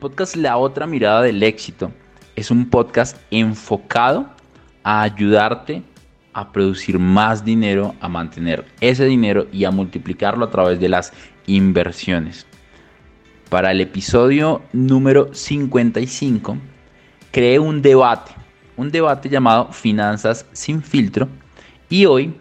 Podcast 0.00 0.34
La 0.34 0.56
otra 0.56 0.86
mirada 0.86 1.22
del 1.22 1.42
éxito. 1.42 1.92
Es 2.34 2.50
un 2.50 2.70
podcast 2.70 3.18
enfocado 3.30 4.26
a 4.82 5.02
ayudarte 5.02 5.82
a 6.32 6.50
producir 6.50 6.98
más 6.98 7.44
dinero, 7.44 7.94
a 8.00 8.08
mantener 8.08 8.64
ese 8.80 9.04
dinero 9.04 9.46
y 9.52 9.64
a 9.64 9.70
multiplicarlo 9.70 10.46
a 10.46 10.50
través 10.50 10.80
de 10.80 10.88
las 10.88 11.12
inversiones. 11.46 12.46
Para 13.50 13.72
el 13.72 13.80
episodio 13.80 14.62
número 14.72 15.34
55 15.34 16.56
creé 17.30 17.58
un 17.58 17.82
debate, 17.82 18.32
un 18.76 18.90
debate 18.90 19.28
llamado 19.28 19.70
Finanzas 19.72 20.46
sin 20.52 20.82
filtro. 20.82 21.28
Y 21.90 22.06
hoy 22.06 22.34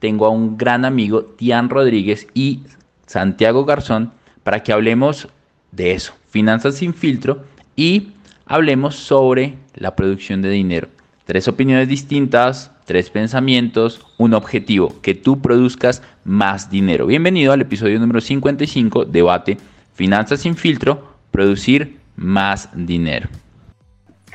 tengo 0.00 0.26
a 0.26 0.30
un 0.30 0.56
gran 0.56 0.84
amigo, 0.84 1.22
Tian 1.22 1.70
Rodríguez 1.70 2.26
y 2.34 2.64
Santiago 3.06 3.64
Garzón, 3.64 4.12
para 4.42 4.62
que 4.62 4.72
hablemos 4.72 5.28
de 5.70 5.92
eso, 5.92 6.14
finanzas 6.36 6.74
sin 6.74 6.92
filtro 6.92 7.46
y 7.76 8.08
hablemos 8.44 8.94
sobre 8.94 9.54
la 9.74 9.96
producción 9.96 10.42
de 10.42 10.50
dinero. 10.50 10.86
Tres 11.24 11.48
opiniones 11.48 11.88
distintas, 11.88 12.70
tres 12.84 13.08
pensamientos, 13.08 14.04
un 14.18 14.34
objetivo, 14.34 15.00
que 15.00 15.14
tú 15.14 15.40
produzcas 15.40 16.02
más 16.24 16.68
dinero. 16.68 17.06
Bienvenido 17.06 17.54
al 17.54 17.62
episodio 17.62 17.98
número 17.98 18.20
55, 18.20 19.06
debate, 19.06 19.56
finanzas 19.94 20.40
sin 20.40 20.56
filtro, 20.56 21.10
producir 21.30 22.00
más 22.16 22.68
dinero. 22.74 23.30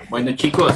Bueno 0.09 0.31
chicos, 0.31 0.73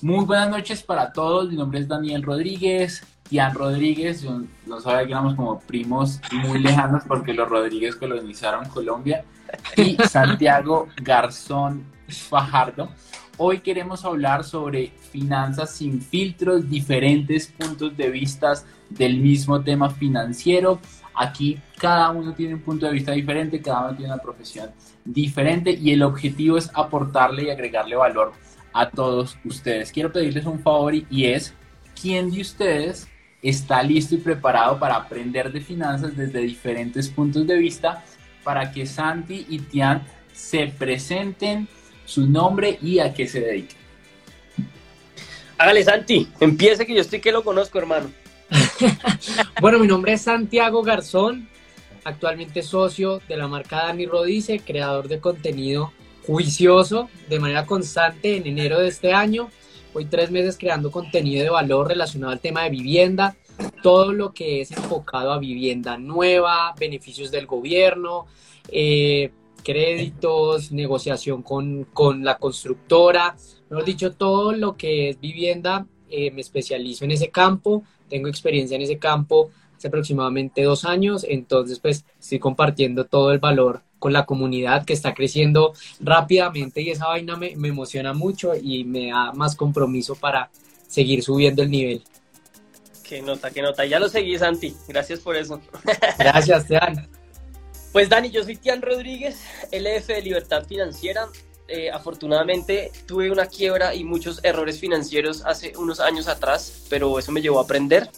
muy 0.00 0.24
buenas 0.24 0.50
noches 0.50 0.82
para 0.82 1.12
todos. 1.12 1.50
Mi 1.50 1.56
nombre 1.56 1.78
es 1.78 1.86
Daniel 1.86 2.24
Rodríguez. 2.24 3.06
Tian 3.28 3.54
Rodríguez, 3.54 4.26
no 4.66 4.80
sabía 4.80 5.06
que 5.06 5.12
éramos 5.12 5.36
como 5.36 5.60
primos 5.60 6.20
muy 6.32 6.58
lejanos 6.58 7.04
porque 7.06 7.32
los 7.32 7.48
Rodríguez 7.48 7.96
colonizaron 7.96 8.68
Colombia, 8.68 9.24
y 9.76 9.96
Santiago 10.08 10.88
Garzón 11.02 11.84
Fajardo. 12.08 12.90
Hoy 13.38 13.60
queremos 13.60 14.04
hablar 14.04 14.44
sobre 14.44 14.92
finanzas 15.10 15.74
sin 15.74 16.00
filtros, 16.00 16.68
diferentes 16.68 17.46
puntos 17.46 17.96
de 17.96 18.10
vista 18.10 18.52
del 18.90 19.18
mismo 19.18 19.62
tema 19.62 19.90
financiero. 19.90 20.80
Aquí 21.14 21.58
cada 21.78 22.10
uno 22.10 22.34
tiene 22.34 22.54
un 22.54 22.60
punto 22.60 22.86
de 22.86 22.92
vista 22.92 23.12
diferente, 23.12 23.60
cada 23.60 23.88
uno 23.88 23.96
tiene 23.96 24.12
una 24.12 24.22
profesión 24.22 24.70
diferente 25.04 25.72
y 25.72 25.90
el 25.90 26.02
objetivo 26.02 26.58
es 26.58 26.70
aportarle 26.74 27.44
y 27.44 27.50
agregarle 27.50 27.96
valor 27.96 28.32
a 28.72 28.88
todos 28.90 29.36
ustedes. 29.44 29.92
Quiero 29.92 30.12
pedirles 30.12 30.46
un 30.46 30.60
favor 30.60 30.94
y 30.94 31.24
es, 31.26 31.54
¿quién 32.00 32.30
de 32.30 32.40
ustedes 32.40 33.08
está 33.42 33.82
listo 33.82 34.14
y 34.14 34.18
preparado 34.18 34.78
para 34.78 34.94
aprender 34.94 35.52
de 35.52 35.60
finanzas 35.60 36.16
desde 36.16 36.40
diferentes 36.40 37.08
puntos 37.08 37.46
de 37.46 37.58
vista 37.58 38.04
para 38.44 38.72
que 38.72 38.86
Santi 38.86 39.46
y 39.48 39.58
Tian 39.60 40.02
se 40.32 40.66
presenten 40.66 41.68
su 42.04 42.26
nombre 42.26 42.78
y 42.82 42.98
a 42.98 43.12
qué 43.14 43.26
se 43.28 43.40
dedican. 43.40 43.76
Hágale 45.58 45.84
Santi, 45.84 46.28
empiece 46.40 46.84
que 46.84 46.94
yo 46.94 47.00
estoy 47.00 47.20
que 47.20 47.32
lo 47.32 47.44
conozco, 47.44 47.78
hermano. 47.78 48.10
bueno, 49.60 49.78
mi 49.78 49.86
nombre 49.86 50.14
es 50.14 50.22
Santiago 50.22 50.82
Garzón, 50.82 51.48
actualmente 52.04 52.62
socio 52.62 53.20
de 53.28 53.36
la 53.36 53.48
marca 53.48 53.84
Dani 53.84 54.06
Rodice, 54.06 54.60
creador 54.60 55.08
de 55.08 55.20
contenido 55.20 55.92
juicioso 56.26 57.08
de 57.28 57.40
manera 57.40 57.66
constante 57.66 58.36
en 58.36 58.46
enero 58.46 58.78
de 58.78 58.88
este 58.88 59.12
año 59.12 59.50
Hoy 59.94 60.06
tres 60.06 60.30
meses 60.30 60.56
creando 60.58 60.90
contenido 60.90 61.44
de 61.44 61.50
valor 61.50 61.88
relacionado 61.88 62.32
al 62.32 62.40
tema 62.40 62.62
de 62.64 62.70
vivienda, 62.70 63.36
todo 63.70 64.12
lo 64.12 64.32
que 64.32 64.60
es 64.60 64.70
enfocado 64.72 65.32
a 65.32 65.38
vivienda 65.38 65.98
nueva, 65.98 66.74
beneficios 66.78 67.30
del 67.30 67.46
gobierno, 67.46 68.26
eh, 68.68 69.30
créditos, 69.62 70.72
negociación 70.72 71.42
con, 71.42 71.84
con, 71.84 72.24
la 72.24 72.38
constructora, 72.38 73.36
mejor 73.70 73.84
dicho, 73.84 74.12
todo 74.12 74.52
lo 74.52 74.76
que 74.76 75.10
es 75.10 75.20
vivienda, 75.20 75.86
eh, 76.10 76.30
me 76.30 76.40
especializo 76.40 77.04
en 77.04 77.12
ese 77.12 77.30
campo, 77.30 77.84
tengo 78.08 78.28
experiencia 78.28 78.74
en 78.76 78.82
ese 78.82 78.98
campo 78.98 79.50
hace 79.76 79.88
aproximadamente 79.88 80.62
dos 80.62 80.84
años, 80.84 81.24
entonces 81.28 81.78
pues 81.80 82.04
estoy 82.20 82.38
compartiendo 82.38 83.06
todo 83.06 83.32
el 83.32 83.38
valor 83.38 83.82
con 83.98 84.12
la 84.12 84.26
comunidad 84.26 84.84
que 84.84 84.92
está 84.92 85.14
creciendo 85.14 85.74
rápidamente 86.00 86.82
y 86.82 86.90
esa 86.90 87.06
vaina 87.06 87.36
me, 87.36 87.52
emociona 87.52 88.12
mucho 88.12 88.52
y 88.54 88.82
me 88.84 89.10
da 89.10 89.32
más 89.32 89.54
compromiso 89.54 90.16
para 90.16 90.50
seguir 90.88 91.22
subiendo 91.22 91.62
el 91.62 91.70
nivel. 91.70 92.02
Qué 93.12 93.20
nota, 93.20 93.50
qué 93.50 93.60
nota. 93.60 93.84
Ya 93.84 94.00
lo 94.00 94.08
seguí, 94.08 94.38
Santi. 94.38 94.74
Gracias 94.88 95.20
por 95.20 95.36
eso. 95.36 95.60
Gracias, 96.18 96.66
Tean. 96.66 97.10
Pues 97.92 98.08
Dani, 98.08 98.30
yo 98.30 98.42
soy 98.42 98.56
Tian 98.56 98.80
Rodríguez, 98.80 99.36
LF 99.70 100.06
de 100.06 100.22
Libertad 100.22 100.64
Financiera. 100.64 101.28
Eh, 101.68 101.90
afortunadamente 101.90 102.90
tuve 103.04 103.30
una 103.30 103.44
quiebra 103.48 103.94
y 103.94 104.02
muchos 104.02 104.42
errores 104.42 104.80
financieros 104.80 105.42
hace 105.44 105.76
unos 105.76 106.00
años 106.00 106.26
atrás, 106.26 106.84
pero 106.88 107.18
eso 107.18 107.32
me 107.32 107.42
llevó 107.42 107.58
a 107.58 107.64
aprender. 107.64 108.08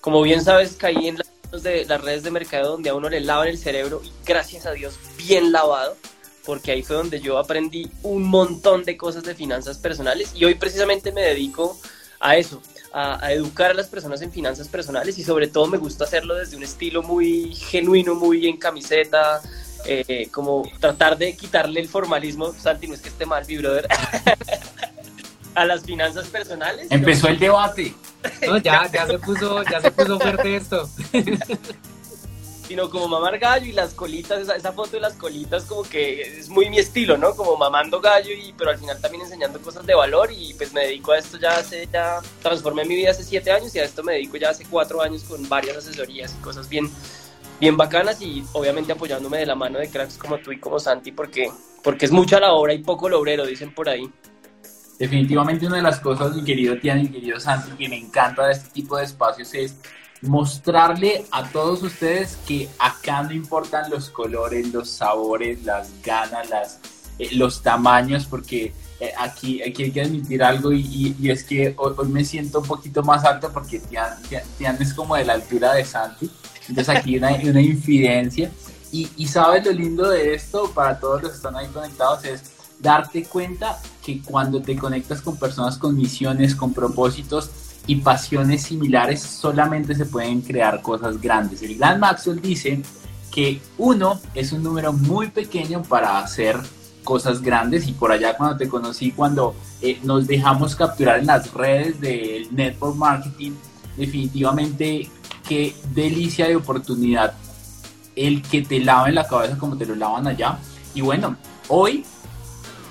Como 0.00 0.20
bien 0.22 0.42
sabes, 0.42 0.74
caí 0.74 1.06
en 1.06 1.18
la 1.18 1.24
de 1.62 1.84
las 1.84 2.00
redes 2.00 2.24
de 2.24 2.32
mercado 2.32 2.72
donde 2.72 2.90
a 2.90 2.94
uno 2.94 3.08
le 3.08 3.20
lavan 3.20 3.46
el 3.46 3.58
cerebro 3.58 4.02
y 4.04 4.10
gracias 4.26 4.66
a 4.66 4.72
Dios 4.72 4.98
bien 5.16 5.52
lavado, 5.52 5.96
porque 6.44 6.72
ahí 6.72 6.82
fue 6.82 6.96
donde 6.96 7.20
yo 7.20 7.38
aprendí 7.38 7.92
un 8.02 8.24
montón 8.24 8.82
de 8.82 8.96
cosas 8.96 9.22
de 9.22 9.36
finanzas 9.36 9.78
personales 9.78 10.32
y 10.34 10.44
hoy 10.46 10.56
precisamente 10.56 11.12
me 11.12 11.20
dedico 11.20 11.78
a 12.18 12.36
eso, 12.36 12.60
a, 12.92 13.32
educar 13.32 13.70
a 13.70 13.74
las 13.74 13.88
personas 13.88 14.22
en 14.22 14.30
finanzas 14.30 14.68
personales 14.68 15.18
y 15.18 15.24
sobre 15.24 15.48
todo 15.48 15.66
me 15.66 15.78
gusta 15.78 16.04
hacerlo 16.04 16.34
desde 16.34 16.56
un 16.56 16.62
estilo 16.62 17.02
muy 17.02 17.54
genuino, 17.54 18.14
muy 18.14 18.46
en 18.46 18.56
camiseta, 18.56 19.40
eh, 19.84 20.28
como 20.30 20.62
tratar 20.78 21.16
de 21.16 21.36
quitarle 21.36 21.80
el 21.80 21.88
formalismo, 21.88 22.52
Santi, 22.52 22.86
no 22.86 22.94
es 22.94 23.00
que 23.00 23.08
esté 23.08 23.26
mal, 23.26 23.44
mi 23.46 23.56
brother, 23.58 23.88
a 25.54 25.64
las 25.64 25.82
finanzas 25.82 26.28
personales. 26.28 26.86
Empezó 26.90 27.28
el 27.28 27.38
debate. 27.38 27.94
No, 28.46 28.58
ya, 28.58 28.90
ya 28.92 29.06
se 29.06 29.18
puso, 29.18 29.62
ya 29.64 29.80
se 29.80 29.90
puso 29.90 30.20
fuerte 30.20 30.56
esto. 30.56 30.88
Sino 32.72 32.88
como 32.88 33.06
mamar 33.06 33.38
gallo 33.38 33.66
y 33.66 33.72
las 33.72 33.92
colitas, 33.92 34.48
esa, 34.48 34.72
foto 34.72 34.92
de 34.92 35.00
las 35.00 35.12
colitas 35.12 35.64
como 35.64 35.82
que 35.82 36.22
es 36.22 36.48
muy 36.48 36.70
mi 36.70 36.78
estilo, 36.78 37.18
¿no? 37.18 37.36
Como 37.36 37.54
mamando 37.58 38.00
gallo 38.00 38.30
y 38.32 38.54
pero 38.56 38.70
al 38.70 38.78
final 38.78 38.98
también 38.98 39.24
enseñando 39.24 39.60
cosas 39.60 39.84
de 39.84 39.94
valor 39.94 40.30
y 40.32 40.54
pues 40.54 40.72
me 40.72 40.86
dedico 40.86 41.12
a 41.12 41.18
esto 41.18 41.36
ya 41.36 41.58
hace, 41.58 41.86
ya 41.92 42.20
transformé 42.40 42.86
mi 42.86 42.94
vida 42.94 43.10
hace 43.10 43.24
siete 43.24 43.52
años 43.52 43.74
y 43.74 43.78
a 43.78 43.84
esto 43.84 44.02
me 44.02 44.14
dedico 44.14 44.38
ya 44.38 44.48
hace 44.48 44.64
cuatro 44.64 45.02
años 45.02 45.22
con 45.24 45.46
varias 45.50 45.76
asesorías 45.76 46.34
y 46.34 46.42
cosas 46.42 46.66
bien, 46.66 46.90
bien 47.60 47.76
bacanas 47.76 48.22
y 48.22 48.42
obviamente 48.54 48.92
apoyándome 48.92 49.36
de 49.36 49.44
la 49.44 49.54
mano 49.54 49.78
de 49.78 49.90
cracks 49.90 50.16
como 50.16 50.38
tú 50.38 50.50
y 50.50 50.58
como 50.58 50.80
Santi 50.80 51.12
porque, 51.12 51.52
porque 51.84 52.06
es 52.06 52.10
mucha 52.10 52.40
la 52.40 52.54
obra 52.54 52.72
y 52.72 52.78
poco 52.78 53.04
obrero, 53.04 53.44
dicen 53.44 53.74
por 53.74 53.90
ahí. 53.90 54.10
Definitivamente 54.98 55.66
una 55.66 55.76
de 55.76 55.82
las 55.82 56.00
cosas, 56.00 56.34
mi 56.34 56.42
querido 56.42 56.78
Tian 56.78 57.02
mi 57.02 57.10
querido 57.10 57.38
Santi, 57.38 57.72
que 57.72 57.90
me 57.90 57.98
encanta 57.98 58.46
de 58.46 58.54
este 58.54 58.70
tipo 58.70 58.96
de 58.96 59.04
espacios 59.04 59.52
es 59.52 59.76
mostrarle 60.22 61.24
a 61.32 61.48
todos 61.50 61.82
ustedes 61.82 62.38
que 62.46 62.68
acá 62.78 63.22
no 63.24 63.32
importan 63.32 63.90
los 63.90 64.08
colores, 64.08 64.72
los 64.72 64.88
sabores, 64.88 65.64
las 65.64 65.90
ganas, 66.02 66.48
las, 66.48 66.78
eh, 67.18 67.30
los 67.32 67.60
tamaños, 67.60 68.26
porque 68.26 68.72
eh, 69.00 69.12
aquí, 69.18 69.60
aquí 69.62 69.84
hay 69.84 69.90
que 69.90 70.00
admitir 70.00 70.42
algo 70.42 70.72
y, 70.72 71.16
y, 71.18 71.30
es 71.30 71.42
que 71.42 71.74
hoy, 71.76 72.08
me 72.08 72.24
siento 72.24 72.60
un 72.60 72.66
poquito 72.66 73.02
más 73.02 73.24
alto 73.24 73.50
porque 73.52 73.80
Tian, 73.80 74.10
Tian, 74.58 74.80
es 74.80 74.94
como 74.94 75.16
de 75.16 75.24
la 75.24 75.32
altura 75.32 75.74
de 75.74 75.84
Santi, 75.84 76.30
entonces 76.68 76.96
aquí 76.96 77.14
hay 77.14 77.18
una, 77.18 77.50
una 77.50 77.60
infidencia. 77.60 78.50
Y, 78.92 79.08
y 79.16 79.26
sabes 79.26 79.64
lo 79.64 79.72
lindo 79.72 80.08
de 80.08 80.34
esto, 80.34 80.70
para 80.70 81.00
todos 81.00 81.22
los 81.22 81.30
que 81.32 81.36
están 81.38 81.56
ahí 81.56 81.66
conectados, 81.68 82.24
es 82.26 82.42
darte 82.78 83.24
cuenta 83.24 83.80
que 84.04 84.20
cuando 84.20 84.60
te 84.60 84.76
conectas 84.76 85.22
con 85.22 85.36
personas 85.38 85.78
con 85.78 85.96
misiones, 85.96 86.54
con 86.54 86.74
propósitos 86.74 87.50
y 87.86 87.96
pasiones 87.96 88.62
similares, 88.62 89.20
solamente 89.20 89.94
se 89.94 90.06
pueden 90.06 90.40
crear 90.40 90.80
cosas 90.82 91.20
grandes. 91.20 91.62
El 91.62 91.76
gran 91.76 92.00
Maxwell 92.00 92.40
dice 92.40 92.82
que 93.30 93.60
uno 93.78 94.20
es 94.34 94.52
un 94.52 94.62
número 94.62 94.92
muy 94.92 95.28
pequeño 95.28 95.82
para 95.82 96.18
hacer 96.18 96.58
cosas 97.02 97.42
grandes 97.42 97.88
y 97.88 97.92
por 97.92 98.12
allá 98.12 98.36
cuando 98.36 98.56
te 98.56 98.68
conocí, 98.68 99.10
cuando 99.10 99.54
eh, 99.80 99.98
nos 100.04 100.26
dejamos 100.26 100.76
capturar 100.76 101.18
en 101.18 101.26
las 101.26 101.52
redes 101.52 102.00
del 102.00 102.54
network 102.54 102.96
marketing, 102.96 103.52
definitivamente 103.96 105.10
qué 105.48 105.74
delicia 105.92 106.46
de 106.46 106.56
oportunidad 106.56 107.34
el 108.14 108.42
que 108.42 108.62
te 108.62 108.78
laven 108.78 109.14
la 109.14 109.26
cabeza 109.26 109.58
como 109.58 109.76
te 109.76 109.86
lo 109.86 109.96
lavan 109.96 110.26
allá. 110.26 110.58
Y 110.94 111.00
bueno, 111.00 111.36
hoy 111.68 112.04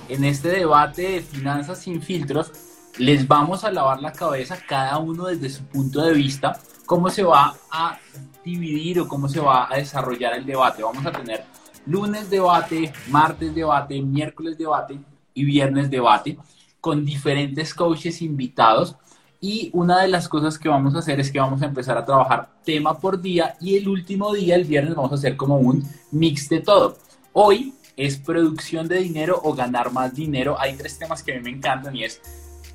en 0.08 0.24
este 0.24 0.48
debate 0.48 1.02
de 1.02 1.20
finanzas 1.20 1.78
sin 1.78 2.02
filtros, 2.02 2.52
les 2.98 3.26
vamos 3.26 3.64
a 3.64 3.70
lavar 3.70 4.00
la 4.00 4.12
cabeza 4.12 4.58
cada 4.66 4.98
uno 4.98 5.26
desde 5.26 5.50
su 5.50 5.64
punto 5.64 6.02
de 6.02 6.12
vista, 6.12 6.58
cómo 6.86 7.08
se 7.10 7.22
va 7.22 7.54
a 7.70 7.98
dividir 8.44 9.00
o 9.00 9.08
cómo 9.08 9.28
se 9.28 9.40
va 9.40 9.72
a 9.72 9.76
desarrollar 9.76 10.34
el 10.34 10.44
debate. 10.44 10.82
Vamos 10.82 11.04
a 11.06 11.12
tener 11.12 11.44
lunes 11.86 12.28
debate, 12.28 12.92
martes 13.08 13.54
debate, 13.54 14.00
miércoles 14.00 14.58
debate 14.58 14.98
y 15.34 15.44
viernes 15.44 15.90
debate 15.90 16.38
con 16.80 17.04
diferentes 17.04 17.74
coaches 17.74 18.22
invitados. 18.22 18.96
Y 19.40 19.70
una 19.72 20.02
de 20.02 20.08
las 20.08 20.28
cosas 20.28 20.56
que 20.56 20.68
vamos 20.68 20.94
a 20.94 20.98
hacer 20.98 21.18
es 21.18 21.32
que 21.32 21.40
vamos 21.40 21.62
a 21.62 21.66
empezar 21.66 21.98
a 21.98 22.04
trabajar 22.04 22.50
tema 22.64 22.98
por 22.98 23.20
día 23.20 23.56
y 23.60 23.76
el 23.76 23.88
último 23.88 24.32
día, 24.32 24.54
el 24.54 24.64
viernes, 24.64 24.94
vamos 24.94 25.12
a 25.12 25.16
hacer 25.16 25.36
como 25.36 25.56
un 25.56 25.82
mix 26.12 26.48
de 26.48 26.60
todo. 26.60 26.96
Hoy 27.32 27.74
es 27.96 28.18
producción 28.18 28.86
de 28.86 28.98
dinero 28.98 29.40
o 29.42 29.52
ganar 29.52 29.92
más 29.92 30.14
dinero. 30.14 30.56
Hay 30.60 30.76
tres 30.76 30.98
temas 30.98 31.22
que 31.22 31.32
a 31.32 31.36
mí 31.36 31.42
me 31.42 31.50
encantan 31.50 31.96
y 31.96 32.04
es 32.04 32.20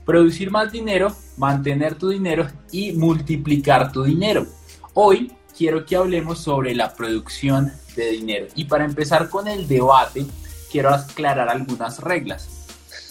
producir 0.07 0.49
más 0.49 0.71
dinero, 0.71 1.13
mantener 1.35 1.95
tu 1.95 2.07
dinero 2.07 2.47
y 2.71 2.93
multiplicar 2.93 3.91
tu 3.91 4.03
dinero. 4.03 4.47
Hoy 4.93 5.33
quiero 5.55 5.85
que 5.85 5.97
hablemos 5.97 6.39
sobre 6.39 6.73
la 6.73 6.93
producción 6.93 7.73
de 7.93 8.11
dinero. 8.11 8.47
Y 8.55 8.63
para 8.63 8.85
empezar 8.85 9.29
con 9.29 9.49
el 9.49 9.67
debate, 9.67 10.25
quiero 10.71 10.91
aclarar 10.91 11.49
algunas 11.49 11.99
reglas. 11.99 12.47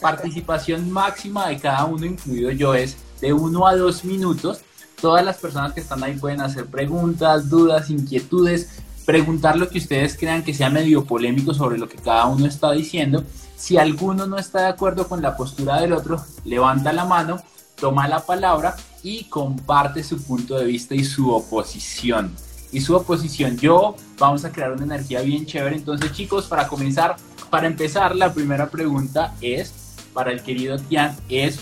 Participación 0.00 0.90
máxima 0.90 1.48
de 1.48 1.58
cada 1.58 1.84
uno, 1.84 2.06
incluido 2.06 2.50
yo, 2.50 2.74
es 2.74 2.96
de 3.20 3.34
uno 3.34 3.66
a 3.66 3.76
dos 3.76 4.02
minutos. 4.02 4.62
Todas 4.98 5.22
las 5.22 5.36
personas 5.36 5.74
que 5.74 5.80
están 5.80 6.02
ahí 6.02 6.14
pueden 6.14 6.40
hacer 6.40 6.64
preguntas, 6.64 7.50
dudas, 7.50 7.90
inquietudes, 7.90 8.80
preguntar 9.04 9.58
lo 9.58 9.68
que 9.68 9.78
ustedes 9.78 10.16
crean 10.16 10.42
que 10.42 10.54
sea 10.54 10.70
medio 10.70 11.04
polémico 11.04 11.52
sobre 11.52 11.76
lo 11.76 11.90
que 11.90 11.98
cada 11.98 12.24
uno 12.24 12.46
está 12.46 12.72
diciendo. 12.72 13.22
Si 13.56 13.78
alguno 13.78 14.26
no 14.26 14.36
está 14.38 14.60
de 14.60 14.68
acuerdo 14.68 15.08
con 15.08 15.22
la 15.22 15.36
postura 15.36 15.80
del 15.80 15.94
otro, 15.94 16.22
levanta 16.44 16.92
la 16.92 17.06
mano, 17.06 17.40
toma 17.80 18.06
la 18.06 18.20
palabra 18.20 18.76
y 19.02 19.24
comparte 19.24 20.04
su 20.04 20.22
punto 20.22 20.58
de 20.58 20.66
vista 20.66 20.94
y 20.94 21.04
su 21.04 21.30
oposición. 21.32 22.34
Y 22.70 22.82
su 22.82 22.94
oposición, 22.94 23.56
yo, 23.56 23.96
vamos 24.18 24.44
a 24.44 24.52
crear 24.52 24.72
una 24.72 24.84
energía 24.84 25.22
bien 25.22 25.46
chévere. 25.46 25.76
Entonces, 25.76 26.12
chicos, 26.12 26.46
para 26.46 26.68
comenzar, 26.68 27.16
para 27.48 27.66
empezar, 27.66 28.14
la 28.14 28.34
primera 28.34 28.68
pregunta 28.68 29.34
es, 29.40 29.72
para 30.12 30.32
el 30.32 30.42
querido 30.42 30.78
Tian, 30.78 31.16
es, 31.30 31.60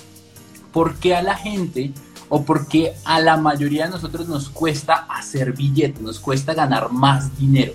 ¿por 0.73 0.97
qué 0.97 1.15
a 1.15 1.23
la 1.23 1.37
gente 1.37 1.93
o 2.29 2.43
por 2.43 2.67
qué 2.67 2.95
a 3.05 3.21
la 3.21 3.37
mayoría 3.37 3.85
de 3.85 3.93
nosotros 3.93 4.27
nos 4.27 4.49
cuesta 4.49 5.07
hacer 5.09 5.53
billetes, 5.53 6.01
nos 6.01 6.19
cuesta 6.19 6.55
ganar 6.55 6.91
más 6.91 7.39
dinero? 7.39 7.75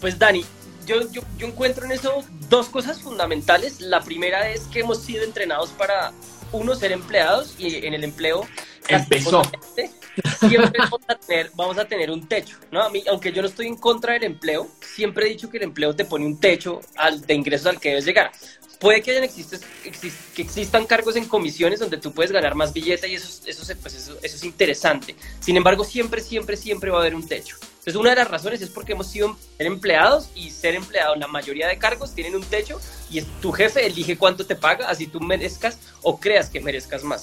Pues 0.00 0.18
Dani, 0.18 0.44
yo, 0.90 1.12
yo, 1.12 1.22
yo 1.38 1.46
encuentro 1.46 1.84
en 1.84 1.92
eso 1.92 2.24
dos 2.48 2.68
cosas 2.68 3.00
fundamentales. 3.00 3.80
La 3.80 4.02
primera 4.02 4.50
es 4.50 4.62
que 4.62 4.80
hemos 4.80 5.02
sido 5.02 5.24
entrenados 5.24 5.70
para 5.70 6.12
uno, 6.52 6.74
ser 6.74 6.90
empleados 6.90 7.54
y 7.58 7.86
en 7.86 7.94
el 7.94 8.02
empleo 8.02 8.46
empezó. 8.88 9.42
Siempre 10.40 10.72
vamos 10.78 11.00
a, 11.06 11.14
tener, 11.14 11.50
vamos 11.54 11.78
a 11.78 11.84
tener 11.84 12.10
un 12.10 12.26
techo, 12.26 12.58
¿no? 12.72 12.82
A 12.82 12.90
mí, 12.90 13.04
aunque 13.08 13.32
yo 13.32 13.40
no 13.40 13.48
estoy 13.48 13.68
en 13.68 13.76
contra 13.76 14.14
del 14.14 14.24
empleo, 14.24 14.68
siempre 14.80 15.26
he 15.26 15.28
dicho 15.28 15.48
que 15.48 15.58
el 15.58 15.62
empleo 15.62 15.94
te 15.94 16.04
pone 16.04 16.26
un 16.26 16.40
techo 16.40 16.80
al, 16.96 17.20
de 17.20 17.34
ingresos 17.34 17.68
al 17.68 17.80
que 17.80 17.90
debes 17.90 18.04
llegar. 18.04 18.32
Puede 18.80 19.00
que, 19.02 19.12
hayan 19.12 19.24
existes, 19.24 19.60
que 20.34 20.42
existan 20.42 20.86
cargos 20.86 21.14
en 21.14 21.26
comisiones 21.26 21.78
donde 21.78 21.98
tú 21.98 22.12
puedes 22.12 22.32
ganar 22.32 22.54
más 22.54 22.72
billetes 22.72 23.08
y 23.08 23.14
eso, 23.14 23.42
eso, 23.46 23.74
pues 23.80 23.94
eso, 23.94 24.18
eso 24.22 24.36
es 24.36 24.44
interesante. 24.44 25.14
Sin 25.38 25.56
embargo, 25.56 25.84
siempre, 25.84 26.20
siempre, 26.20 26.56
siempre 26.56 26.90
va 26.90 26.98
a 26.98 27.00
haber 27.02 27.14
un 27.14 27.28
techo. 27.28 27.56
Entonces, 27.80 27.96
una 27.96 28.10
de 28.10 28.16
las 28.16 28.28
razones 28.28 28.60
es 28.60 28.68
porque 28.68 28.92
hemos 28.92 29.06
sido 29.06 29.38
empleados 29.58 30.28
y 30.34 30.50
ser 30.50 30.74
empleado, 30.74 31.14
la 31.16 31.26
mayoría 31.26 31.66
de 31.66 31.78
cargos 31.78 32.14
tienen 32.14 32.36
un 32.36 32.42
techo 32.42 32.78
y 33.10 33.22
tu 33.22 33.52
jefe 33.52 33.86
elige 33.86 34.18
cuánto 34.18 34.44
te 34.44 34.54
paga, 34.54 34.86
así 34.86 35.06
tú 35.06 35.18
merezcas 35.18 35.78
o 36.02 36.20
creas 36.20 36.50
que 36.50 36.60
merezcas 36.60 37.04
más. 37.04 37.22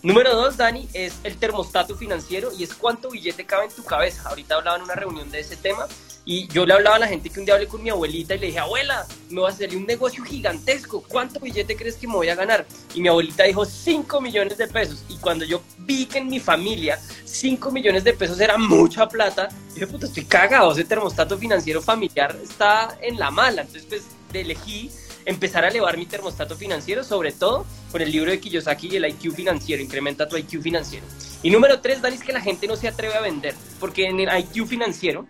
Número 0.00 0.34
dos, 0.34 0.56
Dani, 0.56 0.88
es 0.94 1.18
el 1.24 1.36
termostato 1.36 1.94
financiero 1.94 2.50
y 2.56 2.62
es 2.62 2.72
cuánto 2.72 3.10
billete 3.10 3.44
cabe 3.44 3.66
en 3.66 3.72
tu 3.72 3.84
cabeza. 3.84 4.28
Ahorita 4.30 4.54
hablaba 4.54 4.78
en 4.78 4.84
una 4.84 4.94
reunión 4.94 5.30
de 5.30 5.40
ese 5.40 5.56
tema 5.56 5.86
y 6.24 6.46
yo 6.48 6.64
le 6.64 6.74
hablaba 6.74 6.96
a 6.96 6.98
la 7.00 7.08
gente 7.08 7.30
que 7.30 7.40
un 7.40 7.46
día 7.46 7.54
hablé 7.54 7.66
con 7.66 7.82
mi 7.82 7.90
abuelita 7.90 8.34
y 8.34 8.38
le 8.38 8.46
dije, 8.46 8.58
abuela, 8.60 9.06
me 9.28 9.40
va 9.40 9.48
a 9.48 9.52
salir 9.52 9.76
un 9.76 9.86
negocio 9.86 10.22
gigantesco, 10.24 11.02
¿cuánto 11.08 11.40
billete 11.40 11.74
crees 11.74 11.96
que 11.96 12.06
me 12.06 12.14
voy 12.14 12.28
a 12.28 12.34
ganar? 12.34 12.64
Y 12.94 13.00
mi 13.00 13.08
abuelita 13.08 13.44
dijo 13.44 13.64
5 13.64 14.20
millones 14.20 14.56
de 14.56 14.68
pesos. 14.68 15.04
Y 15.08 15.16
cuando 15.16 15.44
yo 15.44 15.62
vi 15.78 16.06
que 16.06 16.18
en 16.18 16.28
mi 16.28 16.38
familia 16.38 17.00
5 17.28 17.70
millones 17.70 18.04
de 18.04 18.14
pesos 18.14 18.40
era 18.40 18.56
mucha 18.58 19.08
plata, 19.08 19.48
dije, 19.74 19.86
puta, 19.86 20.06
estoy 20.06 20.24
cagado, 20.24 20.72
ese 20.72 20.84
termostato 20.84 21.38
financiero 21.38 21.82
familiar 21.82 22.36
está 22.42 22.98
en 23.00 23.18
la 23.18 23.30
mala. 23.30 23.62
Entonces, 23.62 23.86
pues, 23.88 24.02
elegí 24.32 24.90
empezar 25.24 25.64
a 25.64 25.68
elevar 25.68 25.96
mi 25.98 26.06
termostato 26.06 26.56
financiero, 26.56 27.04
sobre 27.04 27.32
todo 27.32 27.66
con 27.92 28.00
el 28.00 28.10
libro 28.10 28.30
de 28.30 28.40
Kiyosaki 28.40 28.88
y 28.88 28.96
el 28.96 29.06
IQ 29.06 29.34
financiero, 29.34 29.82
incrementa 29.82 30.28
tu 30.28 30.36
IQ 30.36 30.62
financiero. 30.62 31.06
Y 31.42 31.50
número 31.50 31.80
tres, 31.80 32.00
Dani, 32.00 32.16
es 32.16 32.22
que 32.22 32.32
la 32.32 32.40
gente 32.40 32.66
no 32.66 32.76
se 32.76 32.88
atreve 32.88 33.14
a 33.14 33.20
vender, 33.20 33.54
porque 33.78 34.06
en 34.06 34.20
el 34.20 34.38
IQ 34.38 34.66
financiero, 34.66 35.26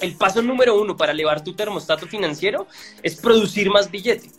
el 0.00 0.16
paso 0.16 0.42
número 0.42 0.80
uno 0.80 0.96
para 0.96 1.12
elevar 1.12 1.44
tu 1.44 1.54
termostato 1.54 2.06
financiero 2.06 2.66
es 3.02 3.16
producir 3.16 3.70
más 3.70 3.90
billete. 3.90 4.30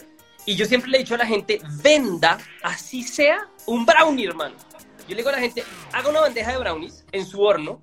Y 0.46 0.56
yo 0.56 0.66
siempre 0.66 0.90
le 0.90 0.98
he 0.98 1.02
dicho 1.02 1.16
a 1.16 1.18
la 1.18 1.26
gente, 1.26 1.60
venda, 1.84 2.38
así 2.64 3.04
sea, 3.04 3.50
un 3.66 3.86
brownie, 3.86 4.28
hermano. 4.28 4.56
Yo 5.08 5.16
le 5.16 5.18
digo 5.18 5.30
a 5.30 5.34
la 5.34 5.40
gente, 5.40 5.64
haga 5.94 6.10
una 6.10 6.22
bandeja 6.22 6.52
de 6.52 6.58
brownies 6.58 7.06
en 7.12 7.26
su 7.26 7.42
horno, 7.42 7.82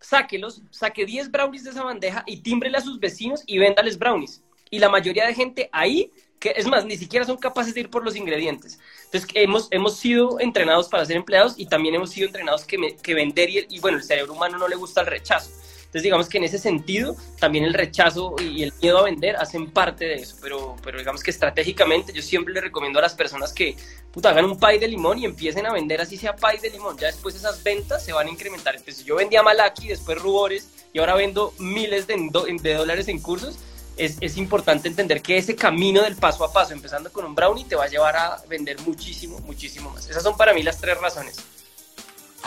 sáquelos, 0.00 0.62
saque 0.70 1.06
10 1.06 1.30
brownies 1.30 1.64
de 1.64 1.70
esa 1.70 1.82
bandeja 1.82 2.22
y 2.26 2.42
tímbrele 2.42 2.78
a 2.78 2.82
sus 2.82 3.00
vecinos 3.00 3.42
y 3.46 3.58
véndales 3.58 3.98
brownies. 3.98 4.42
Y 4.70 4.78
la 4.78 4.88
mayoría 4.88 5.26
de 5.26 5.34
gente 5.34 5.70
ahí 5.72 6.12
que 6.38 6.52
es 6.56 6.66
más, 6.66 6.84
ni 6.84 6.96
siquiera 6.96 7.24
son 7.24 7.36
capaces 7.36 7.74
de 7.74 7.80
ir 7.80 7.90
por 7.90 8.04
los 8.04 8.16
ingredientes. 8.16 8.78
Entonces, 9.06 9.28
hemos, 9.34 9.68
hemos 9.70 9.96
sido 9.96 10.38
entrenados 10.40 10.88
para 10.88 11.04
ser 11.04 11.16
empleados 11.16 11.54
y 11.56 11.66
también 11.66 11.94
hemos 11.94 12.10
sido 12.10 12.26
entrenados 12.26 12.64
que, 12.64 12.96
que 13.02 13.14
vender 13.14 13.48
y, 13.50 13.66
y, 13.70 13.80
bueno, 13.80 13.98
el 13.98 14.04
cerebro 14.04 14.34
humano 14.34 14.58
no 14.58 14.68
le 14.68 14.76
gusta 14.76 15.00
el 15.00 15.06
rechazo. 15.06 15.50
Entonces, 15.86 16.02
digamos 16.02 16.28
que 16.28 16.38
en 16.38 16.44
ese 16.44 16.58
sentido, 16.58 17.16
también 17.38 17.64
el 17.64 17.72
rechazo 17.72 18.34
y 18.40 18.62
el 18.62 18.72
miedo 18.82 18.98
a 18.98 19.04
vender 19.04 19.36
hacen 19.36 19.70
parte 19.70 20.04
de 20.04 20.14
eso, 20.16 20.36
pero, 20.42 20.76
pero 20.82 20.98
digamos 20.98 21.22
que 21.22 21.30
estratégicamente 21.30 22.12
yo 22.12 22.22
siempre 22.22 22.52
le 22.52 22.60
recomiendo 22.60 22.98
a 22.98 23.02
las 23.02 23.14
personas 23.14 23.52
que 23.52 23.76
puta, 24.12 24.30
hagan 24.30 24.46
un 24.46 24.58
pay 24.58 24.78
de 24.78 24.88
limón 24.88 25.18
y 25.18 25.24
empiecen 25.24 25.66
a 25.66 25.72
vender 25.72 26.00
así 26.00 26.16
sea 26.16 26.34
pay 26.36 26.58
de 26.58 26.70
limón. 26.70 26.96
Ya 26.98 27.06
después 27.06 27.34
esas 27.34 27.62
ventas 27.62 28.04
se 28.04 28.12
van 28.12 28.26
a 28.26 28.30
incrementar. 28.30 28.74
Entonces, 28.74 29.04
yo 29.04 29.16
vendía 29.16 29.42
Malaki, 29.42 29.88
después 29.88 30.20
Rubores 30.20 30.68
y 30.92 30.98
ahora 30.98 31.14
vendo 31.14 31.54
miles 31.58 32.06
de, 32.06 32.16
de 32.62 32.74
dólares 32.74 33.08
en 33.08 33.20
cursos 33.20 33.58
es, 33.96 34.18
es, 34.20 34.36
importante 34.36 34.88
entender 34.88 35.22
que 35.22 35.38
ese 35.38 35.56
camino 35.56 36.02
del 36.02 36.16
paso 36.16 36.44
a 36.44 36.52
paso, 36.52 36.72
empezando 36.72 37.10
con 37.10 37.24
un 37.24 37.34
brownie, 37.34 37.64
te 37.64 37.76
va 37.76 37.84
a 37.84 37.88
llevar 37.88 38.16
a 38.16 38.42
vender 38.48 38.78
muchísimo, 38.80 39.38
muchísimo 39.40 39.90
más. 39.90 40.08
Esas 40.08 40.22
son 40.22 40.36
para 40.36 40.52
mí 40.52 40.62
las 40.62 40.78
tres 40.78 40.98
razones. 40.98 41.36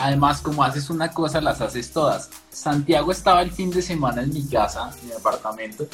Además, 0.00 0.40
como 0.40 0.64
haces 0.64 0.88
una 0.88 1.12
cosa, 1.12 1.42
las 1.42 1.60
haces 1.60 1.92
todas. 1.92 2.30
Santiago 2.50 3.12
estaba 3.12 3.42
el 3.42 3.50
fin 3.50 3.70
de 3.70 3.82
semana 3.82 4.22
en 4.22 4.32
mi 4.32 4.46
casa, 4.46 4.90
en 5.02 5.08
mi 5.08 5.12
apartamento, 5.12 5.86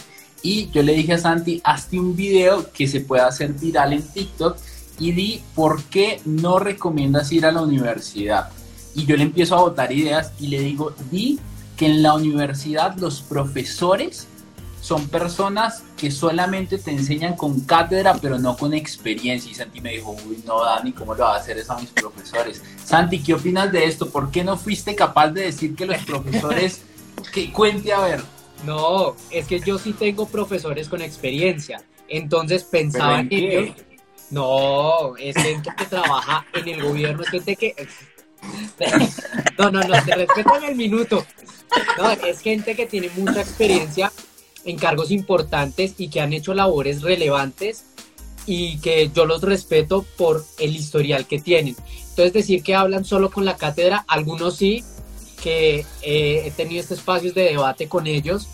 y 0.43 0.71
yo 0.71 0.85
le 0.85 0.93
dije 0.93 1.15
a 1.15 1.19
Santi, 1.19 1.61
hazte 1.65 1.99
un 1.99 2.15
video 2.15 2.71
que 2.71 2.87
se 2.87 3.01
pueda 3.01 3.27
hacer 3.27 3.53
viral 3.53 3.95
en 3.95 4.03
TikTok 4.03 4.57
y 5.01 5.11
di 5.11 5.43
por 5.57 5.83
qué 5.85 6.21
no 6.25 6.61
recomiendas 6.61 7.33
ir 7.33 7.47
a 7.47 7.51
la 7.51 7.63
universidad. 7.63 8.51
Y 8.95 9.07
yo 9.07 9.17
le 9.17 9.25
empiezo 9.25 9.57
a 9.57 9.63
botar 9.63 9.91
ideas 9.91 10.31
y 10.39 10.47
le 10.47 10.61
digo, 10.61 10.95
di 11.11 11.41
que 11.77 11.87
en 11.87 12.03
la 12.03 12.15
universidad 12.15 12.97
los 12.97 13.23
profesores 13.23 14.29
son 14.87 15.09
personas 15.09 15.83
que 15.97 16.13
solamente 16.13 16.79
te 16.79 16.93
enseñan 16.93 17.35
con 17.35 17.59
cátedra, 17.63 18.17
pero 18.23 18.39
no 18.39 18.57
con 18.57 18.73
experiencia. 18.73 19.51
Y 19.51 19.55
Santi 19.57 19.81
me 19.81 19.91
dijo, 19.91 20.17
uy, 20.29 20.41
no, 20.47 20.65
Dani, 20.65 20.93
¿cómo 20.93 21.13
lo 21.13 21.25
va 21.25 21.35
a 21.35 21.39
hacer 21.39 21.59
eso 21.59 21.73
a 21.73 21.81
mis 21.81 21.91
profesores? 21.91 22.63
Santi, 22.85 23.21
¿qué 23.21 23.35
opinas 23.35 23.73
de 23.73 23.85
esto? 23.85 24.09
¿Por 24.09 24.31
qué 24.31 24.45
no 24.45 24.57
fuiste 24.57 24.95
capaz 24.95 25.31
de 25.31 25.43
decir 25.43 25.75
que 25.75 25.87
los 25.87 25.97
profesores, 26.05 26.83
que 27.35 27.53
cuente 27.53 27.93
a 27.93 27.99
ver? 27.99 28.23
No, 28.65 29.17
es 29.33 29.49
que 29.49 29.59
yo 29.59 29.77
sí 29.77 29.93
tengo 29.93 30.29
profesores 30.29 30.89
con 30.89 31.03
experiencia. 31.03 31.83
Entonces 32.07 32.63
pensaba 32.63 33.19
en 33.19 33.29
ellos. 33.33 33.77
No, 34.31 35.17
es 35.17 35.35
gente 35.35 35.69
que 35.77 35.85
trabaja 35.87 36.47
en 36.53 36.69
el 36.69 36.85
gobierno, 36.85 37.25
es 37.25 37.31
gente 37.31 37.57
que... 37.57 37.75
No, 39.59 39.69
no, 39.71 39.81
no, 39.81 40.05
te 40.05 40.15
respetan 40.15 40.63
el 40.63 40.77
minuto. 40.77 41.27
No, 41.99 42.09
es 42.13 42.39
gente 42.39 42.77
que 42.77 42.87
tiene 42.87 43.11
mucha 43.17 43.41
experiencia 43.41 44.13
en 44.67 44.77
cargos 44.77 45.11
importantes 45.11 45.95
y 45.99 46.09
que 46.09 46.21
han 46.21 46.33
hecho 46.33 46.53
labores 46.53 47.03
relevantes 47.03 47.85
y 48.47 48.79
que 48.79 49.11
yo 49.15 49.25
los 49.25 49.43
respeto 49.43 50.05
por 50.17 50.45
el 50.59 50.77
historial 50.77 51.27
que 51.27 51.41
tienen. 51.41 51.77
Entonces 52.11 52.33
decir 52.33 52.63
que 52.63 52.75
hablan 52.75 53.05
solo 53.05 53.31
con 53.31 53.45
la 53.45 53.57
cátedra, 53.57 54.05
algunos 54.09 54.57
sí, 54.57 54.85
que 55.43 55.85
eh, 56.03 56.43
he 56.45 56.51
tenido 56.51 56.81
estos 56.81 56.99
espacios 56.99 57.35
de 57.35 57.45
debate 57.45 57.89
con 57.89 58.07
ellos, 58.07 58.49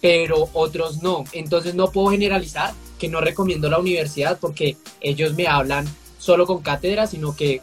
pero 0.00 0.48
otros 0.52 1.02
no. 1.02 1.24
Entonces 1.32 1.74
no 1.74 1.90
puedo 1.90 2.08
generalizar 2.08 2.74
que 2.98 3.08
no 3.08 3.20
recomiendo 3.20 3.68
la 3.68 3.78
universidad 3.78 4.38
porque 4.40 4.76
ellos 5.00 5.34
me 5.34 5.46
hablan 5.46 5.86
solo 6.18 6.46
con 6.46 6.62
cátedra, 6.62 7.06
sino 7.06 7.36
que 7.36 7.60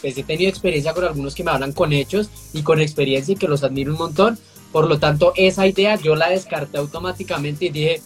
pues, 0.00 0.16
he 0.16 0.22
tenido 0.22 0.50
experiencia 0.50 0.92
con 0.92 1.04
algunos 1.04 1.34
que 1.34 1.44
me 1.44 1.50
hablan 1.50 1.72
con 1.72 1.92
hechos 1.92 2.28
y 2.52 2.62
con 2.62 2.80
experiencia 2.80 3.32
y 3.32 3.36
que 3.36 3.48
los 3.48 3.64
admiro 3.64 3.92
un 3.92 3.98
montón. 3.98 4.38
Por 4.74 4.88
lo 4.88 4.98
tanto, 4.98 5.32
esa 5.36 5.68
idea 5.68 5.94
yo 5.94 6.16
la 6.16 6.30
descarté 6.30 6.78
automáticamente 6.78 7.66
y 7.66 7.68
dije, 7.68 8.02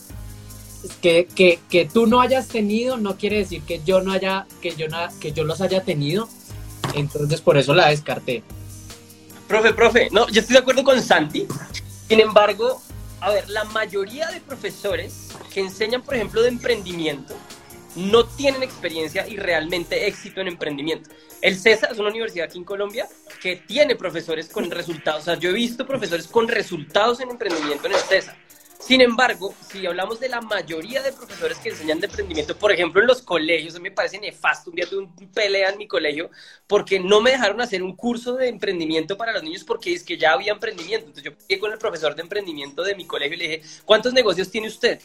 que, 1.00 1.26
que, 1.34 1.60
que, 1.70 1.86
tú 1.86 2.06
no 2.06 2.20
hayas 2.20 2.48
tenido 2.48 2.98
no 2.98 3.16
quiere 3.16 3.38
decir 3.38 3.62
que 3.62 3.80
yo 3.86 4.02
no 4.02 4.12
haya 4.12 4.46
que 4.60 4.76
yo 4.76 4.86
que 5.18 5.32
yo 5.32 5.44
los 5.44 5.62
haya 5.62 5.82
tenido 5.82 6.28
entonces 6.92 7.40
por 7.40 7.56
eso 7.56 7.74
la 7.74 7.88
descarté. 7.88 8.42
Profe 9.48 9.72
profe 9.72 10.08
no 10.12 10.28
yo 10.28 10.40
estoy 10.42 10.52
de 10.52 10.60
acuerdo 10.60 10.84
con 10.84 11.00
Santi. 11.00 11.46
Sin 12.06 12.20
embargo 12.20 12.82
a 13.22 13.30
ver 13.30 13.48
la 13.48 13.64
mayoría 13.64 14.26
de 14.28 14.42
profesores 14.42 15.30
que 15.54 15.60
enseñan 15.60 16.02
por 16.02 16.16
ejemplo 16.16 16.42
de 16.42 16.48
emprendimiento 16.48 17.34
no 17.98 18.26
tienen 18.26 18.62
experiencia 18.62 19.26
y 19.26 19.36
realmente 19.36 20.06
éxito 20.06 20.40
en 20.40 20.48
emprendimiento 20.48 21.10
el 21.42 21.56
CESA 21.56 21.88
es 21.88 21.98
una 21.98 22.10
universidad 22.10 22.46
aquí 22.46 22.58
en 22.58 22.64
Colombia 22.64 23.08
que 23.40 23.56
tiene 23.56 23.96
profesores 23.96 24.48
con 24.48 24.70
resultados 24.70 25.22
o 25.22 25.24
sea 25.24 25.34
yo 25.34 25.50
he 25.50 25.54
visto 25.54 25.86
profesores 25.86 26.26
con 26.26 26.48
resultados 26.48 27.20
en 27.20 27.30
emprendimiento 27.30 27.86
en 27.86 27.94
el 27.94 28.00
CESA 28.00 28.36
sin 28.78 29.00
embargo, 29.00 29.54
si 29.68 29.84
hablamos 29.86 30.20
de 30.20 30.28
la 30.28 30.40
mayoría 30.40 31.02
de 31.02 31.12
profesores 31.12 31.58
que 31.58 31.70
enseñan 31.70 31.98
de 32.00 32.06
emprendimiento, 32.06 32.56
por 32.56 32.70
ejemplo, 32.70 33.00
en 33.00 33.08
los 33.08 33.20
colegios, 33.22 33.74
a 33.74 33.78
mí 33.78 33.90
me 33.90 33.94
parece 33.94 34.18
nefasto. 34.18 34.70
Un 34.70 34.76
día 34.76 34.86
tuve 34.88 35.00
un 35.00 35.32
pelea 35.32 35.70
en 35.70 35.78
mi 35.78 35.88
colegio 35.88 36.30
porque 36.66 37.00
no 37.00 37.20
me 37.20 37.32
dejaron 37.32 37.60
hacer 37.60 37.82
un 37.82 37.96
curso 37.96 38.34
de 38.36 38.48
emprendimiento 38.48 39.16
para 39.18 39.32
los 39.32 39.42
niños 39.42 39.64
porque 39.64 39.92
es 39.92 40.04
que 40.04 40.16
ya 40.16 40.32
había 40.32 40.52
emprendimiento. 40.52 41.06
Entonces 41.08 41.24
yo 41.24 41.36
fui 41.46 41.58
con 41.58 41.72
el 41.72 41.78
profesor 41.78 42.14
de 42.14 42.22
emprendimiento 42.22 42.82
de 42.82 42.94
mi 42.94 43.04
colegio 43.04 43.34
y 43.34 43.38
le 43.38 43.48
dije, 43.48 43.62
¿cuántos 43.84 44.12
negocios 44.12 44.50
tiene 44.50 44.68
usted? 44.68 45.00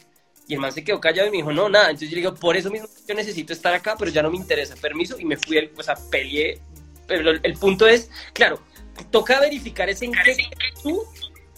Y 0.46 0.54
el 0.54 0.60
man 0.60 0.72
se 0.72 0.84
quedó 0.84 1.00
callado 1.00 1.28
y 1.28 1.30
me 1.30 1.36
dijo, 1.38 1.52
no, 1.52 1.68
nada. 1.68 1.86
Entonces 1.86 2.10
yo 2.10 2.16
le 2.16 2.20
digo, 2.22 2.34
por 2.34 2.56
eso 2.56 2.70
mismo 2.70 2.88
yo 3.06 3.14
necesito 3.14 3.52
estar 3.52 3.72
acá, 3.74 3.96
pero 3.98 4.10
ya 4.10 4.22
no 4.22 4.30
me 4.30 4.36
interesa. 4.36 4.74
Permiso. 4.76 5.18
Y 5.18 5.24
me 5.24 5.36
fui, 5.36 5.68
pues 5.68 5.88
a 5.88 5.94
peleé. 6.10 6.60
Pero 7.06 7.30
el 7.30 7.54
punto 7.54 7.86
es, 7.86 8.10
claro, 8.32 8.60
toca 9.10 9.40
verificar 9.40 9.88
ese 9.88 10.06
en 10.06 10.12
qué 10.12 10.36
tú 10.82 11.04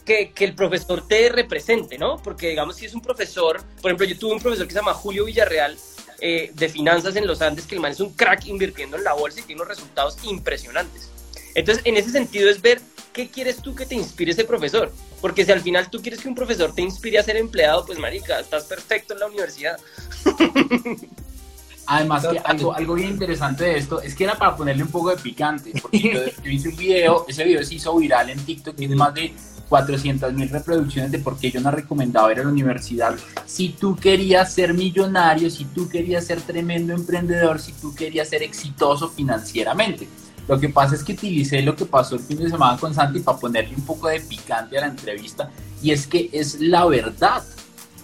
que, 0.06 0.32
el 0.38 0.54
profesor 0.54 1.06
te 1.06 1.28
represente, 1.28 1.98
¿no? 1.98 2.22
Porque, 2.22 2.50
digamos, 2.50 2.76
si 2.76 2.86
es 2.86 2.94
un 2.94 3.02
profesor, 3.02 3.62
por 3.82 3.90
ejemplo, 3.90 4.06
yo 4.06 4.16
tuve 4.18 4.34
un 4.34 4.40
profesor 4.40 4.66
que 4.66 4.72
se 4.72 4.78
llama 4.78 4.94
Julio 4.94 5.24
Villarreal, 5.24 5.76
eh, 6.20 6.50
de 6.54 6.68
finanzas 6.70 7.16
en 7.16 7.26
los 7.26 7.42
Andes, 7.42 7.66
que 7.66 7.74
el 7.74 7.80
man 7.80 7.92
es 7.92 8.00
un 8.00 8.14
crack 8.14 8.46
invirtiendo 8.46 8.96
en 8.96 9.04
la 9.04 9.12
bolsa 9.12 9.40
y 9.40 9.42
tiene 9.42 9.60
unos 9.60 9.76
resultados 9.76 10.16
impresionantes. 10.22 11.10
Entonces, 11.54 11.84
en 11.84 11.96
ese 11.96 12.10
sentido 12.10 12.48
es 12.48 12.62
ver 12.62 12.80
qué 13.12 13.28
quieres 13.28 13.60
tú 13.60 13.74
que 13.74 13.84
te 13.84 13.94
inspire 13.94 14.32
ese 14.32 14.44
profesor. 14.44 14.92
Porque 15.26 15.44
si 15.44 15.50
al 15.50 15.60
final 15.60 15.90
tú 15.90 16.00
quieres 16.00 16.20
que 16.20 16.28
un 16.28 16.36
profesor 16.36 16.72
te 16.72 16.82
inspire 16.82 17.18
a 17.18 17.22
ser 17.24 17.36
empleado, 17.36 17.84
pues 17.84 17.98
marica, 17.98 18.38
estás 18.38 18.62
perfecto 18.62 19.12
en 19.12 19.18
la 19.18 19.26
universidad. 19.26 19.76
Además, 21.88 22.28
que 22.28 22.38
algo, 22.38 22.72
algo 22.72 22.94
bien 22.94 23.10
interesante 23.10 23.64
de 23.64 23.76
esto 23.76 24.00
es 24.00 24.14
que 24.14 24.22
era 24.22 24.38
para 24.38 24.54
ponerle 24.54 24.84
un 24.84 24.88
poco 24.88 25.10
de 25.10 25.16
picante. 25.16 25.72
Porque 25.82 25.98
yo, 25.98 26.20
hice 26.48 26.68
un 26.68 26.76
video, 26.76 27.24
ese 27.26 27.42
video 27.42 27.64
se 27.64 27.74
hizo 27.74 27.96
viral 27.96 28.30
en 28.30 28.38
TikTok, 28.38 28.76
tiene 28.76 28.94
más 28.94 29.14
de 29.14 29.34
400 29.68 30.32
mil 30.32 30.48
reproducciones 30.48 31.10
de 31.10 31.18
por 31.18 31.36
qué 31.40 31.50
yo 31.50 31.60
no 31.60 31.72
recomendaba 31.72 32.30
ir 32.30 32.38
a 32.38 32.44
la 32.44 32.50
universidad. 32.50 33.16
Si 33.46 33.70
tú 33.70 33.96
querías 33.96 34.54
ser 34.54 34.74
millonario, 34.74 35.50
si 35.50 35.64
tú 35.64 35.88
querías 35.88 36.24
ser 36.24 36.40
tremendo 36.40 36.94
emprendedor, 36.94 37.60
si 37.60 37.72
tú 37.72 37.92
querías 37.96 38.28
ser 38.28 38.44
exitoso 38.44 39.08
financieramente. 39.08 40.06
Lo 40.48 40.60
que 40.60 40.68
pasa 40.68 40.94
es 40.94 41.02
que 41.02 41.12
utilicé 41.12 41.62
lo 41.62 41.74
que 41.74 41.86
pasó 41.86 42.14
el 42.14 42.20
fin 42.22 42.38
de 42.38 42.50
semana 42.50 42.78
con 42.78 42.94
Santi 42.94 43.20
para 43.20 43.38
ponerle 43.38 43.74
un 43.74 43.84
poco 43.84 44.08
de 44.08 44.20
picante 44.20 44.78
a 44.78 44.82
la 44.82 44.86
entrevista 44.88 45.50
y 45.82 45.90
es 45.90 46.06
que 46.06 46.28
es 46.32 46.60
la 46.60 46.84
verdad. 46.86 47.42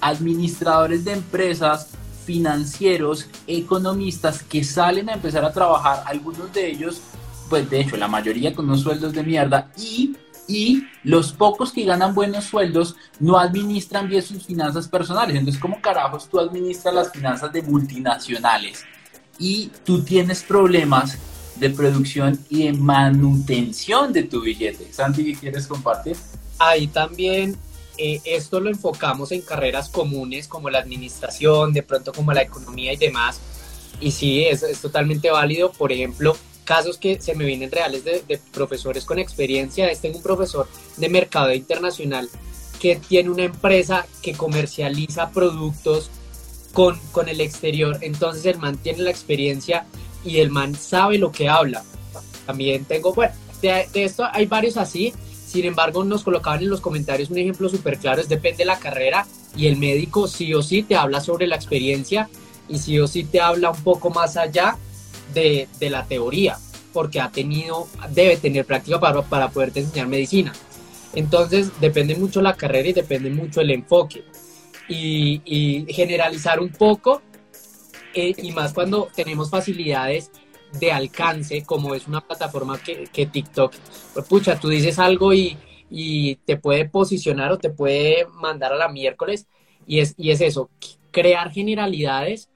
Administradores 0.00 1.04
de 1.04 1.12
empresas, 1.12 1.90
financieros, 2.25 3.28
economistas 3.46 4.42
que 4.42 4.64
salen 4.64 5.08
a 5.08 5.14
empezar 5.14 5.44
a 5.44 5.52
trabajar, 5.52 6.02
algunos 6.06 6.52
de 6.52 6.68
ellos, 6.68 7.00
pues 7.49 7.70
de 7.70 7.80
hecho 7.80 7.96
la 7.96 8.08
mayoría 8.08 8.54
con 8.54 8.64
unos 8.66 8.80
sueldos 8.80 9.12
de 9.12 9.22
mierda 9.22 9.70
y 9.76 10.16
y 10.49 10.87
los 11.04 11.32
pocos 11.32 11.72
que 11.72 11.84
ganan 11.84 12.14
buenos 12.14 12.44
sueldos 12.44 12.96
no 13.20 13.38
administran 13.38 14.08
bien 14.08 14.22
sus 14.22 14.44
finanzas 14.44 14.88
personales. 14.88 15.37
Entonces, 15.37 15.61
¿cómo 15.61 15.80
carajos 15.80 16.28
tú 16.28 16.40
administras 16.40 16.94
las 16.94 17.12
finanzas 17.12 17.52
de 17.52 17.62
multinacionales? 17.62 18.84
Y 19.38 19.70
tú 19.84 20.02
tienes 20.02 20.42
problemas 20.42 21.16
de 21.62 21.71
producción 21.71 22.38
y 22.50 22.64
de 22.64 22.73
manutención 22.73 24.12
de 24.12 24.25
tu 24.25 24.40
billete. 24.40 24.92
Santi, 24.92 25.25
¿qué 25.25 25.35
quieres 25.38 25.69
compartir? 25.69 26.16
Ahí 26.59 26.88
también 26.88 27.57
eh, 27.97 28.21
esto 28.25 28.59
lo 28.59 28.69
enfocamos 28.69 29.31
en 29.31 29.42
carreras 29.42 29.88
comunes 29.88 30.49
como 30.49 30.71
la 30.71 30.81
administración, 30.81 31.73
de 31.73 31.85
pronto 31.85 32.12
como 32.12 32.33
la 32.33 32.42
economía 32.42 32.92
y 32.92 32.97
demás. 32.97 33.38
Y 34.00 34.11
sí, 34.11 34.45
es, 34.45 34.64
es 34.64 34.81
totalmente 34.81 35.31
válido. 35.31 35.71
Por 35.71 35.92
ejemplo, 35.92 36.37
casos 36.64 36.99
que 36.99 37.21
se 37.21 37.37
me 37.37 37.45
vienen 37.45 37.71
reales 37.71 38.04
de, 38.04 38.40
profesores 38.52 39.04
con 39.04 39.21
experiencia. 39.21 39.88
Este 39.88 40.09
es 40.09 40.16
un 40.16 40.23
profesor 40.23 40.66
de 40.97 41.09
mercado 41.09 41.52
internacional 41.52 42.28
que 42.81 42.97
tiene 42.97 43.31
una 43.31 43.45
empresa 43.45 44.04
que 44.21 44.33
comercializa 44.33 45.31
productos 45.31 46.11
con, 46.73 46.99
con 47.12 47.28
el 47.28 47.40
exterior. 47.40 47.99
Entonces 48.00 48.47
el 48.47 48.59
man 48.59 48.78
tiene 48.78 49.04
la 49.04 49.11
experiencia 49.11 49.87
y 50.24 50.38
el 50.38 50.50
man 50.50 50.74
sabe 50.74 51.18
lo 51.18 51.32
que 51.32 51.48
habla. 51.48 51.82
También 52.46 52.84
tengo, 52.84 53.12
bueno, 53.12 53.34
de, 53.60 53.86
esto 53.94 54.24
hay 54.30 54.46
varios 54.46 54.76
así. 54.76 55.12
Sin 55.46 55.64
embargo, 55.66 56.02
nos 56.04 56.24
colocaban 56.24 56.62
en 56.62 56.70
los 56.70 56.80
comentarios 56.80 57.30
un 57.30 57.38
ejemplo 57.38 57.68
súper 57.68 57.98
claro, 57.98 58.22
es 58.22 58.28
depende 58.28 58.58
de 58.58 58.64
la 58.64 58.78
carrera 58.78 59.26
y 59.54 59.66
el 59.66 59.76
médico 59.76 60.26
sí 60.26 60.54
o 60.54 60.62
sí 60.62 60.82
te 60.82 60.96
habla 60.96 61.20
sobre 61.20 61.46
la 61.46 61.56
experiencia 61.56 62.30
y 62.68 62.78
sí 62.78 62.98
o 62.98 63.06
sí 63.06 63.24
te 63.24 63.40
habla 63.40 63.70
un 63.70 63.82
poco 63.82 64.08
más 64.08 64.38
allá 64.38 64.78
de, 65.34 65.68
la 65.80 66.06
teoría, 66.06 66.58
porque 66.92 67.20
ha 67.20 67.30
tenido, 67.30 67.86
debe 68.10 68.36
tener 68.36 68.64
práctica 68.64 68.98
para, 68.98 69.22
para 69.22 69.50
poderte 69.50 69.80
enseñar 69.80 70.08
medicina. 70.08 70.52
Entonces, 71.14 71.70
depende 71.80 72.16
mucho 72.16 72.40
la 72.40 72.54
carrera 72.54 72.88
y 72.88 72.92
depende 72.92 73.30
mucho 73.30 73.60
el 73.60 73.70
enfoque. 73.70 74.24
Y, 74.88 75.86
generalizar 75.88 76.60
un 76.60 76.70
poco, 76.70 77.22
eh, 78.14 78.35
y 78.37 78.52
más 78.52 78.73
cuando 78.73 79.09
tenemos 79.14 79.50
facilidades 79.50 80.31
de 80.78 80.92
alcance, 80.92 81.64
como 81.64 81.95
es 81.95 82.07
una 82.07 82.21
plataforma 82.21 82.78
que, 82.83 83.04
que 83.12 83.26
TikTok, 83.26 83.75
pues 84.14 84.26
pucha, 84.26 84.59
tú 84.59 84.69
dices 84.69 84.99
algo 84.99 85.33
y, 85.33 85.57
y, 85.90 86.37
te 86.37 86.57
puede 86.57 86.88
posicionar 86.88 87.52
o 87.52 87.59
te 87.59 87.71
puede 87.71 88.26
mandar 88.33 88.73
a 88.73 88.76
la 88.76 88.88
miércoles, 88.88 89.47
y 89.87 90.00
es, 90.00 90.14
y 90.16 90.31
es 90.31 90.40
eso, 90.40 90.71
crear 91.11 91.50
generalidades 91.50 92.49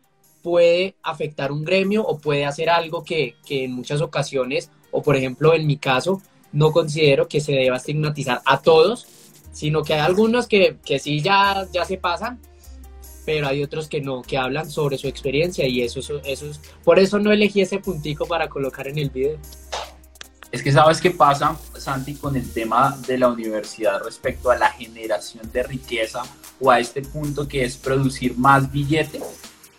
puede 0.42 0.94
afectar 1.02 1.50
un 1.50 1.64
gremio 1.64 2.04
o 2.06 2.18
puede 2.18 2.44
hacer 2.44 2.70
algo 2.70 3.04
que, 3.04 3.34
en 3.48 3.72
muchas 3.72 4.00
ocasiones, 4.00 4.70
o 4.92 5.02
por 5.02 5.16
ejemplo 5.16 5.54
en 5.54 5.66
mi 5.66 5.76
caso, 5.76 6.22
no 6.52 6.70
considero 6.70 7.28
que 7.28 7.40
se 7.40 7.52
deba 7.52 7.76
estigmatizar 7.76 8.42
a 8.44 8.62
todos, 8.62 9.06
sino 9.52 9.82
que 9.82 9.94
hay 9.94 10.00
algunos 10.00 10.46
que, 10.46 10.76
que 10.84 10.98
sí 11.00 11.20
ya, 11.20 11.66
ya 11.72 11.84
se 11.84 11.98
pasan, 11.98 12.40
pero 13.26 13.48
hay 13.48 13.62
otros 13.62 13.88
que 13.88 14.00
no, 14.00 14.22
que 14.22 14.38
hablan 14.38 14.70
sobre 14.70 14.96
su 14.96 15.08
experiencia 15.08 15.66
y 15.66 15.82
eso, 15.82 16.00
eso, 16.00 16.22
eso 16.24 16.46
es, 16.46 16.60
por 16.84 16.98
eso 16.98 17.18
no 17.18 17.32
elegí 17.32 17.60
ese 17.60 17.78
puntico 17.78 18.24
para 18.24 18.48
colocar 18.48 18.88
en 18.88 18.98
el 18.98 19.10
video. 19.10 19.36
Es 20.52 20.62
que 20.62 20.72
sabes 20.72 21.00
qué 21.00 21.10
pasa, 21.10 21.58
Santi, 21.76 22.14
con 22.14 22.36
el 22.36 22.50
tema 22.50 22.96
de 23.06 23.18
la 23.18 23.28
universidad 23.28 24.00
respecto 24.02 24.50
a 24.50 24.56
la 24.56 24.70
generación 24.70 25.50
de 25.52 25.64
riqueza 25.64 26.22
o 26.60 26.70
a 26.70 26.78
este 26.80 27.02
punto 27.02 27.46
que 27.46 27.64
es 27.64 27.76
producir 27.76 28.38
más 28.38 28.70
billetes 28.72 29.22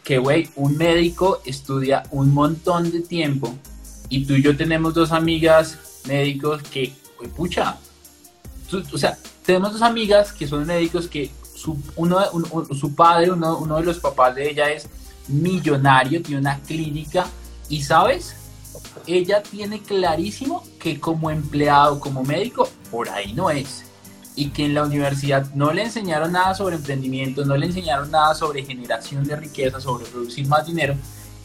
que, 0.07 0.19
güey, 0.19 0.49
un 0.55 0.77
médico 0.77 1.41
estudia 1.45 2.03
un 2.11 2.33
montón 2.33 2.91
de 2.91 3.01
tiempo 3.01 3.53
y 4.07 4.25
tú 4.25 4.35
y 4.35 4.41
yo 4.41 4.55
tenemos 4.55 4.93
dos 4.93 5.11
amigas 5.11 6.01
médicos 6.07 6.63
que, 6.63 6.93
güey, 7.17 7.29
pucha, 7.29 7.77
o 8.93 8.97
sea, 8.97 9.17
tenemos 9.45 9.73
dos 9.73 9.81
amigas 9.81 10.31
que 10.31 10.47
son 10.47 10.65
médicos 10.65 11.07
que 11.07 11.29
su, 11.57 11.77
uno, 11.95 12.19
su 12.79 12.93
padre, 12.93 13.31
uno, 13.31 13.57
uno 13.57 13.77
de 13.77 13.83
los 13.83 13.99
papás 13.99 14.35
de 14.35 14.49
ella 14.49 14.69
es 14.69 14.87
millonario, 15.27 16.21
tiene 16.21 16.41
una 16.41 16.59
clínica 16.59 17.25
y, 17.67 17.81
¿sabes? 17.81 18.35
Ella 19.07 19.41
tiene 19.41 19.81
clarísimo 19.81 20.63
que 20.79 20.99
como 20.99 21.31
empleado, 21.31 21.99
como 21.99 22.23
médico, 22.23 22.69
por 22.91 23.09
ahí 23.09 23.33
no 23.33 23.49
es 23.49 23.85
y 24.35 24.49
que 24.49 24.65
en 24.65 24.75
la 24.75 24.83
universidad 24.83 25.51
no 25.55 25.73
le 25.73 25.83
enseñaron 25.83 26.31
nada 26.31 26.53
sobre 26.53 26.75
emprendimiento, 26.75 27.43
no 27.43 27.57
le 27.57 27.65
enseñaron 27.65 28.11
nada 28.11 28.35
sobre 28.35 28.63
generación 28.63 29.23
de 29.23 29.35
riqueza, 29.35 29.81
sobre 29.81 30.05
producir 30.05 30.47
más 30.47 30.67
dinero. 30.67 30.95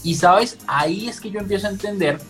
Y 0.03 0.15
sabes, 0.15 0.59
ahí 0.67 1.09
es 1.09 1.19
que 1.19 1.31
yo 1.31 1.41
empiezo 1.41 1.69
a 1.69 1.71
entender 1.71 2.21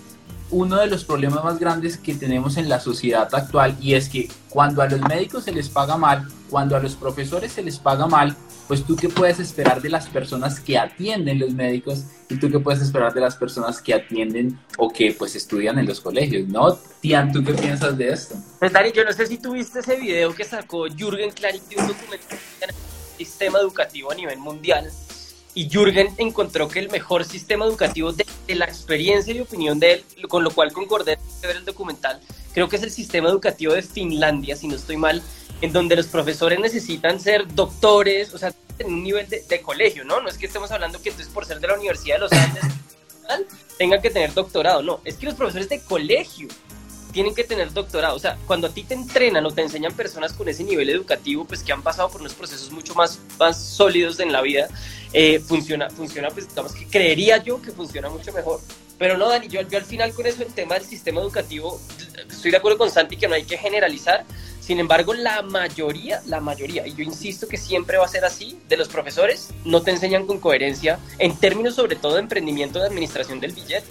uno 0.52 0.76
de 0.76 0.86
los 0.86 1.04
problemas 1.04 1.42
más 1.42 1.58
grandes 1.58 1.98
que 1.98 2.14
tenemos 2.14 2.56
en 2.56 2.68
la 2.68 2.78
sociedad 2.78 3.28
actual 3.34 3.76
y 3.80 3.94
es 3.94 4.08
que 4.08 4.30
cuando 4.48 4.82
a 4.82 4.88
los 4.88 5.00
médicos 5.00 5.44
se 5.44 5.52
les 5.52 5.68
paga 5.68 5.96
mal 5.96 6.28
cuando 6.52 6.76
a 6.76 6.80
los 6.80 6.94
profesores 6.94 7.50
se 7.50 7.62
les 7.62 7.78
paga 7.78 8.06
mal, 8.06 8.36
pues 8.68 8.84
tú 8.84 8.94
qué 8.94 9.08
puedes 9.08 9.40
esperar 9.40 9.80
de 9.80 9.88
las 9.88 10.06
personas 10.06 10.60
que 10.60 10.76
atienden 10.76 11.38
los 11.38 11.54
médicos 11.54 12.04
y 12.28 12.36
tú 12.36 12.50
qué 12.50 12.58
puedes 12.58 12.82
esperar 12.82 13.14
de 13.14 13.22
las 13.22 13.36
personas 13.36 13.80
que 13.80 13.94
atienden 13.94 14.60
o 14.76 14.92
que 14.92 15.12
pues 15.18 15.34
estudian 15.34 15.78
en 15.78 15.86
los 15.86 16.00
colegios, 16.00 16.46
¿no? 16.48 16.78
Tian, 17.00 17.32
¿tú 17.32 17.42
qué 17.42 17.54
piensas 17.54 17.96
de 17.96 18.10
esto? 18.10 18.36
Pues 18.58 18.70
Dani, 18.70 18.92
yo 18.92 19.02
no 19.02 19.12
sé 19.12 19.26
si 19.26 19.38
tuviste 19.38 19.80
ese 19.80 19.96
video 19.96 20.34
que 20.34 20.44
sacó 20.44 20.86
Jürgen 20.88 21.30
Klarik 21.30 21.62
de 21.68 21.80
un 21.80 21.88
documental 21.88 22.38
en 22.60 22.68
el 22.68 22.74
sistema 23.16 23.58
educativo 23.58 24.12
a 24.12 24.14
nivel 24.14 24.38
mundial 24.38 24.90
y 25.54 25.68
Jürgen 25.68 26.14
encontró 26.16 26.68
que 26.68 26.78
el 26.78 26.90
mejor 26.90 27.24
sistema 27.24 27.64
educativo 27.66 28.12
de, 28.12 28.26
la 28.54 28.64
experiencia 28.66 29.32
y 29.32 29.40
opinión 29.40 29.78
de 29.78 29.92
él, 29.94 30.04
con 30.28 30.44
lo 30.44 30.50
cual 30.50 30.72
concordé 30.72 31.18
de 31.40 31.46
ver 31.46 31.56
el 31.56 31.64
documental, 31.64 32.20
creo 32.52 32.68
que 32.68 32.76
es 32.76 32.82
el 32.82 32.90
sistema 32.90 33.28
educativo 33.28 33.72
de 33.72 33.82
Finlandia, 33.82 34.56
si 34.56 34.68
no 34.68 34.76
estoy 34.76 34.96
mal, 34.96 35.22
en 35.62 35.72
donde 35.72 35.96
los 35.96 36.06
profesores 36.06 36.60
necesitan 36.60 37.18
ser 37.18 37.46
doctores, 37.54 38.34
o 38.34 38.38
sea, 38.38 38.52
en 38.78 38.86
un 38.88 39.02
nivel 39.02 39.28
de, 39.28 39.62
colegio, 39.62 40.04
¿no? 40.04 40.20
No 40.20 40.28
es 40.28 40.36
que 40.36 40.46
estemos 40.46 40.70
hablando 40.70 41.00
que 41.00 41.10
entonces 41.10 41.32
por 41.32 41.46
ser 41.46 41.60
de 41.60 41.68
la 41.68 41.74
Universidad 41.74 42.16
de 42.16 42.20
los 42.20 42.32
Andes 42.32 42.64
tengan 43.78 44.02
que 44.02 44.10
tener 44.10 44.34
doctorado, 44.34 44.82
no, 44.82 45.00
es 45.04 45.16
que 45.16 45.26
los 45.26 45.34
profesores 45.34 45.68
de 45.68 45.80
colegio 45.80 46.48
tienen 47.12 47.34
que 47.34 47.44
tener 47.44 47.72
doctorado. 47.72 48.16
O 48.16 48.18
sea, 48.18 48.38
cuando 48.46 48.66
a 48.66 48.70
ti 48.70 48.82
te 48.82 48.94
entrenan 48.94 49.44
o 49.46 49.50
te 49.50 49.62
enseñan 49.62 49.92
personas 49.92 50.32
con 50.32 50.48
ese 50.48 50.64
nivel 50.64 50.88
educativo, 50.88 51.44
pues 51.44 51.62
que 51.62 51.72
han 51.72 51.82
pasado 51.82 52.08
por 52.08 52.20
unos 52.20 52.34
procesos 52.34 52.70
mucho 52.72 52.94
más, 52.94 53.20
más 53.38 53.62
sólidos 53.62 54.18
en 54.18 54.32
la 54.32 54.40
vida, 54.40 54.68
eh, 55.12 55.40
funciona, 55.40 55.90
funciona, 55.90 56.28
pues 56.30 56.48
digamos 56.48 56.72
que 56.72 56.86
creería 56.86 57.36
yo 57.38 57.60
que 57.60 57.70
funciona 57.70 58.08
mucho 58.08 58.32
mejor. 58.32 58.60
Pero 58.98 59.18
no, 59.18 59.28
Dani, 59.28 59.48
yo, 59.48 59.62
yo 59.62 59.78
al 59.78 59.84
final 59.84 60.12
con 60.12 60.26
eso, 60.26 60.42
el 60.42 60.52
tema 60.52 60.74
del 60.74 60.84
sistema 60.84 61.20
educativo, 61.20 61.80
estoy 62.30 62.50
de 62.50 62.56
acuerdo 62.56 62.78
con 62.78 62.90
Santi 62.90 63.16
que 63.16 63.28
no 63.28 63.34
hay 63.34 63.44
que 63.44 63.58
generalizar. 63.58 64.24
Sin 64.60 64.78
embargo, 64.78 65.12
la 65.12 65.42
mayoría, 65.42 66.22
la 66.26 66.40
mayoría, 66.40 66.86
y 66.86 66.94
yo 66.94 67.02
insisto 67.02 67.48
que 67.48 67.56
siempre 67.56 67.98
va 67.98 68.04
a 68.04 68.08
ser 68.08 68.24
así, 68.24 68.60
de 68.68 68.76
los 68.76 68.88
profesores 68.88 69.48
no 69.64 69.82
te 69.82 69.90
enseñan 69.90 70.24
con 70.24 70.38
coherencia 70.38 71.00
en 71.18 71.36
términos 71.36 71.74
sobre 71.74 71.96
todo 71.96 72.14
de 72.14 72.20
emprendimiento 72.20 72.78
de 72.78 72.86
administración 72.86 73.40
del 73.40 73.52
billete. 73.52 73.88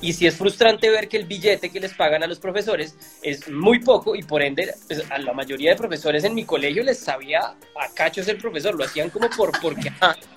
Y 0.00 0.12
si 0.12 0.26
es 0.26 0.36
frustrante 0.36 0.90
ver 0.90 1.08
que 1.08 1.16
el 1.16 1.24
billete 1.24 1.70
que 1.70 1.80
les 1.80 1.94
pagan 1.94 2.22
a 2.22 2.26
los 2.26 2.38
profesores 2.38 2.94
es 3.22 3.48
muy 3.48 3.80
poco 3.80 4.14
y 4.14 4.22
por 4.22 4.42
ende 4.42 4.72
pues, 4.86 5.02
a 5.10 5.18
la 5.18 5.32
mayoría 5.32 5.70
de 5.70 5.76
profesores 5.76 6.22
en 6.24 6.34
mi 6.34 6.44
colegio 6.44 6.82
les 6.84 6.98
sabía 6.98 7.40
a 7.40 7.88
cachos 7.94 8.28
el 8.28 8.36
profesor, 8.36 8.74
lo 8.74 8.84
hacían 8.84 9.10
como 9.10 9.30
por 9.30 9.50
porque 9.60 9.90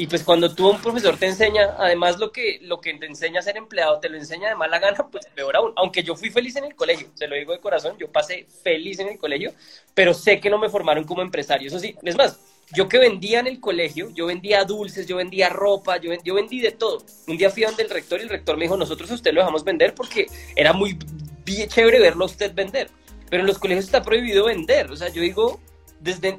Y 0.00 0.06
pues 0.06 0.24
cuando 0.24 0.54
tú 0.54 0.70
un 0.70 0.80
profesor 0.80 1.18
te 1.18 1.26
enseña, 1.26 1.74
además 1.76 2.18
lo 2.18 2.32
que, 2.32 2.58
lo 2.62 2.80
que 2.80 2.94
te 2.94 3.04
enseña 3.04 3.40
a 3.40 3.42
ser 3.42 3.58
empleado, 3.58 4.00
te 4.00 4.08
lo 4.08 4.16
enseña 4.16 4.48
de 4.48 4.54
mala 4.54 4.78
gana, 4.78 5.06
pues 5.12 5.26
peor 5.26 5.54
aún. 5.56 5.74
Aunque 5.76 6.02
yo 6.02 6.16
fui 6.16 6.30
feliz 6.30 6.56
en 6.56 6.64
el 6.64 6.74
colegio, 6.74 7.08
se 7.12 7.26
lo 7.26 7.36
digo 7.36 7.52
de 7.52 7.60
corazón, 7.60 7.98
yo 7.98 8.10
pasé 8.10 8.46
feliz 8.62 8.98
en 9.00 9.08
el 9.08 9.18
colegio, 9.18 9.52
pero 9.92 10.14
sé 10.14 10.40
que 10.40 10.48
no 10.48 10.56
me 10.56 10.70
formaron 10.70 11.04
como 11.04 11.20
empresario. 11.20 11.68
Eso 11.68 11.78
sí, 11.78 11.94
es 12.02 12.16
más, 12.16 12.40
yo 12.72 12.88
que 12.88 12.96
vendía 12.96 13.40
en 13.40 13.46
el 13.46 13.60
colegio, 13.60 14.08
yo 14.14 14.24
vendía 14.24 14.64
dulces, 14.64 15.06
yo 15.06 15.16
vendía 15.16 15.50
ropa, 15.50 15.98
yo, 15.98 16.14
yo 16.24 16.32
vendí 16.32 16.60
de 16.60 16.70
todo. 16.70 17.04
Un 17.26 17.36
día 17.36 17.50
fui 17.50 17.64
donde 17.64 17.82
el 17.82 17.90
rector 17.90 18.20
y 18.20 18.22
el 18.22 18.30
rector 18.30 18.56
me 18.56 18.64
dijo, 18.64 18.78
nosotros 18.78 19.10
a 19.10 19.14
usted 19.16 19.34
lo 19.34 19.42
dejamos 19.42 19.64
vender 19.64 19.94
porque 19.94 20.28
era 20.56 20.72
muy 20.72 20.96
bien 21.44 21.68
chévere 21.68 22.00
verlo 22.00 22.24
a 22.24 22.28
usted 22.28 22.54
vender. 22.54 22.88
Pero 23.28 23.42
en 23.42 23.46
los 23.46 23.58
colegios 23.58 23.84
está 23.84 24.02
prohibido 24.02 24.46
vender. 24.46 24.90
O 24.90 24.96
sea, 24.96 25.10
yo 25.10 25.20
digo, 25.20 25.60
desde, 26.00 26.38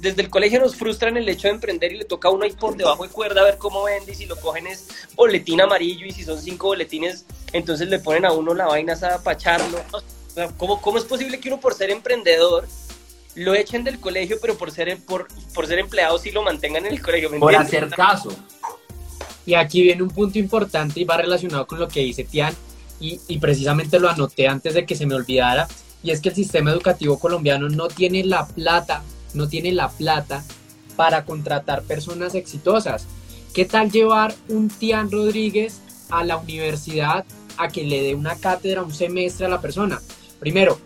desde 0.00 0.22
el 0.22 0.30
colegio 0.30 0.60
nos 0.60 0.76
frustran 0.76 1.16
el 1.16 1.28
hecho 1.28 1.48
de 1.48 1.54
emprender 1.54 1.92
y 1.92 1.98
le 1.98 2.04
toca 2.04 2.28
a 2.28 2.30
uno 2.30 2.46
ir 2.46 2.56
por 2.56 2.76
debajo 2.76 3.02
de 3.02 3.10
cuerda 3.10 3.40
a 3.40 3.44
ver 3.44 3.58
cómo 3.58 3.82
vende 3.82 4.12
y 4.12 4.14
si 4.14 4.26
lo 4.26 4.36
cogen 4.36 4.68
es 4.68 4.88
boletín 5.14 5.60
amarillo 5.60 6.06
y 6.06 6.12
si 6.12 6.22
son 6.22 6.40
cinco 6.40 6.68
boletines, 6.68 7.26
entonces 7.52 7.88
le 7.88 7.98
ponen 7.98 8.24
a 8.24 8.32
uno 8.32 8.54
la 8.54 8.66
vaina 8.66 8.94
a 8.94 9.22
pacharlo. 9.22 9.82
O 9.92 10.00
sea, 10.34 10.48
¿cómo, 10.56 10.80
¿Cómo 10.80 10.98
es 10.98 11.04
posible 11.04 11.40
que 11.40 11.48
uno 11.48 11.60
por 11.60 11.74
ser 11.74 11.90
emprendedor 11.90 12.66
lo 13.34 13.54
echen 13.54 13.82
del 13.84 13.98
colegio, 13.98 14.38
pero 14.40 14.56
por 14.56 14.70
ser, 14.70 14.98
por, 14.98 15.26
por 15.54 15.66
ser 15.66 15.78
empleado 15.78 16.18
sí 16.18 16.30
lo 16.30 16.42
mantengan 16.42 16.86
en 16.86 16.92
el 16.92 17.02
colegio. 17.02 17.30
por 17.38 17.54
hacer 17.54 17.88
caso. 17.90 18.30
Y 19.46 19.54
aquí 19.54 19.82
viene 19.82 20.02
un 20.02 20.10
punto 20.10 20.38
importante 20.38 21.00
y 21.00 21.04
va 21.04 21.16
relacionado 21.16 21.66
con 21.66 21.78
lo 21.78 21.88
que 21.88 22.00
dice 22.00 22.24
Tian, 22.24 22.54
y, 23.00 23.20
y, 23.26 23.38
precisamente 23.38 23.98
lo 23.98 24.08
anoté 24.08 24.46
antes 24.46 24.74
de 24.74 24.86
que 24.86 24.94
se 24.94 25.06
me 25.06 25.16
olvidara, 25.16 25.66
y 26.02 26.10
es 26.10 26.20
que 26.20 26.30
el 26.30 26.34
sistema 26.34 26.70
educativo 26.70 27.18
colombiano 27.18 27.68
no 27.68 27.88
tiene 27.88 28.24
la 28.24 28.46
plata, 28.46 29.02
no 29.34 29.48
tiene 29.48 29.72
la 29.72 29.88
plata 29.88 30.44
para 30.96 31.24
contratar 31.24 31.82
personas 31.82 32.34
exitosas. 32.34 33.06
¿Qué 33.54 33.64
tal 33.64 33.90
llevar 33.90 34.34
un 34.48 34.68
Tian 34.68 35.10
Rodríguez 35.10 35.80
a 36.10 36.24
la 36.24 36.36
universidad 36.36 37.24
a 37.56 37.68
que 37.68 37.84
le 37.84 38.02
dé 38.02 38.14
una 38.14 38.36
cátedra, 38.36 38.82
un 38.82 38.94
semestre 38.94 39.46
a 39.46 39.50
la 39.50 39.60
persona? 39.60 40.00
Primero, 40.40 40.78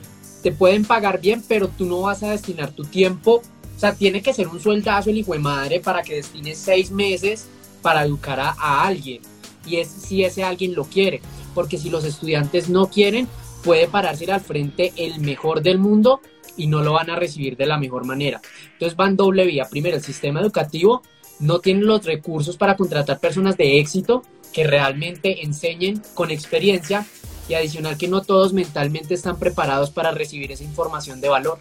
te 0.42 0.52
pueden 0.52 0.84
pagar 0.84 1.20
bien, 1.20 1.42
pero 1.46 1.68
tú 1.68 1.86
no 1.86 2.02
vas 2.02 2.22
a 2.22 2.30
destinar 2.30 2.70
tu 2.72 2.84
tiempo. 2.84 3.42
O 3.76 3.78
sea, 3.78 3.94
tiene 3.94 4.22
que 4.22 4.32
ser 4.32 4.48
un 4.48 4.60
sueldazo 4.60 5.10
el 5.10 5.18
hijo 5.18 5.32
de 5.32 5.38
madre 5.38 5.80
para 5.80 6.02
que 6.02 6.16
destines 6.16 6.58
seis 6.58 6.90
meses 6.90 7.46
para 7.82 8.04
educar 8.04 8.40
a, 8.40 8.84
alguien. 8.84 9.22
Y 9.66 9.76
es 9.76 9.88
si 9.88 10.24
ese 10.24 10.44
alguien 10.44 10.74
lo 10.74 10.84
quiere. 10.84 11.20
Porque 11.54 11.78
si 11.78 11.90
los 11.90 12.04
estudiantes 12.04 12.68
no 12.68 12.88
quieren, 12.88 13.28
puede 13.66 13.88
pararse 13.88 14.30
al 14.30 14.40
frente 14.40 14.92
el 14.94 15.18
mejor 15.18 15.60
del 15.60 15.78
mundo 15.78 16.20
y 16.56 16.68
no 16.68 16.82
lo 16.82 16.92
van 16.92 17.10
a 17.10 17.16
recibir 17.16 17.56
de 17.56 17.66
la 17.66 17.78
mejor 17.78 18.06
manera. 18.06 18.40
Entonces 18.74 18.96
van 18.96 19.16
doble 19.16 19.44
vía. 19.44 19.66
Primero, 19.68 19.96
el 19.96 20.04
sistema 20.04 20.40
educativo 20.40 21.02
no 21.40 21.58
tiene 21.58 21.80
los 21.80 22.04
recursos 22.04 22.56
para 22.56 22.76
contratar 22.76 23.18
personas 23.18 23.56
de 23.56 23.80
éxito 23.80 24.22
que 24.52 24.64
realmente 24.64 25.42
enseñen 25.44 26.00
con 26.14 26.30
experiencia 26.30 27.04
y 27.48 27.54
adicional 27.54 27.98
que 27.98 28.06
no 28.06 28.22
todos 28.22 28.52
mentalmente 28.52 29.14
están 29.14 29.36
preparados 29.36 29.90
para 29.90 30.12
recibir 30.12 30.52
esa 30.52 30.62
información 30.62 31.20
de 31.20 31.28
valor. 31.28 31.58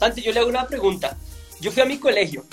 Santi, 0.00 0.20
yo 0.20 0.32
le 0.32 0.40
hago 0.40 0.48
una 0.48 0.66
pregunta. 0.66 1.16
Yo 1.60 1.70
fui 1.70 1.80
a 1.80 1.86
mi 1.86 1.98
colegio, 1.98 2.44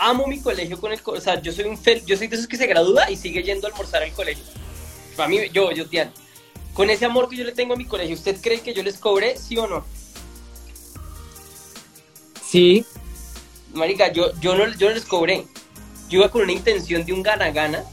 amo 0.00 0.26
mi 0.26 0.40
colegio 0.40 0.80
con 0.80 0.90
el, 0.90 0.98
o 1.04 1.20
sea, 1.20 1.40
yo 1.40 1.52
soy 1.52 1.66
un 1.66 1.78
fel, 1.78 2.04
yo 2.04 2.16
soy 2.16 2.26
de 2.26 2.34
esos 2.34 2.48
que 2.48 2.56
se 2.56 2.66
gradúa 2.66 3.08
y 3.12 3.16
sigue 3.16 3.44
yendo 3.44 3.68
a 3.68 3.70
almorzar 3.70 4.02
al 4.02 4.10
colegio. 4.10 4.42
Para 5.16 5.28
mí, 5.28 5.38
yo, 5.52 5.70
yo, 5.70 5.86
Tian, 5.86 6.12
con 6.78 6.90
ese 6.90 7.06
amor 7.06 7.28
que 7.28 7.34
yo 7.34 7.42
le 7.42 7.50
tengo 7.50 7.74
a 7.74 7.76
mi 7.76 7.86
colegio, 7.86 8.14
¿usted 8.14 8.40
cree 8.40 8.60
que 8.60 8.72
yo 8.72 8.84
les 8.84 8.98
cobré, 8.98 9.36
sí 9.36 9.58
o 9.58 9.66
no? 9.66 9.84
Sí. 12.48 12.84
Marica, 13.74 14.12
yo, 14.12 14.30
yo, 14.40 14.54
no, 14.54 14.72
yo 14.76 14.88
no 14.88 14.94
les 14.94 15.04
cobré. 15.04 15.44
Yo 16.08 16.20
iba 16.20 16.30
con 16.30 16.42
una 16.42 16.52
intención 16.52 17.04
de 17.04 17.12
un 17.12 17.24
gana-gana 17.24 17.84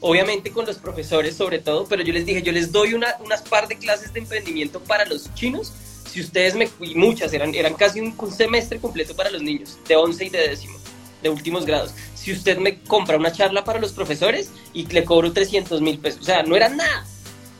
obviamente 0.00 0.50
con 0.50 0.66
los 0.66 0.76
profesores 0.76 1.36
sobre 1.36 1.58
todo, 1.58 1.86
pero 1.86 2.02
yo 2.02 2.12
les 2.12 2.26
dije, 2.26 2.42
yo 2.42 2.52
les 2.52 2.70
doy 2.70 2.92
una, 2.92 3.16
unas 3.24 3.40
par 3.40 3.66
de 3.66 3.78
clases 3.78 4.12
de 4.12 4.20
emprendimiento 4.20 4.78
para 4.80 5.06
los 5.06 5.32
chinos, 5.34 5.72
si 6.06 6.20
ustedes 6.20 6.54
me, 6.54 6.68
y 6.80 6.96
muchas, 6.96 7.32
eran, 7.32 7.54
eran 7.54 7.74
casi 7.74 7.98
un, 8.00 8.14
semestre 8.30 8.78
completo 8.78 9.16
para 9.16 9.30
los 9.30 9.42
niños, 9.42 9.78
de 9.88 9.96
11 9.96 10.26
y 10.26 10.28
de 10.28 10.48
décimo, 10.48 10.78
de 11.22 11.30
últimos 11.30 11.64
grados. 11.64 11.94
Si 12.14 12.30
usted 12.30 12.58
me 12.58 12.78
compra 12.80 13.16
una 13.16 13.32
charla 13.32 13.64
para 13.64 13.80
los 13.80 13.92
profesores 13.92 14.50
y 14.74 14.84
le 14.84 15.04
cobro 15.06 15.32
300 15.32 15.80
mil 15.80 15.98
pesos, 15.98 16.20
o 16.20 16.24
sea, 16.24 16.42
no 16.42 16.54
era 16.54 16.68
nada. 16.68 17.06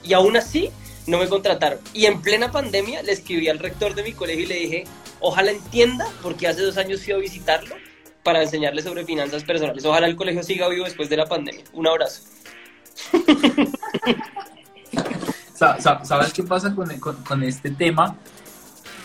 Y 0.09 0.15
aún 0.15 0.37
así, 0.37 0.71
no 1.07 1.19
me 1.19 1.29
contrataron. 1.29 1.79
Y 1.93 2.07
en 2.07 2.23
plena 2.23 2.51
pandemia 2.51 3.03
le 3.03 3.13
escribí 3.13 3.49
al 3.49 3.59
rector 3.59 3.95
de 3.95 4.03
mi 4.03 4.13
colegio 4.13 4.45
y 4.45 4.47
le 4.47 4.55
dije, 4.55 4.85
ojalá 5.21 5.51
entienda, 5.51 6.07
porque 6.23 6.49
hace 6.49 6.63
dos 6.63 6.79
años 6.79 7.03
fui 7.03 7.13
a 7.13 7.19
visitarlo 7.19 7.75
para 8.23 8.43
enseñarles 8.43 8.85
sobre 8.85 9.05
finanzas 9.05 9.45
personales. 9.45 9.85
Ojalá 9.85 10.07
el 10.07 10.17
colegio 10.17 10.43
siga 10.43 10.69
vivo 10.69 10.85
después 10.85 11.09
de 11.09 11.17
la 11.17 11.27
pandemia. 11.27 11.65
Un 11.73 11.87
abrazo. 11.87 12.23
¿Sabes 15.55 16.33
qué 16.33 16.43
pasa 16.43 16.75
con, 16.75 17.43
este 17.43 17.71
tema? 17.71 18.17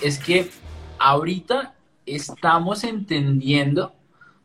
Es 0.01 0.19
que 0.19 0.49
ahorita 0.99 1.73
estamos 2.05 2.83
entendiendo 2.83 3.93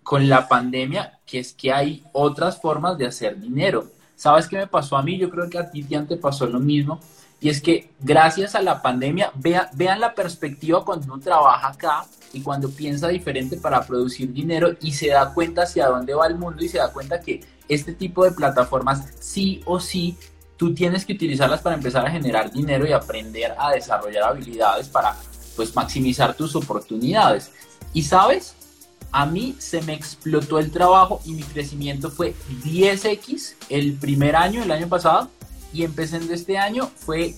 con 0.03 0.29
la 0.29 0.49
pandemia 0.49 1.19
que 1.27 1.39
es 1.41 1.53
que 1.53 1.73
hay 1.73 2.05
otras 2.13 2.61
formas 2.61 2.97
de 2.99 3.07
hacer 3.07 3.39
dinero. 3.39 3.91
¿Sabes 4.19 4.49
qué 4.49 4.57
me 4.57 4.67
pasó 4.67 4.97
a 4.97 5.03
mí? 5.05 5.17
Yo 5.17 5.31
creo 5.31 5.49
que 5.49 5.59
a 5.59 5.71
ti 5.71 5.87
ya 5.89 6.05
te 6.05 6.17
pasó 6.17 6.45
lo 6.47 6.59
mismo. 6.59 6.99
Y 7.41 7.51
es 7.51 7.61
que 7.61 7.93
gracias 8.01 8.57
a 8.57 8.63
la 8.63 8.83
pandemia, 8.83 9.31
vean, 9.37 9.69
vean 9.75 10.01
la 10.01 10.13
perspectiva 10.13 10.85
cuando 10.85 11.07
uno 11.07 11.23
trabaja 11.23 11.69
acá 11.69 12.05
y 12.33 12.41
cuando 12.41 12.69
piensa 12.69 13.07
diferente 13.07 13.57
para 13.59 13.81
producir 13.87 14.33
dinero 14.33 14.71
y 14.81 14.91
se 14.93 15.11
da 15.11 15.33
cuenta 15.33 15.63
hacia 15.63 15.87
dónde 15.87 16.15
va 16.15 16.27
el 16.27 16.35
mundo 16.35 16.65
y 16.65 16.69
se 16.69 16.79
da 16.79 16.93
cuenta 16.93 17.21
que 17.21 17.45
este 17.69 17.93
tipo 17.93 18.25
de 18.25 18.33
plataformas 18.33 19.05
sí 19.21 19.63
o 19.67 19.79
sí 19.79 20.19
tú 20.57 20.75
tienes 20.75 21.05
que 21.05 21.13
utilizarlas 21.13 21.63
para 21.63 21.77
empezar 21.77 22.05
a 22.05 22.11
generar 22.11 22.51
dinero 22.51 22.89
y 22.89 22.93
aprender 22.93 23.55
a 23.57 23.71
desarrollar 23.71 24.25
habilidades 24.25 24.89
para 24.89 25.15
pues 25.55 25.77
maximizar 25.77 26.35
tus 26.35 26.57
oportunidades. 26.57 27.53
Y 27.93 28.03
sabes, 28.03 28.57
a 29.13 29.27
mí 29.27 29.57
se 29.59 29.83
me 29.83 29.95
explotó 29.95 30.59
el 30.59 30.71
trabajo 30.71 31.21
y 31.25 31.33
mi 31.33 31.43
crecimiento 31.43 32.11
fue 32.11 32.35
10x 32.65 33.55
el 33.69 33.95
primer 33.95 34.37
año, 34.37 34.63
el 34.63 34.71
año 34.71 34.89
pasado, 34.89 35.31
y 35.73 35.85
empezando 35.85 36.33
este 36.33 36.59
año 36.59 36.91
fue 36.95 37.35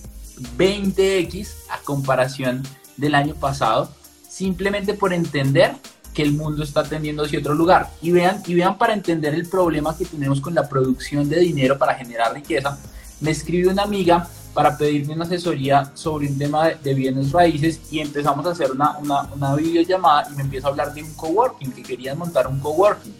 20x 0.57 1.49
a 1.69 1.77
comparación 1.79 2.63
del 2.97 3.15
año 3.15 3.35
pasado 3.35 3.93
simplemente 4.27 4.93
por 4.93 5.13
entender 5.13 5.75
que 6.13 6.21
el 6.21 6.33
mundo 6.33 6.63
está 6.63 6.83
tendiendo 6.83 7.23
hacia 7.23 7.39
otro 7.39 7.53
lugar. 7.53 7.89
Y 8.01 8.11
vean, 8.11 8.41
y 8.45 8.53
vean 8.53 8.77
para 8.77 8.93
entender 8.93 9.33
el 9.33 9.47
problema 9.47 9.97
que 9.97 10.05
tenemos 10.05 10.41
con 10.41 10.53
la 10.53 10.67
producción 10.67 11.29
de 11.29 11.39
dinero 11.39 11.77
para 11.77 11.95
generar 11.95 12.33
riqueza. 12.33 12.77
Me 13.19 13.31
escribe 13.31 13.69
una 13.69 13.83
amiga 13.83 14.27
para 14.53 14.77
pedirme 14.77 15.13
una 15.13 15.25
asesoría 15.25 15.91
sobre 15.93 16.27
un 16.27 16.37
tema 16.37 16.69
de, 16.69 16.93
bienes 16.93 17.31
raíces 17.31 17.79
y 17.89 17.99
empezamos 17.99 18.45
a 18.45 18.51
hacer 18.51 18.71
una, 18.71 18.97
una, 18.97 19.23
una 19.33 19.55
videollamada 19.55 20.27
y 20.31 20.35
me 20.35 20.43
empieza 20.43 20.67
a 20.67 20.71
hablar 20.71 20.93
de 20.93 21.03
un 21.03 21.13
coworking, 21.13 21.71
que 21.71 21.83
querían 21.83 22.17
montar 22.17 22.47
un 22.47 22.59
coworking. 22.59 23.13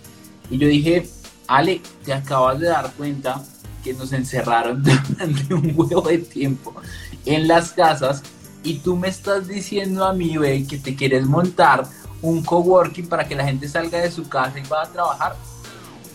Y 0.50 0.58
yo 0.58 0.68
dije, 0.68 1.10
Ale, 1.48 1.82
te 2.04 2.14
acabas 2.14 2.60
de 2.60 2.68
dar 2.68 2.92
cuenta 2.94 3.42
que 3.84 3.94
nos 3.94 4.14
encerraron 4.14 4.84
durante 5.10 5.54
un 5.54 5.74
huevo 5.76 6.02
de 6.02 6.20
tiempo 6.20 6.74
en 7.26 7.48
las 7.48 7.72
casas 7.72 8.24
y 8.64 8.80
tú 8.80 8.96
me 8.96 9.08
estás 9.08 9.48
diciendo 9.48 10.06
a 10.06 10.14
mí, 10.14 10.36
que 10.68 10.78
te 10.78 10.96
quieres 10.96 11.26
montar 11.26 11.86
un 12.22 12.44
coworking 12.44 13.08
para 13.08 13.28
que 13.28 13.36
la 13.36 13.46
gente 13.46 13.68
salga 13.68 14.00
de 14.00 14.12
su 14.12 14.30
casa 14.30 14.60
y 14.60 14.64
vaya 14.64 14.90
a 14.90 14.94
trabajar. 14.94 15.36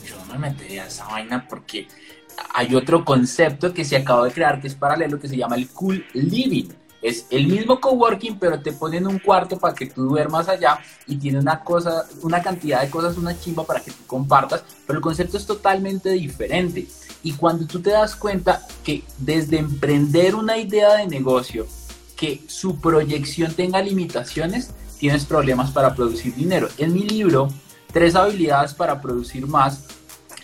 Yo 0.07 0.17
no 0.17 0.35
me 0.35 0.51
metería 0.51 0.85
a 0.85 0.87
esa 0.87 1.07
vaina 1.07 1.47
porque 1.49 1.89
hay 2.55 2.75
otro 2.75 3.05
concepto 3.05 3.73
que 3.73 3.85
se 3.85 3.97
acaba 3.97 4.25
de 4.25 4.33
crear 4.33 4.61
que 4.61 4.67
es 4.67 4.75
paralelo 4.75 5.19
que 5.19 5.29
se 5.29 5.37
llama 5.37 5.57
el 5.57 5.69
cool 5.69 6.05
living. 6.15 6.69
Es 7.03 7.27
el 7.31 7.47
mismo 7.47 7.81
coworking, 7.81 8.39
pero 8.39 8.61
te 8.61 8.73
ponen 8.73 9.07
un 9.07 9.19
cuarto 9.19 9.59
para 9.59 9.75
que 9.75 9.87
tú 9.87 10.05
duermas 10.05 10.49
allá 10.49 10.79
y 11.07 11.17
tiene 11.17 11.39
una 11.39 11.63
cosa, 11.63 12.05
una 12.23 12.43
cantidad 12.43 12.81
de 12.81 12.91
cosas, 12.91 13.17
una 13.17 13.39
chimba 13.39 13.65
para 13.65 13.81
que 13.81 13.91
tú 13.91 14.07
compartas, 14.07 14.65
pero 14.87 14.99
el 14.99 15.03
concepto 15.03 15.37
es 15.37 15.47
totalmente 15.47 16.11
diferente. 16.11 16.87
Y 17.23 17.33
cuando 17.33 17.67
tú 17.67 17.81
te 17.81 17.91
das 17.91 18.17
cuenta 18.17 18.67
que 18.83 19.05
desde 19.19 19.59
emprender 19.59 20.35
una 20.35 20.59
idea 20.59 20.97
de 20.97 21.07
negocio, 21.07 21.67
que 22.17 22.43
su 22.49 22.81
proyección 22.81 23.53
tenga 23.55 23.83
limitaciones, 23.83 24.71
tienes 24.99 25.25
problemas 25.27 25.71
para 25.71 25.95
producir 25.95 26.35
dinero. 26.35 26.69
En 26.79 26.93
mi 26.93 27.03
libro, 27.03 27.51
Tres 27.97 28.15
habilidades 28.15 28.75
para 28.75 29.01
producir 29.01 29.47
más, 29.47 29.85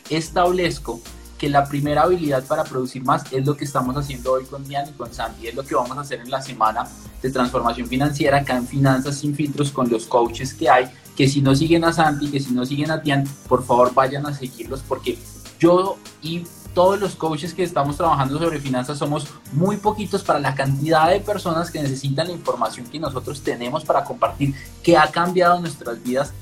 establezco 0.08 1.02
que 1.42 1.48
la 1.48 1.64
primera 1.64 2.02
habilidad 2.02 2.44
para 2.44 2.62
producir 2.62 3.02
más 3.02 3.24
es 3.32 3.44
lo 3.44 3.56
que 3.56 3.64
estamos 3.64 3.96
haciendo 3.96 4.30
hoy 4.30 4.44
con 4.44 4.64
Mian 4.68 4.88
y 4.88 4.92
con 4.92 5.12
Santi, 5.12 5.48
es 5.48 5.56
lo 5.56 5.64
que 5.64 5.74
vamos 5.74 5.98
a 5.98 6.02
hacer 6.02 6.20
en 6.20 6.30
la 6.30 6.40
semana 6.40 6.86
de 7.20 7.32
transformación 7.32 7.88
financiera 7.88 8.38
acá 8.38 8.56
en 8.56 8.64
Finanzas 8.64 9.16
sin 9.16 9.34
filtros 9.34 9.72
con 9.72 9.90
los 9.90 10.06
coaches 10.06 10.54
que 10.54 10.70
hay, 10.70 10.88
que 11.16 11.28
si 11.28 11.42
no 11.42 11.56
siguen 11.56 11.82
a 11.82 11.92
Santi, 11.92 12.30
que 12.30 12.38
si 12.38 12.52
no 12.52 12.64
siguen 12.64 12.92
a 12.92 13.02
Tian, 13.02 13.24
por 13.48 13.64
favor 13.64 13.92
vayan 13.92 14.24
a 14.24 14.32
seguirlos 14.32 14.84
porque 14.86 15.18
yo 15.58 15.96
y 16.22 16.46
todos 16.74 17.00
los 17.00 17.16
coaches 17.16 17.54
que 17.54 17.64
estamos 17.64 17.96
trabajando 17.96 18.38
sobre 18.38 18.60
finanzas 18.60 18.98
somos 18.98 19.26
muy 19.52 19.78
poquitos 19.78 20.22
para 20.22 20.38
la 20.38 20.54
cantidad 20.54 21.10
de 21.10 21.18
personas 21.18 21.72
que 21.72 21.82
necesitan 21.82 22.28
la 22.28 22.34
información 22.34 22.86
que 22.86 23.00
nosotros 23.00 23.40
tenemos 23.42 23.84
para 23.84 24.04
compartir, 24.04 24.54
que 24.80 24.96
ha 24.96 25.10
cambiado 25.10 25.58
nuestras 25.58 26.00
vidas 26.04 26.32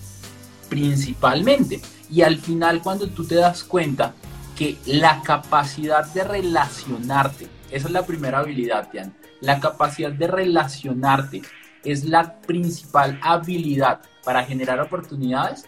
principalmente. 0.68 1.80
Y 2.10 2.20
al 2.20 2.36
final 2.36 2.82
cuando 2.82 3.08
tú 3.08 3.24
te 3.24 3.36
das 3.36 3.64
cuenta 3.64 4.12
que 4.60 4.76
la 4.84 5.22
capacidad 5.22 6.04
de 6.12 6.22
relacionarte, 6.22 7.46
esa 7.70 7.86
es 7.86 7.92
la 7.94 8.04
primera 8.04 8.40
habilidad, 8.40 8.90
Tian, 8.90 9.16
la 9.40 9.58
capacidad 9.58 10.12
de 10.12 10.26
relacionarte 10.26 11.40
es 11.82 12.04
la 12.04 12.42
principal 12.42 13.18
habilidad 13.22 14.02
para 14.22 14.44
generar 14.44 14.78
oportunidades. 14.80 15.64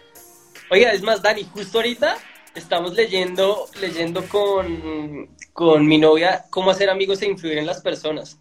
Oiga, 0.71 0.93
es 0.93 1.01
más, 1.01 1.23
Dani, 1.23 1.45
justo 1.55 1.79
ahorita 1.79 2.19
estamos 2.55 2.93
leyendo, 2.93 3.67
leyendo 3.81 4.29
con, 4.29 5.31
con 5.55 5.87
mi 5.87 5.97
novia 5.97 6.45
cómo 6.51 6.71
hacer 6.71 6.91
amigos 6.91 7.23
e 7.23 7.29
influir 7.29 7.57
en 7.57 7.65
las 7.65 7.81
personas, 7.81 8.39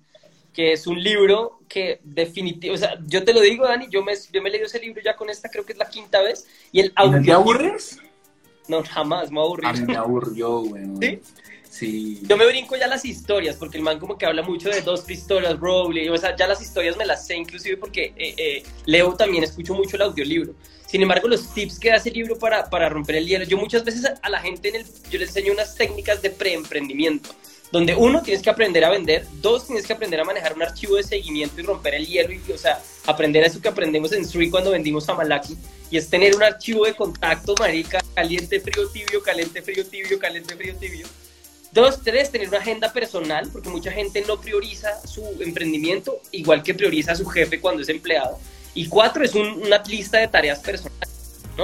que 0.51 0.73
es 0.73 0.85
un 0.85 1.01
libro 1.01 1.61
que 1.69 2.01
definitivamente, 2.03 2.71
o 2.71 2.77
sea, 2.77 2.99
yo 3.07 3.23
te 3.23 3.33
lo 3.33 3.39
digo, 3.39 3.65
Dani, 3.65 3.87
yo 3.89 4.03
me, 4.03 4.15
yo 4.33 4.41
me 4.41 4.49
he 4.49 4.51
leído 4.51 4.67
ese 4.67 4.79
libro 4.79 5.01
ya 5.01 5.15
con 5.15 5.29
esta, 5.29 5.47
creo 5.47 5.65
que 5.65 5.71
es 5.71 5.79
la 5.79 5.87
quinta 5.87 6.21
vez, 6.21 6.45
y 6.73 6.81
el 6.81 6.91
audio... 6.97 7.21
¿Te 7.21 7.31
aburres? 7.31 8.01
No, 8.67 8.83
jamás 8.83 9.31
me 9.31 9.39
aburrí. 9.39 9.67
A 9.67 9.73
mí 9.73 9.81
me 9.81 9.97
aburrió, 9.97 10.59
güey. 10.61 10.83
¿Sí? 11.01 11.19
Sí. 11.69 12.19
Yo 12.23 12.35
me 12.35 12.45
brinco 12.45 12.75
ya 12.75 12.85
las 12.85 13.05
historias, 13.05 13.55
porque 13.55 13.77
el 13.77 13.83
man 13.83 13.97
como 13.97 14.17
que 14.17 14.25
habla 14.25 14.41
mucho 14.41 14.69
de 14.69 14.81
dos 14.81 15.01
pistolas, 15.01 15.57
Rowley, 15.57 16.09
o 16.09 16.17
sea, 16.17 16.35
ya 16.35 16.45
las 16.45 16.61
historias 16.61 16.97
me 16.97 17.05
las 17.05 17.25
sé, 17.25 17.37
inclusive 17.37 17.77
porque 17.77 18.13
eh, 18.17 18.35
eh, 18.37 18.63
leo 18.85 19.13
también, 19.15 19.45
escucho 19.45 19.73
mucho 19.73 19.95
el 19.95 20.01
audiolibro. 20.01 20.53
Sin 20.85 21.01
embargo, 21.01 21.29
los 21.29 21.53
tips 21.53 21.79
que 21.79 21.89
da 21.89 21.95
ese 21.95 22.11
libro 22.11 22.37
para, 22.37 22.69
para 22.69 22.89
romper 22.89 23.15
el 23.15 23.25
hielo, 23.25 23.45
yo 23.45 23.57
muchas 23.57 23.85
veces 23.85 24.05
a, 24.21 24.29
la 24.29 24.41
gente 24.41 24.67
en 24.67 24.75
el, 24.75 24.85
yo 25.09 25.17
les 25.17 25.29
enseño 25.29 25.53
unas 25.53 25.73
técnicas 25.75 26.21
de 26.21 26.31
preemprendimiento, 26.31 27.29
donde 27.71 27.95
uno, 27.95 28.21
tienes 28.21 28.43
que 28.43 28.49
aprender 28.49 28.83
a 28.83 28.89
vender, 28.89 29.25
dos, 29.41 29.65
tienes 29.65 29.87
que 29.87 29.93
aprender 29.93 30.19
a 30.19 30.25
manejar 30.25 30.53
un 30.53 30.61
archivo 30.61 30.97
de 30.97 31.03
seguimiento 31.03 31.61
y 31.61 31.63
romper 31.63 31.95
el 31.95 32.05
hielo, 32.05 32.33
y, 32.33 32.51
o 32.51 32.57
sea, 32.57 32.81
aprender 33.05 33.43
a 33.43 33.47
eso 33.47 33.61
que 33.61 33.69
aprendemos 33.69 34.11
en 34.11 34.25
Sri 34.25 34.49
cuando 34.49 34.71
vendimos 34.71 35.07
a 35.07 35.13
Malaki, 35.13 35.57
y 35.89 35.97
es 35.97 36.09
tener 36.09 36.35
un 36.35 36.43
archivo 36.43 36.85
de 36.85 36.93
contacto, 36.93 37.55
marica, 37.59 38.01
caliente, 38.13 38.59
frío, 38.59 38.87
tibio, 38.89 39.23
caliente, 39.23 39.61
frío, 39.61 39.85
tibio, 39.85 40.19
caliente, 40.19 40.55
frío, 40.55 40.75
tibio. 40.75 41.07
Dos, 41.71 42.01
tres, 42.03 42.29
tener 42.29 42.49
una 42.49 42.57
agenda 42.57 42.91
personal, 42.91 43.49
porque 43.51 43.69
mucha 43.69 43.91
gente 43.91 44.21
no 44.27 44.41
prioriza 44.41 45.07
su 45.07 45.23
emprendimiento 45.39 46.19
igual 46.31 46.63
que 46.63 46.73
prioriza 46.73 47.13
a 47.13 47.15
su 47.15 47.25
jefe 47.25 47.61
cuando 47.61 47.81
es 47.81 47.87
empleado. 47.87 48.37
Y 48.73 48.87
cuatro, 48.87 49.23
es 49.23 49.33
una 49.35 49.81
lista 49.83 50.17
de 50.17 50.27
tareas 50.27 50.59
personales, 50.59 51.10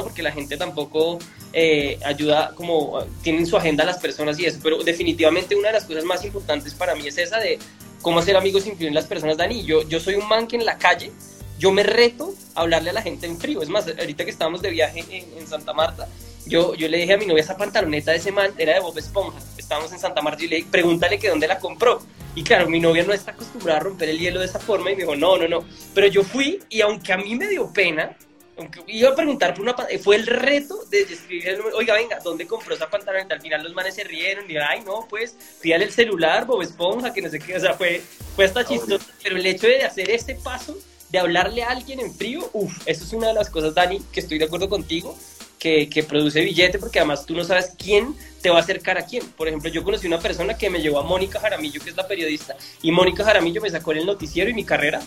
Porque 0.03 0.21
la 0.21 0.31
gente 0.31 0.57
tampoco 0.57 1.19
eh, 1.53 1.99
ayuda, 2.05 2.53
como 2.55 2.99
tienen 3.21 3.45
su 3.45 3.57
agenda 3.57 3.85
las 3.85 3.97
personas 3.97 4.39
y 4.39 4.45
eso, 4.45 4.59
pero 4.61 4.83
definitivamente 4.83 5.55
una 5.55 5.67
de 5.67 5.73
las 5.75 5.85
cosas 5.85 6.03
más 6.03 6.23
importantes 6.25 6.73
para 6.73 6.95
mí 6.95 7.07
es 7.07 7.17
esa 7.17 7.39
de 7.39 7.59
cómo 8.01 8.19
hacer 8.19 8.35
amigos 8.35 8.65
e 8.65 8.69
influir 8.69 8.89
en 8.89 8.95
las 8.95 9.05
personas, 9.05 9.37
Dani. 9.37 9.63
Yo, 9.63 9.87
yo 9.87 9.99
soy 9.99 10.15
un 10.15 10.27
man 10.27 10.47
que 10.47 10.55
en 10.55 10.65
la 10.65 10.77
calle, 10.77 11.11
yo 11.59 11.71
me 11.71 11.83
reto 11.83 12.33
a 12.55 12.61
hablarle 12.61 12.91
a 12.91 12.93
la 12.93 13.01
gente 13.01 13.25
en 13.25 13.37
frío. 13.37 13.61
Es 13.61 13.69
más, 13.69 13.87
ahorita 13.87 14.25
que 14.25 14.31
estábamos 14.31 14.61
de 14.61 14.69
viaje 14.69 15.03
en, 15.09 15.39
en 15.39 15.47
Santa 15.47 15.73
Marta, 15.73 16.07
yo, 16.47 16.75
yo 16.75 16.87
le 16.87 16.97
dije 16.97 17.13
a 17.13 17.17
mi 17.17 17.25
novia 17.25 17.43
esa 17.43 17.57
pantaloneta 17.57 18.11
de 18.11 18.17
ese 18.17 18.31
man, 18.31 18.51
era 18.57 18.73
de 18.73 18.79
Bob 18.79 18.97
Esponja. 18.97 19.37
Estábamos 19.57 19.91
en 19.91 19.99
Santa 19.99 20.21
Marta 20.21 20.43
y 20.43 20.47
le 20.47 20.55
dije, 20.57 20.67
pregúntale 20.71 21.19
que 21.19 21.29
dónde 21.29 21.47
la 21.47 21.59
compró. 21.59 22.01
Y 22.35 22.43
claro, 22.43 22.69
mi 22.69 22.79
novia 22.79 23.03
no 23.03 23.13
está 23.13 23.31
acostumbrada 23.31 23.79
a 23.79 23.83
romper 23.83 24.09
el 24.09 24.19
hielo 24.19 24.39
de 24.39 24.45
esa 24.45 24.59
forma 24.59 24.91
y 24.91 24.95
me 24.95 25.01
dijo, 25.01 25.15
no, 25.15 25.37
no, 25.37 25.47
no. 25.47 25.65
Pero 25.93 26.07
yo 26.07 26.23
fui 26.23 26.59
y 26.69 26.81
aunque 26.81 27.11
a 27.11 27.17
mí 27.17 27.35
me 27.35 27.47
dio 27.47 27.71
pena, 27.73 28.15
aunque 28.57 28.81
iba 28.87 29.09
a 29.09 29.15
preguntar 29.15 29.53
por 29.53 29.63
una 29.63 29.75
fue 30.03 30.15
el 30.15 30.25
reto 30.25 30.83
de 30.89 31.01
escribir 31.01 31.59
oiga, 31.75 31.93
venga, 31.93 32.19
¿dónde 32.23 32.47
compró 32.47 32.75
esa 32.75 32.89
pantaloneta? 32.89 33.35
Al 33.35 33.41
final 33.41 33.63
los 33.63 33.73
manes 33.73 33.95
se 33.95 34.03
rieron 34.03 34.49
y 34.49 34.57
ay, 34.57 34.81
no, 34.85 35.07
pues, 35.09 35.35
pídale 35.61 35.85
el 35.85 35.91
celular, 35.91 36.45
Bob 36.45 36.61
Esponja, 36.61 37.13
que 37.13 37.21
no 37.21 37.29
sé 37.29 37.39
qué, 37.39 37.55
o 37.55 37.59
sea, 37.59 37.73
fue, 37.73 38.01
fue 38.35 38.45
hasta 38.45 38.65
chistoso. 38.65 39.05
Pero 39.23 39.37
el 39.37 39.45
hecho 39.45 39.67
de 39.67 39.83
hacer 39.83 40.09
este 40.09 40.35
paso, 40.35 40.77
de 41.09 41.19
hablarle 41.19 41.63
a 41.63 41.69
alguien 41.69 41.99
en 41.99 42.13
frío, 42.13 42.49
uff, 42.53 42.73
eso 42.85 43.03
es 43.03 43.13
una 43.13 43.27
de 43.27 43.33
las 43.33 43.49
cosas, 43.49 43.73
Dani, 43.73 44.01
que 44.11 44.19
estoy 44.19 44.37
de 44.39 44.45
acuerdo 44.45 44.69
contigo, 44.69 45.17
que, 45.59 45.89
que, 45.89 46.03
produce 46.03 46.41
billete, 46.41 46.79
porque 46.79 46.99
además 46.99 47.25
tú 47.25 47.33
no 47.33 47.43
sabes 47.43 47.73
quién 47.77 48.15
te 48.41 48.49
va 48.49 48.57
a 48.57 48.61
acercar 48.61 48.97
a 48.97 49.05
quién. 49.05 49.27
Por 49.31 49.47
ejemplo, 49.47 49.69
yo 49.69 49.83
conocí 49.83 50.05
una 50.05 50.19
persona 50.19 50.57
que 50.57 50.69
me 50.69 50.81
llevó 50.81 50.99
a 50.99 51.03
Mónica 51.03 51.39
Jaramillo, 51.39 51.81
que 51.81 51.89
es 51.89 51.95
la 51.95 52.07
periodista, 52.07 52.55
y 52.81 52.91
Mónica 52.91 53.23
Jaramillo 53.23 53.61
me 53.61 53.69
sacó 53.69 53.91
en 53.93 53.99
el 53.99 54.05
noticiero 54.05 54.49
y 54.49 54.53
mi 54.53 54.65
carrera 54.65 55.01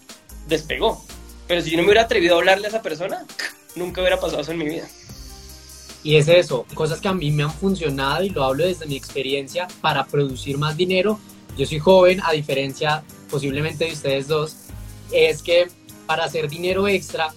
despegó. 0.46 1.04
Pero 1.46 1.60
si 1.62 1.70
yo 1.70 1.76
no 1.76 1.82
me 1.82 1.88
hubiera 1.88 2.02
atrevido 2.02 2.34
a 2.34 2.38
hablarle 2.38 2.66
a 2.66 2.68
esa 2.68 2.82
persona, 2.82 3.24
nunca 3.74 4.00
hubiera 4.00 4.18
pasado 4.18 4.42
eso 4.42 4.52
en 4.52 4.58
mi 4.58 4.64
vida. 4.64 4.88
Y 6.02 6.16
es 6.16 6.28
eso, 6.28 6.66
cosas 6.74 7.00
que 7.00 7.08
a 7.08 7.12
mí 7.12 7.30
me 7.30 7.42
han 7.42 7.52
funcionado 7.52 8.22
y 8.22 8.30
lo 8.30 8.44
hablo 8.44 8.64
desde 8.64 8.86
mi 8.86 8.96
experiencia 8.96 9.66
para 9.80 10.04
producir 10.04 10.56
más 10.58 10.76
dinero. 10.76 11.18
Yo 11.58 11.66
soy 11.66 11.78
joven, 11.78 12.20
a 12.24 12.32
diferencia 12.32 13.02
posiblemente 13.30 13.86
de 13.86 13.92
ustedes 13.92 14.28
dos, 14.28 14.56
es 15.10 15.42
que 15.42 15.68
para 16.06 16.24
hacer 16.24 16.48
dinero 16.48 16.86
extra 16.86 17.34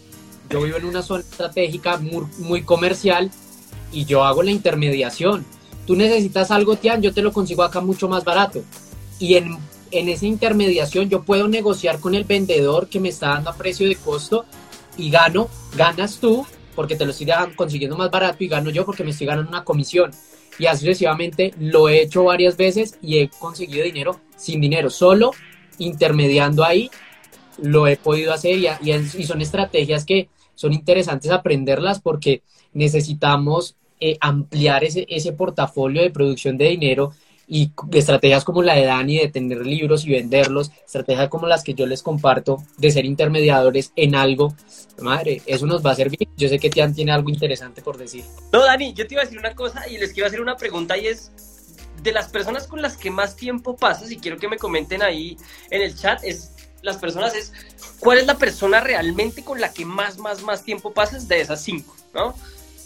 yo 0.50 0.62
vivo 0.62 0.78
en 0.78 0.86
una 0.86 1.02
zona 1.02 1.22
estratégica 1.22 2.00
muy, 2.38 2.64
comercial 2.64 3.32
y 3.92 4.06
yo 4.06 4.24
hago 4.24 4.44
la 4.44 4.52
intermediación. 4.52 5.46
Tú 5.86 5.96
necesitas 5.96 6.52
algo, 6.52 6.76
Tian, 6.76 7.02
yo 7.02 7.14
te 7.14 7.22
lo 7.22 7.32
consigo 7.32 7.64
acá 7.64 7.82
mucho 7.82 8.08
más 8.08 8.24
barato. 8.24 8.64
Y 9.20 9.36
en, 9.36 9.58
en 9.92 10.10
esa 10.10 10.26
intermediación 10.26 11.10
yo 11.10 11.24
puedo 11.24 11.48
negociar 11.48 12.00
con 12.00 12.16
el 12.16 12.24
vendedor 12.24 12.88
que 12.88 13.00
me 13.00 13.10
está 13.10 13.30
dando 13.30 13.50
a 13.50 13.56
precio 13.56 13.88
de 13.88 13.96
costo 13.96 14.46
y 14.98 15.10
gano, 15.10 15.50
ganas 15.76 16.20
tú 16.20 16.46
porque 16.76 16.96
te 16.96 17.06
lo 17.06 17.12
estoy 17.12 17.28
consiguiendo 17.56 17.98
más 17.98 18.12
barato 18.12 18.44
y 18.44 18.48
gano 18.48 18.70
yo 18.70 18.86
porque 18.86 19.04
me 19.04 19.10
estoy 19.12 19.28
ganando 19.28 19.50
una 19.50 19.64
comisión. 19.64 20.12
Y 20.58 20.66
así 20.66 20.82
sucesivamente 20.82 21.54
lo 21.60 21.90
he 21.90 22.02
hecho 22.02 22.26
varias 22.26 22.58
veces 22.58 22.98
y 23.02 23.20
he 23.20 23.30
conseguido 23.30 23.86
dinero 23.86 24.20
sin 24.36 24.62
dinero, 24.62 24.90
solo 24.90 25.32
intermediando 25.78 26.64
ahí 26.64 26.90
lo 27.62 27.88
he 27.88 27.98
podido 27.98 28.34
hacer 28.34 28.58
y, 28.58 28.68
y 28.92 29.24
son 29.24 29.42
estrategias 29.42 30.06
que 30.06 30.30
son 30.56 30.74
interesantes 30.74 31.32
aprenderlas 31.32 32.02
porque 32.02 32.44
necesitamos 32.74 33.76
eh, 34.00 34.18
ampliar 34.22 34.84
ese, 34.84 35.06
ese 35.10 35.34
portafolio 35.34 36.02
de 36.02 36.12
producción 36.12 36.58
de 36.58 36.70
dinero 36.70 37.12
y 37.52 37.72
estrategias 37.94 38.46
como 38.46 38.62
la 38.62 38.76
de 38.76 38.86
Dani 38.86 39.18
de 39.18 39.28
tener 39.28 39.66
libros 39.66 40.06
y 40.06 40.12
venderlos, 40.12 40.72
estrategias 40.86 41.30
como 41.30 41.48
las 41.48 41.64
que 41.64 41.74
yo 41.74 41.88
les 41.88 42.04
comparto 42.04 42.64
de 42.78 42.92
ser 42.92 43.06
intermediadores 43.06 43.92
en 43.96 44.14
algo, 44.14 44.54
madre, 45.02 45.42
eso 45.48 45.66
nos 45.66 45.84
va 45.84 45.92
a 45.92 45.96
servir. 45.96 46.30
Yo 46.38 46.48
sé 46.48 46.60
que 46.60 46.70
Tian 46.70 46.94
tiene 46.94 47.12
algo 47.12 47.30
interesante 47.30 47.82
por 47.82 47.98
decir. 47.98 48.24
No, 48.54 48.64
Dani, 48.64 48.94
yo 48.94 49.08
te 49.08 49.16
iba 49.16 49.24
a 49.24 49.26
decir 49.26 49.40
una 49.40 49.56
cosa 49.56 49.88
y 49.90 49.98
les 49.98 50.14
quiero 50.14 50.28
hacer 50.28 50.42
una 50.42 50.58
pregunta 50.58 50.96
y 50.96 51.08
es 51.08 51.32
de 52.04 52.12
las 52.12 52.30
personas 52.30 52.68
con 52.68 52.84
las 52.84 52.96
que 52.96 53.10
más 53.10 53.36
tiempo 53.36 53.76
pasas 53.76 54.12
y 54.12 54.18
quiero 54.18 54.38
que 54.38 54.48
me 54.48 54.58
comenten 54.58 55.02
ahí 55.02 55.36
en 55.72 55.82
el 55.82 55.98
chat 55.98 56.24
es 56.24 56.54
las 56.82 56.98
personas 56.98 57.36
es 57.36 57.52
cuál 58.00 58.20
es 58.20 58.28
la 58.28 58.38
persona 58.38 58.80
realmente 58.80 59.44
con 59.44 59.60
la 59.60 59.74
que 59.74 59.86
más, 59.86 60.18
más, 60.18 60.44
más 60.44 60.64
tiempo 60.64 60.94
pasas 60.94 61.28
de 61.28 61.42
esas 61.42 61.62
cinco, 61.62 61.96
¿no? 62.14 62.36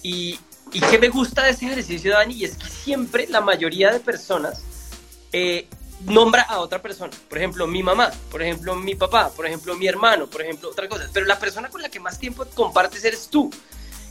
Y, 0.02 0.40
y 0.74 0.80
qué 0.82 0.98
me 0.98 1.10
gusta 1.10 1.44
de 1.44 1.52
ese 1.52 1.68
ejercicio, 1.68 2.14
Dani, 2.14 2.34
y 2.34 2.46
es 2.46 2.58
que 2.58 2.68
siempre 2.68 3.28
la 3.28 3.42
mayoría 3.42 3.92
de 3.92 4.00
personas 4.00 4.64
eh, 5.32 5.68
nombra 6.06 6.42
a 6.42 6.60
otra 6.60 6.82
persona. 6.82 7.12
Por 7.30 7.38
ejemplo, 7.38 7.68
mi 7.68 7.84
mamá, 7.84 8.12
por 8.32 8.42
ejemplo, 8.42 8.76
mi 8.76 8.96
papá, 8.96 9.30
por 9.30 9.46
ejemplo, 9.46 9.76
mi 9.76 9.88
hermano, 9.88 10.28
por 10.28 10.42
ejemplo, 10.42 10.70
otra 10.70 10.90
cosa. 10.90 11.08
Pero 11.14 11.26
la 11.26 11.40
persona 11.40 11.70
con 11.70 11.82
la 11.82 11.90
que 11.90 12.00
más 12.00 12.20
tiempo 12.20 12.46
compartes 12.54 13.04
eres 13.06 13.28
tú. 13.30 13.52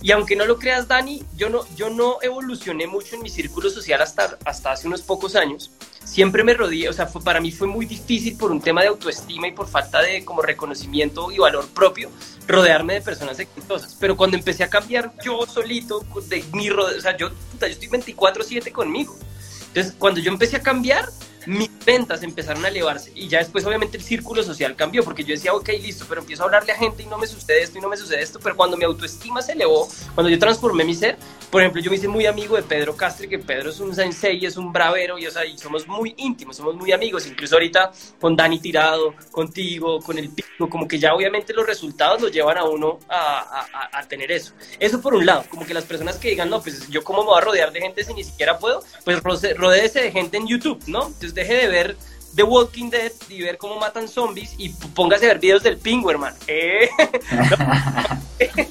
Y 0.03 0.11
aunque 0.11 0.35
no 0.35 0.45
lo 0.45 0.59
creas, 0.59 0.89
Dani, 0.89 1.23
yo 1.37 1.49
no, 1.49 1.65
yo 1.77 1.89
no 1.89 2.19
evolucioné 2.23 2.89
mucho 2.89 3.15
en 3.15 3.23
mi 3.23 3.31
círculo 3.31 3.71
social 3.71 4.03
hasta, 4.03 4.37
hasta 4.45 4.73
hace 4.73 4.89
unos 4.89 5.03
pocos 5.03 5.37
años. 5.37 5.71
Siempre 6.05 6.43
me 6.43 6.55
rodeé, 6.55 6.89
o 6.89 6.93
sea, 6.93 7.07
para 7.07 7.41
mí 7.41 7.53
fue 7.53 7.69
muy 7.69 7.87
difícil 7.87 8.37
por 8.37 8.51
un 8.51 8.61
tema 8.61 8.83
de 8.83 8.89
autoestima 8.89 9.47
y 9.47 9.53
por 9.53 9.69
falta 9.69 10.03
de 10.03 10.25
como 10.25 10.43
reconocimiento 10.43 11.31
y 11.31 11.39
valor 11.39 11.69
propio 11.69 12.11
rodearme 12.49 12.95
de 12.95 13.01
personas 13.03 13.39
exitosas. 13.39 13.97
Pero 14.01 14.17
cuando 14.17 14.37
empecé 14.37 14.65
a 14.65 14.69
cambiar 14.69 15.13
yo 15.25 15.47
solito, 15.47 16.05
de 16.29 16.45
mi 16.53 16.69
o 16.71 17.01
sea, 17.01 17.17
yo, 17.17 17.31
yo 17.61 17.67
estoy 17.67 17.89
24/7 17.89 18.73
conmigo. 18.73 19.17
Entonces, 19.69 19.95
cuando 19.97 20.21
yo 20.21 20.33
empecé 20.33 20.57
a 20.57 20.63
cambiar, 20.63 21.09
mis 21.47 21.71
ventas 21.85 22.23
empezaron 22.23 22.65
a 22.65 22.69
elevarse 22.69 23.13
y 23.15 23.29
ya 23.29 23.39
después 23.39 23.65
obviamente 23.65 23.97
el 23.97 24.03
círculo 24.03 24.43
social 24.43 24.77
cambió 24.77 25.05
porque 25.05 25.25
yo 25.25 25.35
decía, 25.35 25.55
ok, 25.55 25.69
listo, 25.81 26.05
pero 26.09 26.21
empiezo 26.21 26.43
a 26.43 26.47
hablarle 26.47 26.73
a 26.73 26.77
gente 26.77 27.03
y 27.03 27.07
no 27.07 27.19
me 27.19 27.27
sucede 27.27 27.63
esto 27.63 27.79
y 27.79 27.81
no 27.81 27.89
me 27.89 27.97
sucede 27.97 28.23
esto, 28.23 28.39
pero 28.43 28.57
cuando 28.57 28.77
mi 28.77 28.85
autoestima 28.85 29.43
se 29.43 29.53
elevó, 29.53 29.89
cuando 30.15 30.31
yo 30.31 30.39
transformé 30.39 30.85
mi 30.85 30.95
ser, 30.95 31.17
por 31.51 31.61
ejemplo, 31.61 31.83
yo 31.83 31.91
me 31.91 31.97
hice 31.97 32.09
muy 32.09 32.25
amigo 32.25 32.57
de 32.57 32.63
Pedro 32.63 32.97
Castre, 32.97 33.29
que 33.29 33.39
Pedro 33.39 33.71
es 33.71 33.79
un 33.79 33.95
sensei, 33.95 34.45
es 34.47 34.57
un 34.57 34.73
bravero 34.73 35.19
y, 35.19 35.27
o 35.27 35.31
sea, 35.31 35.45
y 35.45 35.59
somos 35.59 35.87
muy 35.87 36.15
íntimos, 36.17 36.57
somos 36.57 36.75
muy 36.75 36.93
amigos, 36.93 37.27
incluso 37.27 37.57
ahorita 37.57 37.93
con 38.19 38.35
Dani 38.35 38.59
Tirado, 38.59 39.15
contigo, 39.31 40.01
con 40.01 40.17
el 40.17 40.31
Pico, 40.31 40.71
como 40.71 40.89
que 40.89 40.99
ya 40.99 41.15
obviamente 41.15 41.53
los 41.53 41.67
resultados 41.67 42.23
lo 42.23 42.29
llevan 42.29 42.57
a 42.57 42.65
uno 42.65 42.99
a, 43.09 43.69
tener 44.09 44.33
eso. 44.33 44.53
Eso 44.79 45.01
por 45.01 45.15
un 45.15 45.25
lado, 45.25 45.45
como 45.49 45.65
que 45.65 45.75
las 45.75 45.85
personas 45.85 46.17
que 46.17 46.31
digan, 46.31 46.51
no, 46.51 46.61
pues 46.61 46.89
yo 46.89 47.05
cómo 47.05 47.23
me 47.23 47.29
voy 47.29 47.39
a 47.39 47.41
rodear 47.41 47.73
de 47.73 47.81
gente 47.81 48.05
si 48.05 48.13
ni 48.15 48.25
siquiera 48.25 48.59
puedo, 48.59 48.83
pues 49.05 49.23
rodéese 49.23 50.03
de 50.03 50.11
gente 50.11 50.37
en 50.39 50.47
YouTube, 50.47 50.83
¿no? 50.87 51.07
Entonces 51.07 51.32
deje 51.35 51.55
de 51.55 51.69
ver 51.69 51.97
The 52.35 52.43
Walking 52.43 52.91
Dead 52.91 53.13
y 53.29 53.43
ver 53.43 53.59
cómo 53.59 53.79
matan 53.79 54.09
zombies 54.09 54.55
y 54.57 54.71
póngase 54.71 55.27
a 55.27 55.29
ver 55.29 55.39
videos 55.39 55.63
del 55.63 55.79
pingüe, 55.79 56.13
hermano. 56.13 56.37
Eh. 56.49 56.89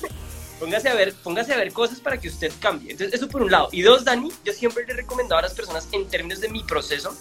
póngase, 0.60 0.90
a 0.90 0.94
ver, 0.94 1.14
póngase 1.24 1.54
a 1.54 1.58
ver 1.58 1.72
cosas 1.72 2.00
para 2.00 2.20
que 2.20 2.28
usted 2.28 2.52
cambie. 2.60 2.92
Entonces, 2.92 3.16
eso 3.16 3.28
por 3.28 3.42
un 3.42 3.52
lado. 3.52 3.70
Y 3.72 3.82
dos, 3.82 4.04
Dani, 4.04 4.32
yo 4.44 4.54
siempre 4.54 4.86
le 4.86 4.94
he 4.94 4.96
recomendado 4.96 5.40
a 5.40 5.42
las 5.44 5.54
personas 5.54 5.88
en 5.92 6.08
términos 6.08 6.42
de 6.42 6.50
mi 6.50 6.64
proceso. 6.64 7.16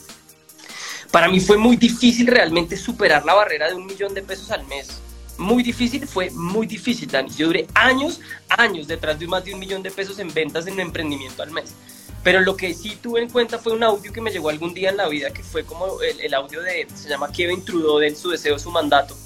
Para 1.11 1.29
mí 1.29 1.40
fue 1.40 1.57
muy 1.57 1.76
difícil 1.76 2.26
realmente 2.26 2.76
superar 2.76 3.24
la 3.24 3.35
barrera 3.35 3.68
de 3.68 3.74
un 3.74 3.87
millón 3.87 4.14
de 4.14 4.22
pesos 4.22 4.50
al 4.50 4.66
mes. 4.66 5.00
Muy 5.38 5.62
difícil, 5.62 6.07
fue 6.07 6.31
muy 6.31 6.66
difícil, 6.66 7.09
Dani. 7.09 7.31
Yo 7.31 7.46
duré 7.46 7.66
años, 7.74 8.20
años 8.48 8.87
detrás 8.87 9.18
de 9.18 9.26
más 9.26 9.44
de 9.44 9.55
un 9.55 9.61
millón 9.61 9.83
de 9.83 9.90
pesos 9.90 10.18
en 10.18 10.33
ventas 10.33 10.66
en 10.66 10.74
un 10.74 10.81
emprendimiento 10.81 11.42
al 11.42 11.50
mes. 11.50 11.74
Pero 12.22 12.40
lo 12.40 12.56
que 12.56 12.74
sí 12.74 12.98
tuve 13.00 13.22
en 13.22 13.30
cuenta 13.30 13.59
fue 13.59 13.72
un 13.72 13.83
audio 13.83 14.12
que 14.12 14.20
me 14.20 14.30
llegó 14.30 14.50
algún 14.50 14.74
día 14.74 14.90
en 14.90 14.98
la 14.98 15.09
vida, 15.09 15.30
que 15.30 15.42
fue 15.42 15.64
como 15.64 16.00
el, 16.02 16.35
audio 16.35 16.61
de, 16.61 16.87
se 16.94 17.09
llama 17.09 17.33
Kevin 17.33 17.64
Trudeau, 17.64 17.98
de 17.98 18.14
su 18.14 18.30
deseo, 18.30 18.59
su 18.59 18.70
mandato. 18.70 19.16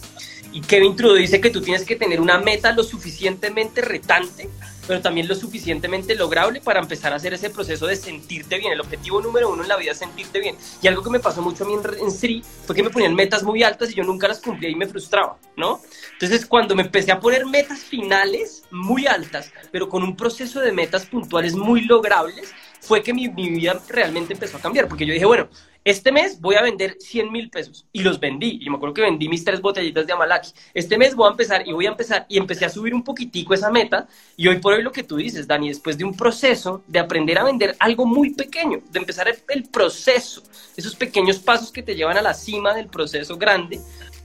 Y 0.53 0.61
Kevin 0.61 0.95
Trudeau 0.95 1.17
dice 1.17 1.41
que 1.41 1.51
tú 1.51 1.61
tienes 1.61 1.85
que 1.85 1.97
tener 1.97 2.21
una 2.21 2.39
meta 2.39 2.71
lo 2.71 2.85
suficientemente 2.85 3.81
retante, 3.81 4.49
pero 4.87 5.01
también 5.01 5.27
lo 5.27 5.35
suficientemente 5.35 6.15
lograble 6.15 6.61
para 6.61 6.79
empezar 6.79 7.13
a 7.13 7.17
hacer 7.17 7.35
ese 7.35 7.51
proceso 7.51 7.89
de 7.89 7.97
sentirte 7.97 8.59
bien. 8.59 8.73
El 8.73 8.81
objetivo 8.81 9.21
número 9.21 9.51
uno 9.51 9.65
en 9.65 9.69
la 9.69 9.77
vida 9.77 9.91
es 9.91 9.99
sentirte 9.99 10.39
bien. 10.39 10.57
Y 10.81 10.87
algo 10.87 11.03
que 11.03 11.11
me 11.11 11.19
pasó 11.19 11.43
mucho 11.43 11.65
a 11.65 11.67
mí 11.67 11.75
en, 11.75 11.81
en 12.01 12.11
Sri 12.13 12.45
fue 12.67 12.77
que 12.77 12.85
me 12.85 12.91
ponían 12.91 13.17
metas 13.17 13.43
muy 13.43 13.65
altas 13.65 13.91
y 13.91 13.95
yo 13.95 14.05
nunca 14.05 14.29
las 14.29 14.41
cumplía 14.41 14.71
y 14.71 14.77
me 14.77 14.87
frustraba, 14.87 15.39
¿no? 15.57 15.81
Entonces, 16.13 16.47
cuando 16.47 16.77
me 16.77 16.83
empecé 16.83 17.11
a 17.11 17.19
poner 17.19 17.47
metas 17.47 17.81
finales 17.81 18.63
muy 18.71 19.09
altas, 19.09 19.51
pero 19.73 19.89
con 19.89 20.05
un 20.05 20.17
proceso 20.17 20.61
de 20.61 20.71
metas 20.71 21.07
puntuales 21.07 21.55
muy 21.55 21.81
logrables, 21.81 22.55
fue 22.85 23.03
que 23.03 23.15
mi, 23.15 23.29
vida 23.29 23.81
realmente 23.89 24.35
empezó 24.35 24.59
a 24.59 24.61
cambiar, 24.61 24.89
porque 24.89 25.07
yo 25.07 25.15
dije, 25.15 25.25
bueno, 25.25 25.49
este 25.85 26.13
mes 26.13 26.41
voy 26.41 26.55
a 26.55 26.63
vender 26.63 26.97
100 26.99 27.33
mil 27.33 27.51
pesos 27.51 27.87
y 27.93 28.01
los 28.01 28.19
vendí. 28.19 28.59
Y 28.63 28.71
me 28.71 28.77
acuerdo 28.77 28.95
que 28.95 29.03
vendí 29.03 29.29
mis 29.29 29.45
tres 29.45 29.61
botellitas 29.61 30.07
de 30.07 30.13
Amalaki. 30.15 30.51
Este 30.73 30.97
mes 30.97 31.15
voy 31.15 31.29
a 31.29 31.31
empezar 31.33 31.67
y 31.67 31.73
voy 31.73 31.87
a 31.87 31.91
empezar 31.91 32.25
y 32.29 32.39
empecé 32.39 32.65
a 32.65 32.71
subir 32.71 32.95
un 32.95 33.05
poquitico 33.05 33.53
esa 33.53 33.71
meta. 33.71 34.07
Y 34.37 34.49
hoy 34.49 34.59
por 34.61 34.73
hoy 34.73 34.83
lo 34.83 34.93
que 34.93 35.03
tú 35.03 35.17
dices, 35.17 35.47
Dani, 35.47 35.69
después 35.69 35.99
de 35.99 36.05
un 36.05 36.17
proceso 36.17 36.83
de 36.87 36.99
aprender 36.99 37.39
a 37.39 37.45
vender 37.45 37.77
algo 37.79 38.07
muy 38.07 38.31
pequeño, 38.31 38.81
de 38.91 38.99
empezar 38.99 39.29
el, 39.29 39.65
proceso, 39.65 40.43
esos 40.75 40.95
pequeños 40.97 41.39
pasos 41.39 41.71
que 41.71 41.83
te 41.83 41.95
llevan 41.95 42.17
a 42.17 42.23
la 42.23 42.33
cima 42.33 42.75
del 42.75 42.87
proceso 42.87 43.37
grande, 43.37 43.79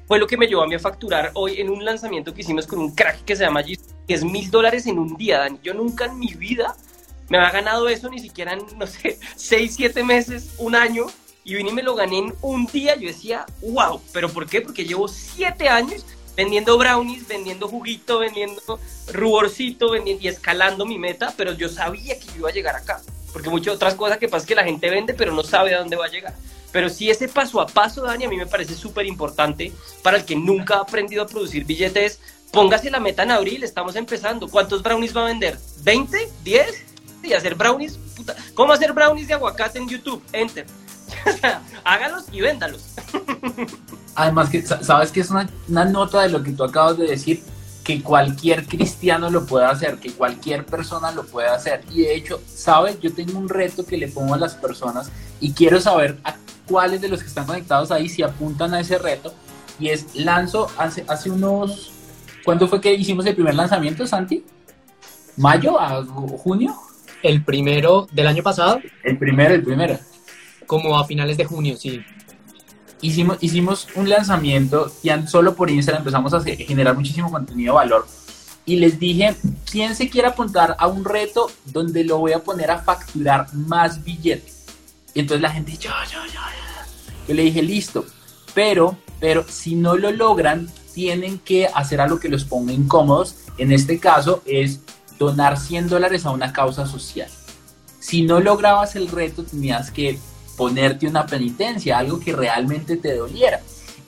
fue 0.07 0.17
lo 0.17 0.27
que 0.27 0.37
me 0.37 0.47
llevó 0.47 0.63
a 0.63 0.67
mí 0.67 0.75
a 0.75 0.79
facturar 0.79 1.31
hoy 1.33 1.59
en 1.59 1.69
un 1.69 1.83
lanzamiento 1.83 2.33
que 2.33 2.41
hicimos 2.41 2.67
con 2.67 2.79
un 2.79 2.95
crack 2.95 3.25
que 3.25 3.35
se 3.35 3.43
llama 3.43 3.63
10 3.63 4.23
mil 4.23 4.49
dólares 4.49 4.87
en 4.87 4.97
un 4.97 5.15
día, 5.17 5.39
Dani. 5.39 5.59
Yo 5.61 5.73
nunca 5.73 6.05
en 6.05 6.17
mi 6.17 6.33
vida 6.33 6.75
me 7.29 7.37
había 7.37 7.51
ganado 7.51 7.87
eso 7.87 8.09
ni 8.09 8.19
siquiera 8.19 8.53
en, 8.53 8.65
no 8.77 8.87
sé, 8.87 9.19
seis, 9.35 9.75
siete 9.75 10.03
meses, 10.03 10.51
un 10.57 10.75
año, 10.75 11.07
y 11.43 11.55
vine 11.55 11.69
y 11.69 11.73
me 11.73 11.83
lo 11.83 11.95
gané 11.95 12.19
en 12.19 12.33
un 12.41 12.65
día. 12.67 12.95
Yo 12.95 13.07
decía, 13.07 13.45
wow, 13.61 14.01
¿pero 14.13 14.29
por 14.29 14.47
qué? 14.47 14.61
Porque 14.61 14.85
llevo 14.85 15.07
siete 15.07 15.69
años 15.69 16.05
vendiendo 16.35 16.77
brownies, 16.77 17.27
vendiendo 17.27 17.67
juguito, 17.67 18.19
vendiendo 18.19 18.79
ruborcito, 19.11 19.91
vendiendo 19.91 20.23
y 20.23 20.27
escalando 20.27 20.85
mi 20.85 20.97
meta, 20.97 21.33
pero 21.35 21.53
yo 21.53 21.67
sabía 21.69 22.19
que 22.19 22.25
yo 22.27 22.37
iba 22.37 22.49
a 22.49 22.53
llegar 22.53 22.75
acá. 22.75 23.01
Porque 23.33 23.49
muchas 23.49 23.75
otras 23.75 23.95
cosas 23.95 24.17
que 24.17 24.27
pasa 24.27 24.43
es 24.43 24.47
que 24.47 24.55
la 24.55 24.63
gente 24.63 24.89
vende, 24.89 25.13
pero 25.13 25.33
no 25.33 25.43
sabe 25.43 25.75
a 25.75 25.79
dónde 25.79 25.95
va 25.95 26.05
a 26.05 26.09
llegar. 26.09 26.33
Pero 26.71 26.89
sí 26.89 27.09
ese 27.09 27.27
paso 27.27 27.59
a 27.61 27.67
paso, 27.67 28.03
Dani, 28.03 28.25
a 28.25 28.29
mí 28.29 28.37
me 28.37 28.45
parece 28.45 28.75
súper 28.75 29.05
importante 29.05 29.71
para 30.03 30.17
el 30.17 30.25
que 30.25 30.35
nunca 30.35 30.75
ha 30.75 30.81
aprendido 30.81 31.23
a 31.23 31.27
producir 31.27 31.65
billetes. 31.65 32.19
Póngase 32.51 32.89
la 32.89 32.99
meta 32.99 33.23
en 33.23 33.31
abril, 33.31 33.63
estamos 33.63 33.95
empezando. 33.95 34.47
¿Cuántos 34.47 34.81
brownies 34.81 35.15
va 35.15 35.23
a 35.23 35.27
vender? 35.27 35.57
¿20? 35.83 36.27
¿10? 36.43 36.88
Y 37.23 37.33
hacer 37.33 37.55
brownies. 37.55 37.97
Puta. 38.15 38.35
¿Cómo 38.53 38.73
hacer 38.73 38.93
brownies 38.93 39.27
de 39.27 39.33
aguacate 39.33 39.79
en 39.79 39.87
YouTube? 39.87 40.21
Enter. 40.31 40.65
hágalos 41.83 42.25
y 42.31 42.41
véndalos. 42.41 42.83
Además, 44.15 44.49
que 44.49 44.61
sabes 44.61 45.11
que 45.11 45.21
es 45.21 45.29
una, 45.29 45.49
una 45.67 45.85
nota 45.85 46.21
de 46.21 46.29
lo 46.29 46.43
que 46.43 46.51
tú 46.51 46.63
acabas 46.63 46.97
de 46.97 47.07
decir, 47.07 47.43
que 47.83 48.03
cualquier 48.03 48.67
cristiano 48.67 49.29
lo 49.29 49.45
puede 49.45 49.65
hacer, 49.65 49.97
que 49.97 50.11
cualquier 50.11 50.65
persona 50.65 51.11
lo 51.11 51.25
puede 51.25 51.47
hacer. 51.47 51.83
Y 51.91 52.01
de 52.01 52.15
hecho, 52.15 52.41
sabes, 52.47 52.99
yo 52.99 53.13
tengo 53.13 53.39
un 53.39 53.49
reto 53.49 53.85
que 53.85 53.97
le 53.97 54.07
pongo 54.07 54.33
a 54.33 54.37
las 54.37 54.55
personas 54.55 55.09
y 55.39 55.53
quiero 55.53 55.79
saber 55.79 56.19
a 56.23 56.35
cuáles 56.67 57.01
de 57.01 57.07
los 57.07 57.21
que 57.21 57.27
están 57.27 57.45
conectados 57.45 57.91
ahí 57.91 58.07
si 58.07 58.21
apuntan 58.21 58.73
a 58.73 58.81
ese 58.81 58.97
reto. 58.97 59.33
Y 59.79 59.89
es, 59.89 60.13
lanzo 60.15 60.69
hace, 60.77 61.05
hace 61.07 61.31
unos... 61.31 61.91
¿Cuándo 62.43 62.67
fue 62.67 62.81
que 62.81 62.93
hicimos 62.93 63.25
el 63.25 63.35
primer 63.35 63.55
lanzamiento, 63.55 64.05
Santi? 64.05 64.43
¿Mayo? 65.37 65.79
¿A 65.79 66.03
junio? 66.03 66.75
El 67.23 67.43
primero 67.43 68.07
del 68.11 68.27
año 68.27 68.43
pasado. 68.43 68.79
El 69.03 69.17
primero, 69.17 69.53
el 69.53 69.63
primero. 69.63 69.97
Como 70.65 70.97
a 70.97 71.05
finales 71.05 71.37
de 71.37 71.45
junio, 71.45 71.75
sí. 71.77 72.01
Hicimos, 73.01 73.37
hicimos 73.41 73.87
un 73.95 74.09
lanzamiento, 74.09 74.91
ya 75.03 75.25
solo 75.25 75.55
por 75.55 75.69
Instagram 75.69 76.01
empezamos 76.01 76.33
a 76.33 76.41
generar 76.41 76.95
muchísimo 76.95 77.31
contenido 77.31 77.73
de 77.73 77.77
valor. 77.77 78.07
Y 78.65 78.75
les 78.75 78.99
dije, 78.99 79.35
¿quién 79.69 79.95
se 79.95 80.09
quiere 80.09 80.27
apuntar 80.27 80.75
a 80.77 80.87
un 80.87 81.05
reto 81.05 81.49
donde 81.65 82.03
lo 82.03 82.19
voy 82.19 82.33
a 82.33 82.39
poner 82.39 82.69
a 82.71 82.79
facturar 82.79 83.53
más 83.53 84.03
billetes? 84.03 84.65
Y 85.13 85.21
entonces 85.21 85.41
la 85.41 85.49
gente, 85.49 85.71
yo, 85.77 85.89
yo, 86.11 86.19
yo, 86.25 86.33
yo. 86.33 86.39
Yo 87.27 87.33
le 87.33 87.43
dije, 87.43 87.61
listo. 87.61 88.05
Pero, 88.53 88.97
pero 89.19 89.45
si 89.47 89.75
no 89.75 89.95
lo 89.95 90.11
logran, 90.11 90.69
tienen 90.93 91.39
que 91.39 91.67
hacer 91.67 92.01
algo 92.01 92.19
que 92.19 92.29
los 92.29 92.43
ponga 92.43 92.73
incómodos. 92.73 93.35
En 93.57 93.71
este 93.71 93.99
caso 93.99 94.43
es 94.45 94.81
donar 95.19 95.59
100 95.59 95.89
dólares 95.89 96.25
a 96.25 96.31
una 96.31 96.51
causa 96.51 96.87
social. 96.87 97.29
Si 97.99 98.23
no 98.23 98.39
lograbas 98.39 98.95
el 98.95 99.09
reto, 99.09 99.43
tenías 99.43 99.91
que 99.91 100.17
ponerte 100.57 101.05
una 101.05 101.25
penitencia, 101.25 101.97
algo 101.97 102.19
que 102.19 102.33
realmente 102.33 102.97
te 102.97 103.15
doliera. 103.15 103.61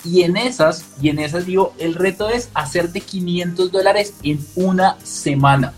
Y 0.04 0.24
en 0.24 0.38
esas, 0.38 0.86
y 1.02 1.10
en 1.10 1.20
esas 1.20 1.46
digo, 1.46 1.74
el 1.78 1.94
reto 1.94 2.30
es 2.30 2.50
hacerte 2.54 3.02
500 3.02 3.72
dólares 3.72 4.16
en 4.24 4.44
una 4.56 4.98
semana. 5.04 5.74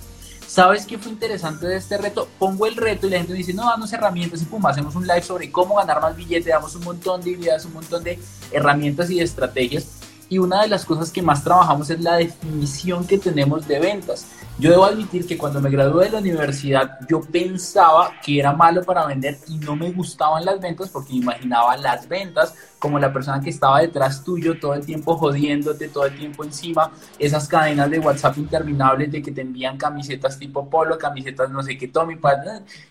¿Sabes 0.48 0.86
qué 0.86 1.00
fue 1.00 1.12
interesante 1.12 1.66
de 1.66 1.78
este 1.78 1.98
reto? 1.98 2.28
Pongo 2.38 2.68
el 2.68 2.76
reto 2.76 3.08
y 3.08 3.10
la 3.10 3.18
gente 3.18 3.34
dice, 3.34 3.54
no, 3.54 3.66
danos 3.66 3.92
herramientas 3.92 4.42
y 4.42 4.46
pum, 4.46 4.64
hacemos 4.68 4.96
un 4.96 5.08
live 5.08 5.24
sobre 5.24 5.52
cómo 5.52 5.76
ganar 5.76 6.00
más 6.00 6.16
billetes, 6.16 6.46
damos 6.46 6.76
un 6.76 6.84
montón 6.84 7.22
de 7.22 7.32
ideas, 7.32 7.66
un 7.66 7.74
montón 7.74 8.04
de 8.04 8.20
herramientas 8.52 9.10
y 9.10 9.18
de 9.18 9.24
estrategias. 9.24 9.88
Y 10.30 10.38
una 10.38 10.62
de 10.62 10.70
las 10.70 10.86
cosas 10.86 11.12
que 11.12 11.22
más 11.22 11.44
trabajamos 11.44 11.90
es 11.90 12.00
la 12.02 12.16
definición 12.16 13.06
que 13.06 13.18
tenemos 13.18 13.68
de 13.68 13.80
ventas. 13.80 14.28
Yo 14.60 14.70
debo 14.70 14.86
admitir 14.86 15.26
que 15.26 15.38
cuando 15.38 15.60
me 15.60 15.72
gradué 15.72 16.06
de 16.06 16.12
la 16.12 16.20
universidad 16.20 17.00
yo 17.10 17.22
pensaba 17.22 18.12
que 18.24 18.40
era 18.40 18.54
malo 18.54 18.84
para 18.84 19.08
vender 19.08 19.40
y 19.48 19.58
no 19.58 19.76
me 19.76 19.92
gustaban 19.92 20.46
las 20.46 20.60
ventas 20.60 20.90
porque 20.90 21.14
imaginaba 21.14 21.76
las 21.76 22.08
ventas 22.08 22.54
como 22.78 23.00
la 23.00 23.12
persona 23.12 23.42
que 23.42 23.50
estaba 23.50 23.80
detrás 23.80 24.24
tuyo 24.24 24.60
todo 24.60 24.76
el 24.76 24.86
tiempo 24.86 25.18
jodiéndote, 25.18 25.88
todo 25.88 26.06
el 26.06 26.16
tiempo 26.16 26.44
encima, 26.44 26.92
esas 27.18 27.48
cadenas 27.48 27.90
de 27.90 27.98
WhatsApp 27.98 28.38
interminables 28.38 29.12
de 29.12 29.24
que 29.24 29.32
te 29.32 29.42
envían 29.42 29.78
camisetas 29.78 30.38
tipo 30.38 30.70
polo, 30.70 30.98
camisetas 30.98 31.50
no 31.50 31.64
sé 31.64 31.78
qué, 31.78 31.88
Tommy, 31.88 32.18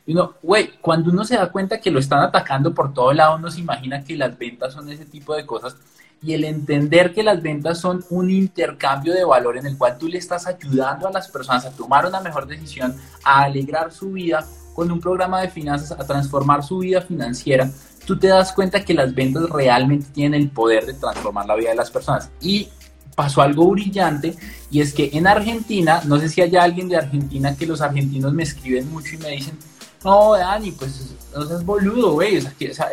y 0.07 0.13
uno, 0.13 0.35
güey, 0.43 0.73
cuando 0.81 1.11
uno 1.11 1.25
se 1.25 1.37
da 1.37 1.53
cuenta 1.53 1.79
que 1.79 1.91
lo 1.91 2.01
están 2.01 2.21
atacando 2.21 2.75
por 2.75 2.93
todo 2.93 3.13
lado, 3.13 3.37
uno 3.37 3.51
se 3.51 3.61
imagina 3.61 4.03
que 4.03 4.17
las 4.17 4.37
ventas 4.37 4.73
son 4.73 4.89
ese 4.89 5.05
tipo 5.05 5.37
de 5.37 5.47
cosas 5.47 5.77
y 6.23 6.35
el 6.35 6.45
entender 6.45 7.13
que 7.13 7.23
las 7.23 7.43
ventas 7.43 7.79
son 7.79 8.05
un 8.11 8.31
intercambio 8.31 9.13
de 9.13 9.25
valor 9.25 9.57
en 9.57 9.67
el 9.67 9.77
cual 9.77 9.99
tú 9.99 10.09
le 10.09 10.19
estás 10.19 10.47
ayudando 10.47 11.09
a 11.09 11.13
las 11.13 11.29
personas 11.29 11.65
a 11.67 11.71
tomar 11.71 12.07
una 12.07 12.21
mejor 12.21 12.47
decisión, 12.47 12.95
a 13.25 13.43
alegrar 13.43 13.93
su 13.93 14.13
vida 14.13 14.47
con 14.75 14.91
un 14.91 15.01
programa 15.01 15.41
de 15.43 15.51
finanzas, 15.51 15.93
a 15.93 16.07
transformar 16.07 16.63
su 16.63 16.79
vida 16.79 17.03
financiera, 17.03 17.71
tú 18.07 18.19
te 18.19 18.29
das 18.29 18.53
cuenta 18.53 18.85
que 18.85 18.95
las 18.95 19.15
ventas 19.15 19.49
realmente 19.51 20.07
tienen 20.13 20.41
el 20.41 20.51
poder 20.51 20.87
de 20.87 20.95
transformar 20.95 21.47
la 21.47 21.57
vida 21.57 21.71
de 21.71 21.77
las 21.77 21.91
personas. 21.91 22.31
Y 22.41 22.69
pasó 23.15 23.43
algo 23.43 23.71
brillante 23.71 24.35
y 24.71 24.81
es 24.81 24.95
que 24.95 25.11
en 25.13 25.27
Argentina, 25.27 26.01
no 26.07 26.19
sé 26.19 26.29
si 26.29 26.41
hay 26.41 26.57
alguien 26.57 26.89
de 26.89 26.97
Argentina 26.97 27.55
que 27.57 27.67
los 27.67 27.81
argentinos 27.81 28.33
me 28.33 28.43
escriben 28.43 28.91
mucho 28.91 29.17
y 29.17 29.19
me 29.19 29.29
dicen, 29.29 29.59
no, 30.05 30.33
Dani, 30.33 30.73
pues 30.73 31.15
no 31.35 31.47
seas 31.47 31.65
boludo, 31.65 32.13
güey. 32.13 32.39
O 32.39 32.41
sea, 32.75 32.91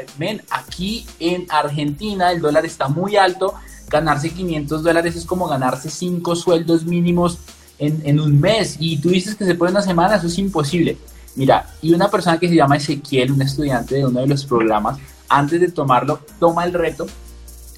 aquí 0.49 1.05
en 1.19 1.45
Argentina 1.49 2.31
el 2.31 2.41
dólar 2.41 2.65
está 2.65 2.87
muy 2.87 3.15
alto. 3.15 3.53
Ganarse 3.89 4.29
500 4.29 4.83
dólares 4.83 5.15
es 5.15 5.25
como 5.25 5.47
ganarse 5.47 5.89
5 5.89 6.35
sueldos 6.35 6.85
mínimos 6.85 7.39
en, 7.79 8.01
en, 8.05 8.19
un 8.19 8.39
mes. 8.39 8.77
Y 8.79 8.97
tú 8.97 9.09
dices 9.09 9.35
que 9.35 9.45
se 9.45 9.55
puede 9.55 9.71
una 9.71 9.81
semana, 9.81 10.15
eso 10.15 10.27
es 10.27 10.37
imposible. 10.37 10.97
Mira, 11.35 11.69
y 11.81 11.93
una 11.93 12.09
persona 12.09 12.39
que 12.39 12.49
se 12.49 12.55
llama 12.55 12.77
Ezequiel, 12.77 13.31
un 13.31 13.41
estudiante 13.41 13.95
de 13.95 14.05
uno 14.05 14.19
de 14.19 14.27
los 14.27 14.45
programas, 14.45 14.99
antes 15.27 15.59
de 15.59 15.71
tomarlo, 15.71 16.19
toma 16.39 16.65
el 16.65 16.73
reto, 16.73 17.07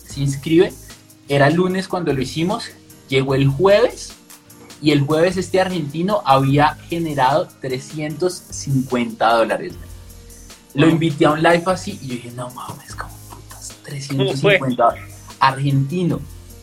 se 0.06 0.22
inscribe. 0.22 0.74
Era 1.30 1.50
lunes 1.50 1.88
cuando 1.88 2.12
lo 2.12 2.22
hicimos, 2.22 2.66
llegó 3.08 3.36
el 3.36 3.48
jueves 3.48 4.14
y 4.82 4.92
el 4.92 5.02
jueves 5.02 5.38
este 5.38 5.62
argentino 5.62 6.22
había 6.26 6.76
generado 6.90 7.48
350 7.62 9.34
dólares. 9.34 9.74
Lo 10.74 10.90
invité 10.90 11.26
a 11.26 11.32
un 11.32 11.44
live 11.44 11.64
así 11.68 12.00
y 12.02 12.08
yo 12.08 12.14
dije, 12.16 12.32
no 12.32 12.50
mames, 12.50 12.96
como 12.96 13.14
putas, 13.30 13.76
350 13.84 14.96
argentino. 15.40 16.20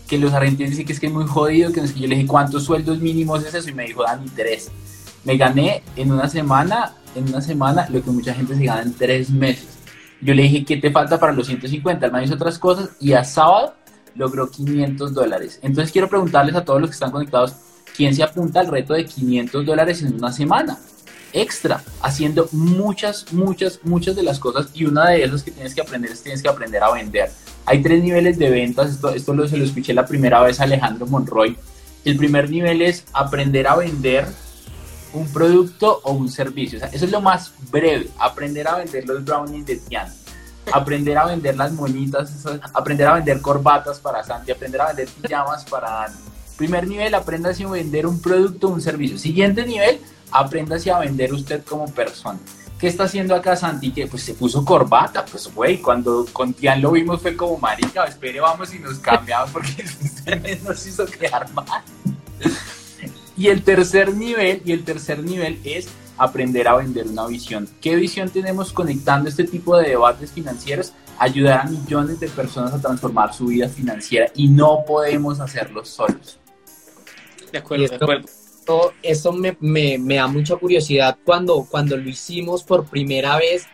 Que 0.09 0.19
los 0.19 0.33
argentinos 0.33 0.71
dicen 0.71 0.87
que 0.87 0.95
es 0.95 1.01
que 1.01 1.07
es 1.07 1.13
muy 1.13 1.27
jodido, 1.27 1.71
que, 1.71 1.87
yo 1.87 2.09
le 2.09 2.17
dije, 2.17 2.27
¿cuántos 2.27 2.65
sueldos 2.65 2.99
mínimos 2.99 3.45
es 3.45 3.55
eso? 3.55 3.69
Y 3.69 3.75
me 3.75 3.85
dijo, 3.85 4.03
Dani, 4.03 4.29
tres. 4.31 4.71
Me 5.25 5.37
gané 5.37 5.83
en 5.97 6.11
una 6.11 6.29
semana, 6.29 6.95
en 7.15 7.29
una 7.29 7.43
semana, 7.43 7.87
lo 7.91 8.03
que 8.03 8.11
mucha 8.11 8.33
gente 8.33 8.57
se 8.57 8.65
gana 8.65 8.83
en 8.83 8.95
tres 8.95 9.31
meses. 9.31 9.69
Yo 10.23 10.35
le 10.35 10.45
dije, 10.45 10.65
¿qué 10.65 10.79
te 10.79 10.91
falta 10.91 11.21
para 11.21 11.33
los 11.33 11.47
150? 11.47 12.07
Él 12.07 12.13
me 12.13 12.25
hizo 12.25 12.35
otras 12.35 12.59
cosas 12.59 12.91
y 12.99 13.13
a 13.13 13.23
sábado 13.23 13.75
logró 14.15 14.51
500 14.51 15.15
dólares. 15.15 15.61
Entonces 15.63 15.93
quiero 15.93 16.09
preguntarles 16.09 16.57
a 16.57 16.65
todos 16.65 16.81
los 16.81 16.91
que 16.91 16.95
están 16.95 17.11
conectados, 17.11 17.55
¿quién 17.99 18.15
se 18.15 18.23
apunta 18.23 18.61
al 18.61 18.69
reto 18.69 18.95
de 18.95 19.05
500 19.05 19.67
dólares 19.67 20.03
en 20.03 20.15
una 20.15 20.33
semana? 20.33 20.79
Extra, 21.33 21.83
haciendo 22.01 22.49
muchas, 22.53 23.33
muchas, 23.33 23.81
muchas 23.83 24.15
de 24.15 24.23
las 24.23 24.39
cosas 24.39 24.69
y 24.73 24.85
una 24.85 25.11
de 25.11 25.25
esas 25.25 25.43
que 25.43 25.51
tienes 25.51 25.75
que 25.75 25.81
aprender 25.81 26.13
es 26.13 26.23
tienes 26.23 26.41
que 26.41 26.49
aprender 26.49 26.81
a 26.81 26.93
vender. 26.93 27.29
Hay 27.67 27.83
tres 27.83 28.01
niveles 28.01 28.39
de 28.39 28.51
ventas, 28.51 28.91
esto, 28.93 29.11
esto 29.11 29.35
lo, 29.35 29.49
se 29.49 29.57
lo 29.57 29.65
escuché 29.65 29.93
la 29.93 30.07
primera 30.07 30.41
vez 30.43 30.61
a 30.61 30.63
Alejandro 30.63 31.07
Monroy. 31.09 31.57
El 32.05 32.17
primer 32.17 32.49
nivel 32.49 32.83
es 32.83 33.05
aprender 33.13 33.67
a 33.67 33.75
vender 33.75 34.27
un 35.13 35.27
producto 35.33 36.01
o 36.05 36.13
un 36.13 36.31
servicio. 36.31 36.79
O 36.79 36.81
sea, 36.81 36.91
eso 36.91 37.05
es 37.05 37.11
lo 37.11 37.21
más 37.21 37.53
breve, 37.73 38.09
aprender 38.21 38.69
a 38.69 38.77
vender 38.77 39.07
los 39.07 39.25
brownies 39.25 39.67
de 39.67 39.77
Tian 39.77 40.09
aprender 40.71 41.17
a 41.17 41.25
vender 41.25 41.57
las 41.57 41.73
monitas, 41.73 42.31
aprender 42.75 43.07
a 43.07 43.15
vender 43.15 43.41
corbatas 43.41 43.99
para 43.99 44.23
Santi, 44.23 44.53
aprender 44.53 44.79
a 44.83 44.89
vender 44.89 45.09
pijamas 45.09 45.65
para 45.65 45.89
Dani. 45.91 46.38
Primer 46.59 46.89
nivel, 46.89 47.15
aprenda 47.15 47.51
a 47.51 47.71
vender 47.71 48.05
un 48.05 48.21
producto 48.21 48.67
o 48.67 48.71
un 48.71 48.81
servicio. 48.81 49.17
Siguiente 49.17 49.65
nivel, 49.65 50.01
aprenda 50.33 50.77
a 50.93 50.99
vender 50.99 51.33
usted 51.33 51.65
como 51.65 51.87
persona. 51.87 52.41
¿Qué 52.81 52.89
está 52.89 53.05
haciendo 53.05 53.37
acá 53.37 53.55
Santi? 53.55 53.93
Que 53.93 54.09
pues 54.09 54.25
se 54.25 54.35
puso 54.35 54.65
corbata, 54.65 55.25
pues 55.25 55.53
güey, 55.55 55.79
cuando 55.79 56.27
con 56.33 56.53
Tian 56.53 56.83
lo 56.83 56.91
vimos 56.91 57.23
fue 57.23 57.37
como 57.37 57.59
marica, 57.59 58.05
espere, 58.05 58.41
vamos 58.41 58.75
y 58.75 58.81
nos 58.81 58.99
cambiamos 58.99 59.51
porque 59.51 59.85
usted 60.03 60.61
nos 60.63 60.85
hizo 60.85 61.07
quedar 61.07 61.49
mal. 61.53 61.83
Y 63.37 63.47
el 63.47 63.63
tercer 63.63 64.13
nivel, 64.15 64.61
y 64.65 64.73
el 64.73 64.85
tercer 64.85 65.23
nivel 65.23 65.61
es 65.63 65.87
aprender 66.17 66.67
a 66.67 66.75
vender 66.75 67.07
una 67.07 67.29
visión. 67.29 67.69
¿Qué 67.81 67.95
visión 67.95 68.31
tenemos 68.31 68.73
conectando 68.73 69.29
este 69.29 69.45
tipo 69.45 69.77
de 69.77 69.91
debates 69.91 70.33
financieros? 70.33 70.93
Ayudar 71.21 71.61
a 71.61 71.65
millones 71.65 72.19
de 72.19 72.29
personas 72.29 72.75
a 72.75 72.81
transformar 72.81 73.33
su 73.33 73.47
vida 73.47 73.69
financiera 73.69 74.27
y 74.35 74.49
no 74.49 74.85
podemos 74.85 75.39
hacerlo 75.39 75.85
solos. 75.85 76.39
De 77.53 77.59
acuerdo, 77.59 77.85
esto, 77.85 77.99
de 77.99 78.05
acuerdo. 78.05 78.29
Eso 79.03 79.33
me, 79.33 79.57
me, 79.61 79.99
me, 79.99 80.17
da 80.17 80.27
mucha 80.27 80.57
curiosidad 80.57 81.17
cuando, 81.25 81.67
cuando 81.71 81.97
lo 81.97 82.09
hicimos 82.09 82.63
por 82.63 82.87
primera 82.87 83.39
vez, 83.39 83.67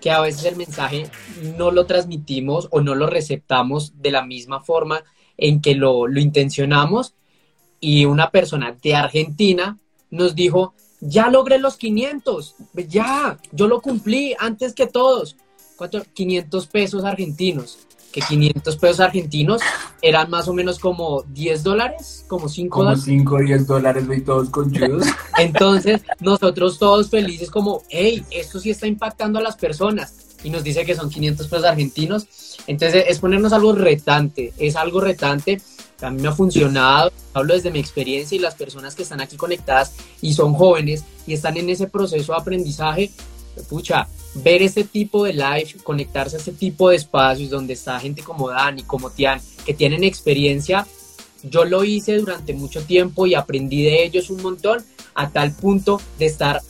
que 0.00 0.10
a 0.10 0.20
veces 0.20 0.44
el 0.44 0.56
mensaje 0.56 1.08
no 1.56 1.70
lo 1.70 1.86
transmitimos 1.86 2.68
o 2.70 2.80
no 2.80 2.94
lo 2.94 3.06
receptamos 3.06 3.92
de 4.00 4.10
la 4.10 4.24
misma 4.24 4.60
forma 4.60 5.02
en 5.36 5.60
que 5.60 5.74
lo, 5.74 6.06
lo 6.08 6.20
intencionamos. 6.20 7.14
Y 7.80 8.06
una 8.06 8.30
persona 8.30 8.76
de 8.82 8.94
Argentina 8.94 9.78
nos 10.10 10.34
dijo, 10.34 10.74
ya 11.00 11.30
logré 11.30 11.58
los 11.58 11.76
500, 11.76 12.56
ya, 12.88 13.38
yo 13.52 13.68
lo 13.68 13.80
cumplí 13.80 14.34
antes 14.38 14.74
que 14.74 14.86
todos. 14.86 15.36
¿Cuánto? 15.76 16.02
500 16.14 16.66
pesos 16.68 17.04
argentinos 17.04 17.78
que 18.14 18.20
500 18.20 18.76
pesos 18.76 19.00
argentinos 19.00 19.60
eran 20.00 20.30
más 20.30 20.46
o 20.46 20.52
menos 20.52 20.78
como 20.78 21.24
10 21.32 21.64
dólares, 21.64 22.24
como 22.28 22.48
5 22.48 22.70
como 22.70 22.84
dólares. 22.84 23.04
5 23.04 23.38
10 23.38 23.66
dólares, 23.66 24.04
y 24.16 24.20
todos 24.20 24.50
conchudos. 24.50 25.08
Entonces, 25.38 26.02
nosotros 26.20 26.78
todos 26.78 27.10
felices 27.10 27.50
como, 27.50 27.82
hey, 27.88 28.24
esto 28.30 28.60
sí 28.60 28.70
está 28.70 28.86
impactando 28.86 29.40
a 29.40 29.42
las 29.42 29.56
personas. 29.56 30.36
Y 30.44 30.50
nos 30.50 30.62
dice 30.62 30.84
que 30.84 30.94
son 30.94 31.10
500 31.10 31.48
pesos 31.48 31.64
argentinos. 31.64 32.28
Entonces, 32.68 33.06
es 33.08 33.18
ponernos 33.18 33.52
algo 33.52 33.72
retante, 33.72 34.52
es 34.58 34.76
algo 34.76 35.00
retante. 35.00 35.60
A 36.00 36.10
mí 36.10 36.22
me 36.22 36.28
ha 36.28 36.32
funcionado, 36.32 37.10
hablo 37.32 37.54
desde 37.54 37.72
mi 37.72 37.80
experiencia 37.80 38.36
y 38.36 38.38
las 38.38 38.54
personas 38.54 38.94
que 38.94 39.02
están 39.02 39.22
aquí 39.22 39.36
conectadas 39.36 39.94
y 40.20 40.34
son 40.34 40.54
jóvenes 40.54 41.04
y 41.26 41.32
están 41.32 41.56
en 41.56 41.68
ese 41.68 41.88
proceso 41.88 42.32
de 42.32 42.38
aprendizaje, 42.38 43.10
pucha, 43.62 44.08
ver 44.34 44.62
este 44.62 44.84
tipo 44.84 45.24
de 45.24 45.32
live, 45.32 45.76
conectarse 45.82 46.36
a 46.36 46.38
este 46.38 46.52
tipo 46.52 46.90
de 46.90 46.96
espacios 46.96 47.50
donde 47.50 47.74
está 47.74 48.00
gente 48.00 48.22
como 48.22 48.50
Dani, 48.50 48.82
como 48.82 49.10
Tian, 49.10 49.40
que 49.64 49.74
tienen 49.74 50.04
experiencia. 50.04 50.86
Yo 51.42 51.64
lo 51.64 51.84
hice 51.84 52.16
durante 52.18 52.54
mucho 52.54 52.82
tiempo 52.82 53.26
y 53.26 53.34
aprendí 53.34 53.82
de 53.82 54.04
ellos 54.04 54.30
un 54.30 54.42
montón, 54.42 54.84
a 55.14 55.30
tal 55.30 55.52
punto 55.52 56.00
de 56.18 56.26
estar 56.26 56.60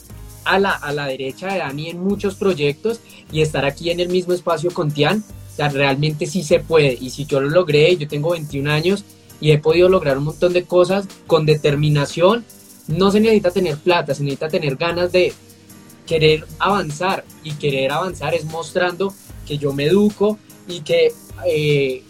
a 0.43 0.59
la, 0.59 0.71
a 0.71 0.93
la 0.93 1.07
derecha 1.07 1.47
de 1.47 1.59
Dani 1.59 1.89
en 1.89 2.03
muchos 2.03 2.35
proyectos 2.35 2.99
y 3.31 3.41
estar 3.41 3.65
aquí 3.65 3.89
en 3.89 3.99
el 3.99 4.09
mismo 4.09 4.33
espacio 4.33 4.71
con 4.71 4.91
Tian. 4.91 5.23
O 5.51 5.55
sea, 5.55 5.69
realmente 5.69 6.25
sí 6.25 6.43
se 6.43 6.59
puede. 6.59 6.97
Y 6.99 7.09
si 7.09 7.25
yo 7.25 7.39
lo 7.39 7.49
logré, 7.49 7.95
yo 7.95 8.07
tengo 8.07 8.31
21 8.31 8.69
años 8.69 9.05
y 9.39 9.51
he 9.51 9.57
podido 9.57 9.89
lograr 9.89 10.17
un 10.17 10.25
montón 10.25 10.53
de 10.53 10.65
cosas 10.65 11.07
con 11.27 11.45
determinación. 11.45 12.45
No 12.87 13.09
se 13.09 13.19
necesita 13.19 13.51
tener 13.51 13.77
plata, 13.77 14.13
se 14.13 14.23
necesita 14.23 14.49
tener 14.49 14.75
ganas 14.75 15.11
de, 15.11 15.33
querer 16.05 16.45
avanzar 16.59 17.23
y 17.43 17.53
querer 17.53 17.91
avanzar 17.91 18.33
es 18.33 18.45
mostrando 18.45 19.13
que 19.45 19.57
yo 19.57 19.73
me 19.73 19.85
educo 19.85 20.37
y 20.67 20.81
que 20.81 21.11
eh, 21.45 22.03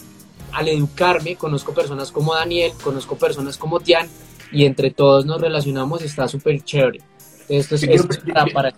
al 0.52 0.68
educarme 0.68 1.36
conozco 1.36 1.74
personas 1.74 2.12
como 2.12 2.34
Daniel, 2.34 2.72
conozco 2.84 3.18
personas 3.18 3.58
como 3.58 3.80
Tian 3.80 4.08
y 4.52 4.66
entre 4.66 4.92
todos 4.92 5.26
nos 5.26 5.42
relacionamos 5.42 6.02
está 6.02 6.28
súper 6.28 6.64
chévere. 6.64 7.02
Esto 7.50 7.76
es, 7.76 7.82
yo, 7.82 7.88
quiero, 7.88 8.08
para, 8.34 8.46
para... 8.52 8.74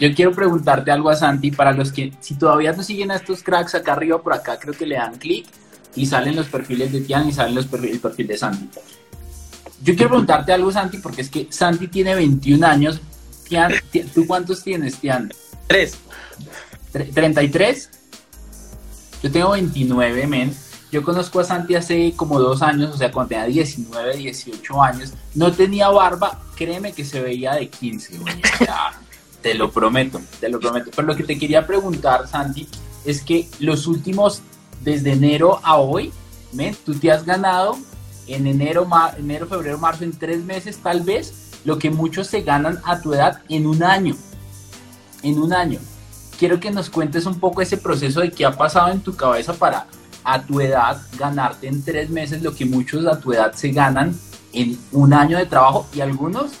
yo, 0.00 0.14
quiero, 0.14 0.32
preguntarte 0.32 0.90
algo 0.90 1.10
a 1.10 1.14
Santi 1.14 1.50
para 1.50 1.72
los 1.72 1.92
que 1.92 2.12
si 2.20 2.34
todavía 2.34 2.72
no 2.72 2.82
siguen 2.82 3.10
a 3.10 3.16
estos 3.16 3.42
cracks 3.42 3.74
acá 3.74 3.92
arriba 3.92 4.20
por 4.20 4.32
acá 4.32 4.58
creo 4.58 4.74
que 4.74 4.86
le 4.86 4.96
dan 4.96 5.18
clic 5.18 5.46
y 5.94 6.06
salen 6.06 6.34
los 6.34 6.46
perfiles 6.48 6.92
de 6.92 7.00
Tian 7.02 7.28
y 7.28 7.32
salen 7.32 7.54
los 7.54 7.66
perfiles, 7.66 7.96
el 7.96 8.00
perfil 8.00 8.26
de 8.26 8.38
Santi. 8.38 8.68
Yo 9.82 9.94
quiero 9.94 10.10
preguntarte 10.10 10.52
algo 10.52 10.72
Santi 10.72 10.98
porque 10.98 11.22
es 11.22 11.30
que 11.30 11.46
Santi 11.50 11.88
tiene 11.88 12.14
21 12.14 12.66
años 12.66 13.00
Tian, 13.48 13.72
¿tú 14.14 14.26
cuántos 14.26 14.62
tienes, 14.62 14.96
Tian? 14.98 15.32
Tres. 15.66 15.96
¿33? 16.92 17.88
Yo 19.22 19.32
tengo 19.32 19.50
29, 19.50 20.26
men. 20.26 20.56
Yo 20.90 21.02
conozco 21.02 21.40
a 21.40 21.44
Santi 21.44 21.74
hace 21.74 22.14
como 22.16 22.40
dos 22.40 22.62
años, 22.62 22.94
o 22.94 22.96
sea, 22.96 23.12
cuando 23.12 23.30
tenía 23.30 23.44
19, 23.44 24.16
18 24.16 24.82
años. 24.82 25.12
No 25.34 25.52
tenía 25.52 25.88
barba, 25.88 26.40
créeme 26.56 26.92
que 26.92 27.04
se 27.04 27.20
veía 27.20 27.54
de 27.54 27.68
15, 27.68 28.18
güey. 28.18 28.34
te 29.42 29.54
lo 29.54 29.70
prometo, 29.70 30.20
te 30.40 30.48
lo 30.48 30.58
prometo. 30.58 30.90
Pero 30.94 31.08
lo 31.08 31.16
que 31.16 31.24
te 31.24 31.38
quería 31.38 31.66
preguntar, 31.66 32.26
Santi, 32.26 32.68
es 33.04 33.22
que 33.22 33.48
los 33.58 33.86
últimos, 33.86 34.40
desde 34.80 35.12
enero 35.12 35.60
a 35.62 35.76
hoy, 35.76 36.12
men, 36.52 36.74
tú 36.86 36.94
te 36.94 37.10
has 37.10 37.24
ganado 37.24 37.78
en 38.26 38.46
enero, 38.46 38.88
enero, 39.18 39.46
febrero, 39.46 39.78
marzo, 39.78 40.04
en 40.04 40.12
tres 40.12 40.42
meses 40.42 40.78
tal 40.78 41.02
vez, 41.02 41.47
lo 41.64 41.78
que 41.78 41.90
muchos 41.90 42.26
se 42.26 42.42
ganan 42.42 42.80
a 42.84 43.00
tu 43.00 43.14
edad 43.14 43.42
en 43.48 43.66
un 43.66 43.82
año. 43.82 44.16
En 45.22 45.38
un 45.38 45.52
año. 45.52 45.78
Quiero 46.38 46.60
que 46.60 46.70
nos 46.70 46.88
cuentes 46.88 47.26
un 47.26 47.40
poco 47.40 47.62
ese 47.62 47.76
proceso 47.76 48.20
de 48.20 48.30
qué 48.30 48.44
ha 48.44 48.56
pasado 48.56 48.90
en 48.90 49.00
tu 49.00 49.14
cabeza 49.16 49.52
para 49.54 49.86
a 50.24 50.42
tu 50.42 50.60
edad 50.60 51.00
ganarte 51.18 51.68
en 51.68 51.82
tres 51.82 52.10
meses 52.10 52.42
lo 52.42 52.54
que 52.54 52.64
muchos 52.64 53.06
a 53.06 53.18
tu 53.18 53.32
edad 53.32 53.52
se 53.54 53.70
ganan 53.70 54.14
en 54.52 54.78
un 54.92 55.12
año 55.12 55.38
de 55.38 55.46
trabajo 55.46 55.86
y 55.94 56.00
algunos 56.00 56.52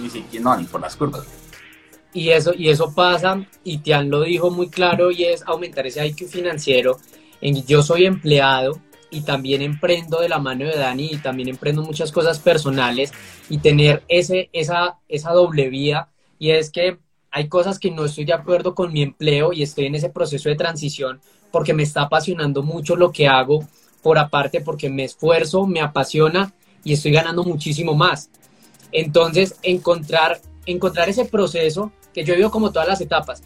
ni 0.00 0.08
que 0.08 0.40
no, 0.40 0.56
ni 0.56 0.64
por 0.64 0.80
las 0.80 0.96
curvas. 0.96 1.24
Y 2.12 2.30
eso, 2.30 2.52
y 2.54 2.68
eso 2.68 2.92
pasa, 2.94 3.44
y 3.64 3.78
Tian 3.78 4.10
lo 4.10 4.22
dijo 4.22 4.50
muy 4.50 4.68
claro, 4.68 5.10
y 5.10 5.24
es 5.24 5.42
aumentar 5.46 5.86
ese 5.86 6.06
IQ 6.06 6.28
financiero. 6.28 6.98
En, 7.40 7.64
yo 7.66 7.82
soy 7.82 8.06
empleado, 8.06 8.80
y 9.10 9.22
también 9.22 9.62
emprendo 9.62 10.20
de 10.20 10.28
la 10.28 10.38
mano 10.38 10.66
de 10.66 10.76
Dani 10.76 11.10
y 11.12 11.18
también 11.18 11.48
emprendo 11.48 11.82
muchas 11.82 12.12
cosas 12.12 12.38
personales 12.38 13.12
y 13.48 13.58
tener 13.58 14.02
ese, 14.08 14.50
esa, 14.52 14.98
esa 15.08 15.32
doble 15.32 15.68
vía 15.68 16.08
y 16.38 16.50
es 16.50 16.70
que 16.70 16.98
hay 17.30 17.48
cosas 17.48 17.78
que 17.78 17.90
no 17.90 18.04
estoy 18.04 18.24
de 18.24 18.32
acuerdo 18.32 18.74
con 18.74 18.92
mi 18.92 19.02
empleo 19.02 19.52
y 19.52 19.62
estoy 19.62 19.86
en 19.86 19.94
ese 19.94 20.10
proceso 20.10 20.48
de 20.48 20.56
transición 20.56 21.20
porque 21.50 21.74
me 21.74 21.82
está 21.82 22.02
apasionando 22.02 22.62
mucho 22.62 22.96
lo 22.96 23.12
que 23.12 23.26
hago, 23.26 23.66
por 24.02 24.18
aparte 24.18 24.60
porque 24.60 24.88
me 24.90 25.04
esfuerzo, 25.04 25.66
me 25.66 25.80
apasiona 25.80 26.52
y 26.84 26.92
estoy 26.92 27.12
ganando 27.12 27.44
muchísimo 27.44 27.94
más. 27.94 28.30
Entonces, 28.92 29.56
encontrar, 29.62 30.40
encontrar 30.66 31.08
ese 31.08 31.24
proceso 31.24 31.92
que 32.14 32.24
yo 32.24 32.34
vivo 32.34 32.50
como 32.50 32.72
todas 32.72 32.88
las 32.88 33.00
etapas. 33.00 33.42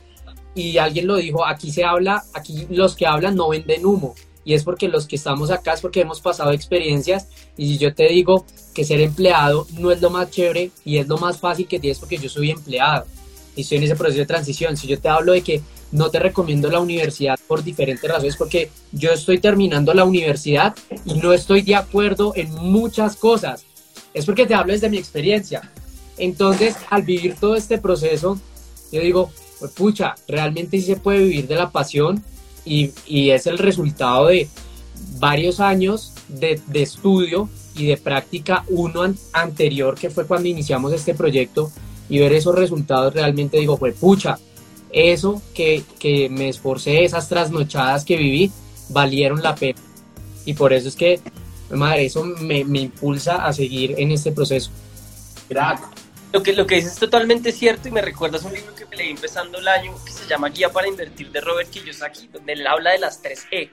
Y 0.55 0.79
alguien 0.79 1.07
lo 1.07 1.17
dijo, 1.17 1.47
aquí 1.47 1.73
se 1.73 1.85
habla, 1.85 2.23
aquí 2.35 2.67
los 2.71 2.95
que 2.95 3.07
hablan 3.07 3.35
no 3.35 3.49
venden 3.49 3.87
humo. 3.87 4.15
Y 4.45 4.55
es 4.55 4.65
porque 4.65 4.89
los 4.89 5.07
que 5.07 5.17
estamos 5.17 5.51
acá 5.51 5.75
es 5.75 5.81
porque 5.81 6.01
hemos 6.01 6.21
pasado 6.21 6.53
experiencias. 6.53 7.29
Y 7.57 7.69
si 7.69 7.79
yo 7.79 7.95
te 7.95 8.09
digo 8.09 8.45
que 8.75 8.85
ser 8.85 9.01
empleado 9.01 9.67
no 9.79 9.91
es 9.91 10.01
lo 10.01 10.11
más 10.11 10.31
chévere 10.31 10.71
y 10.85 10.99
es 10.99 11.09
lo 11.09 11.19
más 11.19 11.39
fácil 11.39 11.69
que 11.69 11.79
tienes 11.79 11.99
porque 11.99 12.19
yo 12.19 12.29
soy 12.29 12.51
empleado 12.51 13.07
y 13.55 13.63
estoy 13.63 13.79
en 13.79 13.85
ese 13.85 13.97
proceso 13.97 14.19
de 14.19 14.27
transición. 14.27 14.77
Si 14.77 14.87
yo 14.87 14.99
te 14.99 15.09
hablo 15.09 15.33
de 15.33 15.43
que 15.43 15.61
no 15.91 16.11
te 16.11 16.19
recomiendo 16.19 16.71
la 16.71 16.81
universidad 16.81 17.39
por 17.47 17.63
diferentes 17.63 18.11
razones, 18.11 18.37
porque 18.37 18.71
yo 18.93 19.13
estoy 19.13 19.39
terminando 19.39 19.93
la 19.93 20.05
universidad 20.05 20.75
y 21.05 21.15
no 21.15 21.33
estoy 21.33 21.63
de 21.63 21.75
acuerdo 21.75 22.33
en 22.35 22.53
muchas 22.55 23.17
cosas. 23.17 23.67
Es 24.15 24.25
porque 24.25 24.47
te 24.47 24.55
hablo 24.55 24.73
desde 24.73 24.89
mi 24.89 24.99
experiencia. 24.99 25.71
Entonces, 26.17 26.77
al 26.91 27.03
vivir 27.03 27.37
todo 27.39 27.57
este 27.57 27.79
proceso, 27.79 28.39
yo 28.91 29.01
digo, 29.01 29.31
pues 29.59 29.73
pucha, 29.73 30.15
realmente 30.29 30.79
sí 30.79 30.85
se 30.85 30.97
puede 30.97 31.19
vivir 31.19 31.47
de 31.47 31.57
la 31.57 31.71
pasión 31.71 32.23
y, 32.65 32.93
y 33.07 33.31
es 33.31 33.47
el 33.47 33.59
resultado 33.59 34.27
de 34.27 34.49
varios 35.19 35.61
años 35.61 36.13
de, 36.29 36.61
de 36.67 36.83
estudio 36.83 37.49
y 37.75 37.87
de 37.87 37.97
práctica, 37.97 38.65
uno 38.69 39.03
anterior 39.33 39.95
que 39.99 40.11
fue 40.11 40.27
cuando 40.27 40.49
iniciamos 40.49 40.93
este 40.93 41.15
proyecto 41.15 41.71
y 42.09 42.19
ver 42.19 42.33
esos 42.33 42.55
resultados 42.55 43.15
realmente 43.15 43.59
digo, 43.59 43.79
pues 43.79 43.95
pucha, 43.95 44.39
eso 44.93 45.41
que, 45.55 45.83
que 45.99 46.29
me 46.29 46.49
esforcé, 46.49 47.05
esas 47.05 47.29
trasnochadas 47.29 48.05
que 48.05 48.17
viví, 48.17 48.53
valieron 48.91 49.43
la 49.43 49.55
pena. 49.55 49.81
Y 50.45 50.55
por 50.55 50.73
eso 50.73 50.89
es 50.89 50.97
que, 50.97 51.21
madre, 51.71 52.05
eso 52.07 52.25
me, 52.25 52.65
me 52.65 52.81
impulsa 52.81 53.47
a 53.47 53.53
seguir 53.53 53.95
en 53.97 54.11
este 54.11 54.33
proceso. 54.33 54.71
Lo 56.33 56.43
que, 56.43 56.55
lo 56.55 56.67
que 56.67 56.77
dices 56.77 56.93
es 56.95 56.99
totalmente 56.99 57.53
cierto 57.53 57.89
y 57.89 57.91
me 57.91 58.01
recuerdas 58.01 58.43
un 58.45 58.55
libro 58.55 58.75
que 58.75 58.87
leí 58.97 59.11
empezando 59.11 59.59
el 59.59 59.69
año 59.69 59.95
que 60.03 60.13
se 60.13 60.27
llama 60.27 60.49
Guía 60.49 60.71
para 60.71 60.89
Invertir 60.89 61.31
de 61.31 61.43
Robert 61.43 61.69
Kiyosaki, 61.69 62.29
donde 62.29 62.55
él 62.55 62.67
habla 62.67 62.93
de 62.93 62.99
las 62.99 63.21
tres 63.21 63.47
E. 63.51 63.71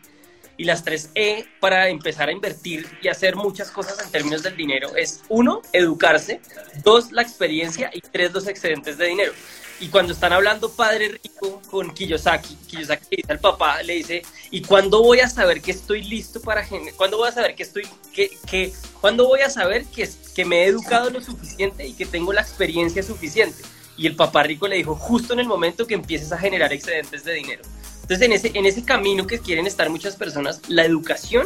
Y 0.58 0.66
las 0.66 0.84
tres 0.84 1.10
E 1.16 1.46
para 1.62 1.88
empezar 1.88 2.28
a 2.28 2.34
invertir 2.34 2.86
y 3.02 3.08
hacer 3.08 3.38
muchas 3.38 3.72
cosas 3.72 4.04
en 4.04 4.12
términos 4.12 4.44
del 4.44 4.58
dinero 4.58 4.94
es 4.98 5.22
uno, 5.30 5.62
educarse, 5.72 6.42
dos, 6.84 7.14
la 7.14 7.22
experiencia 7.22 7.92
y 7.94 8.02
tres, 8.02 8.34
los 8.34 8.46
excedentes 8.46 8.98
de 8.98 9.06
dinero. 9.08 9.32
Y 9.82 9.88
cuando 9.88 10.12
están 10.12 10.34
hablando 10.34 10.70
padre 10.72 11.20
rico 11.24 11.62
con 11.70 11.94
Kiyosaki, 11.94 12.56
Kiyosaki 12.68 13.16
dice 13.16 13.32
al 13.32 13.40
papá, 13.40 13.82
le 13.82 13.94
dice, 13.94 14.24
¿y 14.52 14.62
cuándo 14.62 15.02
voy 15.02 15.22
a 15.22 15.30
saber 15.30 15.62
que 15.62 15.72
estoy 15.72 16.04
listo 16.04 16.42
para 16.42 16.68
¿Cuándo 16.98 17.18
voy 17.18 17.30
a 17.30 17.32
saber 17.32 17.56
que 17.56 17.64
estoy, 17.64 17.84
que, 18.14 18.30
que, 18.46 18.74
cuándo 19.00 19.26
voy 19.28 19.40
a 19.40 19.50
saber 19.50 19.86
que, 19.86 20.10
que 20.36 20.44
me 20.44 20.64
he 20.64 20.66
educado 20.66 21.10
lo 21.10 21.22
suficiente 21.22 21.88
y 21.88 21.94
que 21.94 22.06
tengo 22.06 22.34
la 22.34 22.42
experiencia 22.42 23.02
suficiente? 23.04 23.64
Y 23.96 24.06
el 24.08 24.16
papá 24.16 24.44
rico 24.44 24.68
le 24.68 24.76
dijo, 24.76 24.96
justo 24.96 25.34
en 25.34 25.40
el 25.40 25.48
momento 25.48 25.88
que 25.88 25.94
empieces 25.94 26.32
a 26.34 26.38
generar 26.38 26.74
excedentes 26.74 27.24
de 27.24 27.34
dinero. 27.34 27.62
Entonces, 28.02 28.22
en 28.22 28.34
ese, 28.34 28.52
en 28.54 28.66
ese 28.66 28.84
camino 28.84 29.28
que 29.28 29.40
quieren 29.40 29.68
estar 29.68 29.90
muchas 29.90 30.16
personas, 30.16 30.62
la 30.68 30.84
educación 30.84 31.46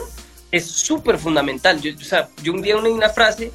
es 0.51 0.65
súper 0.65 1.17
fundamental. 1.17 1.81
Yo, 1.81 1.91
o 1.95 2.03
sea, 2.03 2.29
yo 2.41 2.53
un 2.53 2.61
día 2.61 2.77
uní 2.77 2.89
una 2.89 3.09
frase 3.09 3.51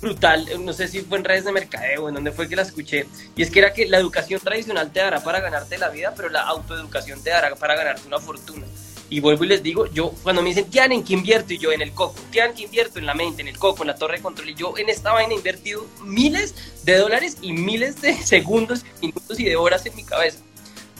brutal, 0.00 0.46
no 0.64 0.72
sé 0.72 0.88
si 0.88 1.00
fue 1.02 1.18
en 1.18 1.24
redes 1.24 1.44
de 1.44 1.52
mercadeo, 1.52 2.08
en 2.08 2.14
donde 2.14 2.32
fue 2.32 2.48
que 2.48 2.56
la 2.56 2.62
escuché, 2.62 3.06
y 3.36 3.42
es 3.42 3.50
que 3.50 3.58
era 3.58 3.72
que 3.72 3.86
la 3.86 3.98
educación 3.98 4.40
tradicional 4.40 4.90
te 4.92 5.00
dará 5.00 5.22
para 5.22 5.40
ganarte 5.40 5.78
la 5.78 5.88
vida, 5.88 6.12
pero 6.16 6.28
la 6.28 6.42
autoeducación 6.42 7.22
te 7.22 7.30
dará 7.30 7.54
para 7.56 7.76
ganarte 7.76 8.06
una 8.06 8.18
fortuna. 8.18 8.66
Y 9.12 9.20
vuelvo 9.20 9.44
y 9.44 9.48
les 9.48 9.62
digo, 9.62 9.86
yo 9.88 10.14
cuando 10.22 10.40
me 10.40 10.48
dicen, 10.48 10.70
Tian, 10.70 10.90
¿en 10.90 11.04
qué 11.04 11.12
invierto? 11.12 11.52
Y 11.52 11.58
yo 11.58 11.70
en 11.70 11.82
el 11.82 11.92
coco. 11.92 12.18
Tian, 12.30 12.54
¿qué 12.54 12.62
invierto? 12.62 12.98
En 12.98 13.04
la 13.04 13.12
mente, 13.12 13.42
en 13.42 13.48
el 13.48 13.58
coco, 13.58 13.82
en 13.82 13.88
la 13.88 13.94
torre 13.94 14.16
de 14.16 14.22
control. 14.22 14.48
Y 14.48 14.54
yo 14.54 14.78
en 14.78 14.88
esta 14.88 15.12
vaina 15.12 15.34
he 15.34 15.36
invertido 15.36 15.86
miles 16.02 16.54
de 16.84 16.96
dólares 16.96 17.36
y 17.42 17.52
miles 17.52 18.00
de 18.00 18.14
segundos, 18.24 18.86
minutos 19.02 19.38
y 19.38 19.44
de 19.44 19.56
horas 19.56 19.84
en 19.84 19.96
mi 19.96 20.04
cabeza. 20.04 20.38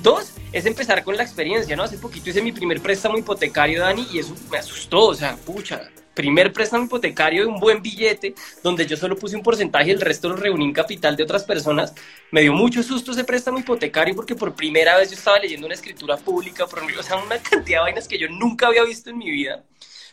Dos, 0.02 0.32
es 0.52 0.66
empezar 0.66 1.04
con 1.04 1.16
la 1.16 1.22
experiencia, 1.22 1.74
¿no? 1.74 1.84
Hace 1.84 1.96
poquito 1.96 2.28
hice 2.28 2.42
mi 2.42 2.52
primer 2.52 2.82
préstamo 2.82 3.16
hipotecario, 3.16 3.80
Dani, 3.80 4.06
y 4.12 4.18
eso 4.18 4.34
me 4.50 4.58
asustó, 4.58 5.06
o 5.06 5.14
sea, 5.14 5.36
pucha, 5.36 5.88
primer 6.14 6.52
préstamo 6.52 6.84
hipotecario 6.84 7.42
de 7.42 7.48
un 7.48 7.60
buen 7.60 7.82
billete, 7.82 8.34
donde 8.62 8.86
yo 8.86 8.96
solo 8.96 9.16
puse 9.16 9.36
un 9.36 9.42
porcentaje 9.42 9.88
y 9.88 9.92
el 9.92 10.00
resto 10.00 10.28
lo 10.28 10.36
reuní 10.36 10.66
en 10.66 10.72
capital 10.72 11.16
de 11.16 11.22
otras 11.22 11.44
personas. 11.44 11.94
Me 12.30 12.42
dio 12.42 12.52
mucho 12.52 12.82
susto 12.82 13.12
ese 13.12 13.24
préstamo 13.24 13.58
hipotecario 13.58 14.14
porque 14.14 14.34
por 14.34 14.54
primera 14.54 14.96
vez 14.98 15.10
yo 15.10 15.16
estaba 15.16 15.38
leyendo 15.38 15.66
una 15.66 15.74
escritura 15.74 16.16
pública, 16.16 16.66
por, 16.66 16.82
o 16.82 17.02
sea, 17.02 17.16
una 17.16 17.38
cantidad 17.38 17.78
de 17.78 17.84
vainas 17.84 18.08
que 18.08 18.18
yo 18.18 18.28
nunca 18.28 18.66
había 18.66 18.84
visto 18.84 19.10
en 19.10 19.18
mi 19.18 19.30
vida. 19.30 19.64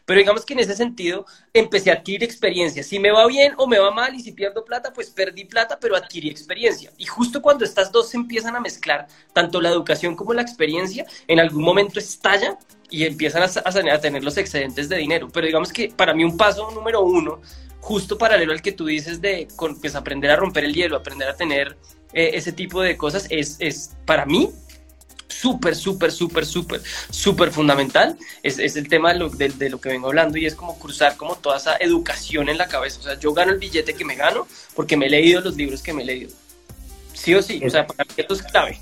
Pero 0.10 0.22
digamos 0.22 0.43
que 0.43 0.54
en 0.54 0.60
ese 0.60 0.76
sentido 0.76 1.28
empecé 1.54 1.91
a 1.91 1.93
adquirir 1.93 2.24
experiencia. 2.24 2.82
Si 2.82 2.97
me 2.97 3.12
va 3.12 3.28
bien 3.28 3.54
o 3.58 3.68
me 3.68 3.78
va 3.78 3.91
mal 3.91 4.16
y 4.16 4.22
si 4.22 4.32
pierdo 4.32 4.66
plata, 4.66 4.91
pues 4.91 5.12
perdí 5.12 5.45
plata, 5.45 5.78
pero 5.80 5.95
adquirí 5.95 6.30
experiencia. 6.30 6.91
Y 6.97 7.06
justo 7.06 7.43
cuando 7.43 7.64
estas 7.64 7.91
dos 7.91 8.10
se 8.10 8.18
empiezan 8.18 8.56
a 8.56 8.60
mezclar, 8.60 9.06
tanto 9.34 9.62
la 9.62 9.70
educación 9.70 10.16
como 10.16 10.34
la 10.34 10.41
experiencia, 10.41 11.06
en 11.28 11.39
algún 11.39 11.64
momento 11.64 12.00
estalla 12.00 12.58
y 12.90 13.06
empiezan 13.06 13.44
a, 13.44 14.00
tener 14.00 14.24
los 14.24 14.38
excedentes 14.38 14.90
de 14.90 14.98
dinero. 14.98 15.30
Pero 15.32 15.48
digamos 15.48 15.72
que 15.72 15.90
para 15.90 16.14
mí 16.14 16.24
un 16.24 16.38
paso 16.38 16.70
número 16.72 17.02
uno, 17.02 17.42
justo 17.80 18.18
paralelo 18.18 18.52
al 18.52 18.62
que 18.62 18.72
tú 18.72 18.86
dices 18.86 19.22
de 19.22 19.48
pues, 19.82 19.96
aprender 19.96 20.32
a 20.32 20.36
romper 20.36 20.66
el 20.66 20.74
hielo, 20.74 20.98
aprender 20.98 21.30
a 21.30 21.36
tener 21.36 21.78
eh, 22.14 22.32
ese 22.34 22.52
tipo 22.52 22.82
de 22.82 22.98
cosas, 22.98 23.28
es, 23.30 23.58
es 23.60 23.96
para 24.06 24.26
mí 24.26 24.52
súper, 25.28 25.76
súper, 25.76 26.12
súper, 26.12 26.46
súper, 26.46 26.82
súper 27.10 27.52
fundamental. 27.52 28.18
Es, 28.44 28.60
es, 28.60 28.76
el 28.76 28.88
tema 28.88 29.14
de 29.14 29.20
lo, 29.20 29.30
de, 29.30 29.70
lo, 29.70 29.80
que 29.80 29.90
vengo 29.90 30.08
hablando 30.08 30.38
y 30.38 30.46
es 30.46 30.56
como 30.56 30.78
cruzar 30.78 31.16
como 31.18 31.36
toda 31.36 31.58
esa 31.58 31.78
educación 31.78 32.50
en 32.50 32.58
la 32.58 32.68
cabeza. 32.68 33.00
O 33.00 33.04
sea, 33.04 33.20
yo 33.20 33.34
gano 33.34 33.52
el 33.52 33.60
billete 33.60 33.94
que 33.94 34.06
me 34.06 34.16
gano 34.16 34.48
porque 34.76 34.98
me 34.98 35.06
he 35.06 35.10
leído 35.10 35.42
los 35.42 35.56
libros 35.56 35.82
que 35.82 35.94
me 35.94 36.04
he 36.04 36.06
leído. 36.06 36.32
Sí 37.14 37.36
o 37.36 37.42
sí, 37.42 37.62
o 37.66 37.70
sea, 37.70 37.86
para 37.86 38.06
mí 38.06 38.14
esto 38.18 38.34
es 38.34 38.44
clave. 38.44 38.80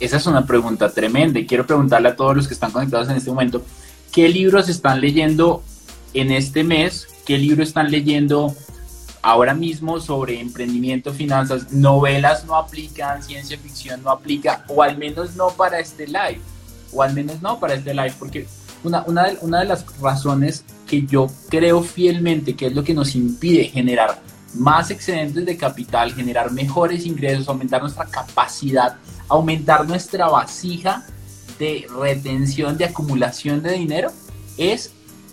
Esa 0.00 0.16
es 0.16 0.26
una 0.26 0.46
pregunta 0.46 0.90
tremenda 0.90 1.40
y 1.40 1.46
quiero 1.46 1.66
preguntarle 1.66 2.08
a 2.08 2.16
todos 2.16 2.36
los 2.36 2.46
que 2.46 2.54
están 2.54 2.70
conectados 2.70 3.08
en 3.08 3.16
este 3.16 3.30
momento, 3.30 3.62
¿qué 4.12 4.28
libros 4.28 4.68
están 4.68 5.00
leyendo 5.00 5.62
en 6.14 6.30
este 6.30 6.62
mes? 6.62 7.08
¿Qué 7.26 7.36
libros 7.36 7.68
están 7.68 7.90
leyendo 7.90 8.54
ahora 9.22 9.54
mismo 9.54 9.98
sobre 10.00 10.40
emprendimiento, 10.40 11.12
finanzas? 11.12 11.72
Novelas 11.72 12.44
no 12.44 12.54
aplican, 12.54 13.24
ciencia 13.24 13.58
ficción 13.58 14.02
no 14.04 14.10
aplica, 14.10 14.64
o 14.68 14.82
al 14.82 14.96
menos 14.96 15.34
no 15.34 15.48
para 15.50 15.80
este 15.80 16.06
live, 16.06 16.40
o 16.92 17.02
al 17.02 17.12
menos 17.12 17.42
no 17.42 17.58
para 17.58 17.74
este 17.74 17.92
live, 17.92 18.14
porque 18.20 18.46
una, 18.84 19.02
una, 19.06 19.24
de, 19.24 19.38
una 19.40 19.58
de 19.60 19.64
las 19.64 19.84
razones 20.00 20.64
que 20.86 21.04
yo 21.06 21.28
creo 21.48 21.82
fielmente 21.82 22.54
que 22.54 22.66
es 22.66 22.74
lo 22.74 22.84
que 22.84 22.94
nos 22.94 23.16
impide 23.16 23.64
generar 23.64 24.22
más 24.54 24.90
excedentes 24.90 25.44
de 25.44 25.56
capital, 25.56 26.14
generar 26.14 26.50
mejores 26.52 27.06
ingresos, 27.06 27.48
aumentar 27.48 27.82
nuestra 27.82 28.06
capacidad 28.06 28.96
aumentar 29.28 29.86
nuestra 29.86 30.28
vasija 30.28 31.04
de 31.58 31.86
retención, 32.00 32.76
de 32.76 32.86
acumulación 32.86 33.62
de 33.62 33.72
dinero, 33.72 34.10
es 34.56 34.92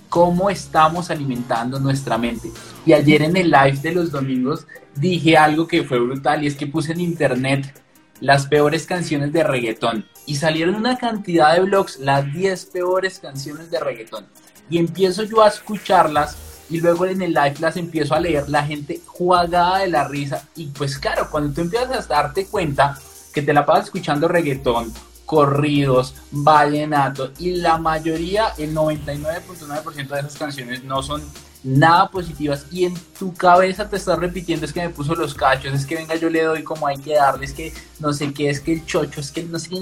cómo 0.10 0.50
estamos 0.50 1.10
alimentando 1.10 1.80
nuestra 1.80 2.18
mente. 2.18 2.52
Y 2.86 2.94
ayer 2.94 3.22
en 3.24 3.38
el 3.38 3.50
live 3.50 3.80
de 3.82 3.94
los 3.94 4.12
domingos 4.12 4.68
dije 4.96 5.38
algo 5.38 5.68
que 5.68 5.84
fue 5.84 6.00
brutal 6.00 6.44
y 6.44 6.48
es 6.48 6.56
que 6.56 6.68
puse 6.68 6.94
en 6.94 7.02
internet 7.02 7.82
las 8.22 8.48
peores 8.48 8.86
canciones 8.86 9.34
de 9.34 9.44
reggaetón 9.44 10.06
y 10.26 10.36
salieron 10.36 10.76
una 10.76 10.98
cantidad 10.98 11.54
de 11.54 11.62
blogs, 11.62 12.00
las 12.00 12.32
10 12.34 12.66
peores 12.68 13.20
canciones 13.20 13.70
de 13.70 13.80
reggaetón. 13.80 14.26
Y 14.70 14.78
empiezo 14.78 15.24
yo 15.24 15.44
a 15.44 15.50
escucharlas 15.50 16.38
y 16.70 16.80
luego 16.80 17.06
en 17.06 17.22
el 17.22 17.34
live 17.34 17.56
las 17.60 17.78
empiezo 17.78 18.16
a 18.16 18.20
leer, 18.20 18.50
la 18.50 18.64
gente 18.64 19.02
jugada 19.06 19.80
de 19.80 19.88
la 19.88 20.08
risa 20.08 20.48
y 20.56 20.68
pues 20.68 20.98
claro, 20.98 21.30
cuando 21.30 21.54
tú 21.54 21.62
empiezas 21.62 22.06
a 22.06 22.16
darte 22.16 22.46
cuenta 22.46 22.98
que 23.34 23.42
te 23.42 23.54
la 23.54 23.66
pasas 23.66 23.86
escuchando 23.86 24.28
reggaetón, 24.28 24.94
corridos, 25.26 26.16
vallenato 26.32 27.32
y 27.40 27.56
la 27.56 27.78
mayoría, 27.78 28.54
el 28.58 28.74
99.9% 28.76 30.08
de 30.08 30.20
esas 30.20 30.38
canciones 30.38 30.84
no 30.84 31.02
son 31.04 31.22
nada 31.66 32.10
positivas 32.10 32.68
y 32.72 32.86
en 32.86 32.94
tu 33.18 33.34
cabeza 33.34 33.90
te 33.90 33.96
estás 33.96 34.20
repitiendo 34.20 34.66
es 34.66 34.74
que 34.74 34.82
me 34.82 34.90
puso 34.90 35.16
los 35.16 35.34
cachos, 35.34 35.74
es 35.74 35.86
que 35.86 35.96
venga 35.96 36.16
yo 36.16 36.30
le 36.30 36.44
doy 36.44 36.64
como 36.64 36.88
hay 36.88 36.98
que 36.98 37.16
darle, 37.16 37.46
es 37.46 37.54
que 37.54 37.74
no 38.00 38.14
sé 38.14 38.32
qué, 38.34 38.50
es 38.50 38.62
que 38.62 38.74
el 38.74 38.86
chocho, 38.86 39.20
es 39.20 39.32
que 39.32 39.44
no 39.44 39.58
sé 39.58 39.70
qué, 39.70 39.80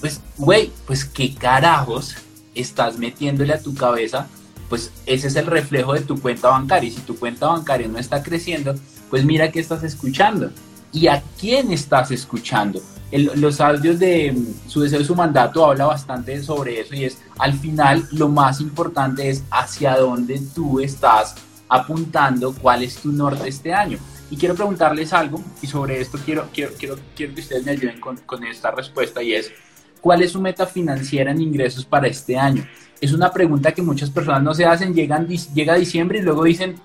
pues 0.00 0.20
güey, 0.36 0.72
pues 0.86 1.04
qué 1.04 1.34
carajos 1.34 2.14
estás 2.54 2.96
metiéndole 2.98 3.52
a 3.52 3.60
tu 3.60 3.74
cabeza, 3.74 4.28
pues 4.68 4.92
ese 5.06 5.28
es 5.28 5.36
el 5.36 5.46
reflejo 5.46 5.94
de 5.94 6.00
tu 6.00 6.20
cuenta 6.20 6.48
bancaria 6.48 6.88
y 6.88 6.92
si 6.92 7.00
tu 7.02 7.18
cuenta 7.18 7.46
bancaria 7.46 7.88
no 7.88 7.98
está 7.98 8.22
creciendo, 8.22 8.74
pues 9.10 9.24
mira 9.24 9.50
qué 9.50 9.60
estás 9.60 9.82
escuchando 9.82 10.50
y 10.92 11.08
a 11.08 11.22
quién 11.38 11.72
estás 11.72 12.10
escuchando. 12.10 12.80
los 13.12 13.60
audios 13.60 13.98
de 13.98 14.32
mm, 14.32 14.68
su 14.68 14.80
deseo 14.80 14.98
de 14.98 15.04
su 15.04 15.14
mandato 15.14 15.64
habla 15.64 15.86
bastante 15.86 16.42
sobre 16.42 16.80
eso 16.80 16.94
y 16.94 17.04
es 17.04 17.18
al 17.38 17.52
final 17.52 18.06
lo 18.12 18.28
más 18.28 18.60
importante 18.60 19.28
es 19.28 19.44
hacia 19.50 19.96
dónde 19.96 20.40
tú 20.54 20.80
estás 20.80 21.34
apuntando, 21.68 22.54
cuál 22.54 22.82
es 22.82 22.96
tu 22.96 23.12
norte 23.12 23.48
este 23.48 23.72
año. 23.74 23.98
Y 24.30 24.36
quiero 24.36 24.54
preguntarles 24.56 25.12
algo, 25.12 25.40
y 25.62 25.66
sobre 25.68 26.00
esto 26.00 26.18
quiero, 26.24 26.48
quiero, 26.52 26.72
quiero, 26.76 26.96
quiero 27.14 27.34
que 27.34 27.40
ustedes 27.40 27.64
me 27.64 27.72
ayuden 27.72 28.00
con, 28.00 28.16
con 28.18 28.42
esta 28.44 28.72
respuesta, 28.72 29.22
y 29.22 29.34
es, 29.34 29.52
¿cuál 30.00 30.22
es 30.22 30.32
su 30.32 30.40
meta 30.40 30.66
financiera 30.66 31.30
en 31.30 31.40
ingresos 31.40 31.84
para 31.84 32.06
este 32.06 32.36
año? 32.36 32.64
Es 33.00 33.12
una 33.12 33.30
pregunta 33.30 33.72
que 33.72 33.82
muchas 33.82 34.10
personas 34.10 34.42
no 34.42 34.54
se 34.54 34.64
hacen, 34.64 34.94
llegan, 34.94 35.26
llega 35.26 35.74
diciembre 35.74 36.18
y 36.18 36.22
luego 36.22 36.44
dicen, 36.44 36.76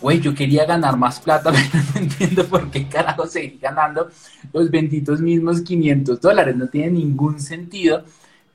güey, 0.00 0.20
yo 0.20 0.34
quería 0.34 0.64
ganar 0.64 0.96
más 0.96 1.20
plata, 1.20 1.52
pero 1.72 1.84
no 1.94 2.00
entiendo 2.00 2.46
por 2.46 2.70
qué 2.70 2.88
carajo 2.88 3.26
seguir 3.26 3.58
ganando 3.60 4.08
los 4.52 4.70
benditos 4.70 5.20
mismos 5.20 5.60
500 5.62 6.20
dólares. 6.20 6.56
No 6.56 6.68
tiene 6.68 6.92
ningún 6.92 7.40
sentido 7.40 8.04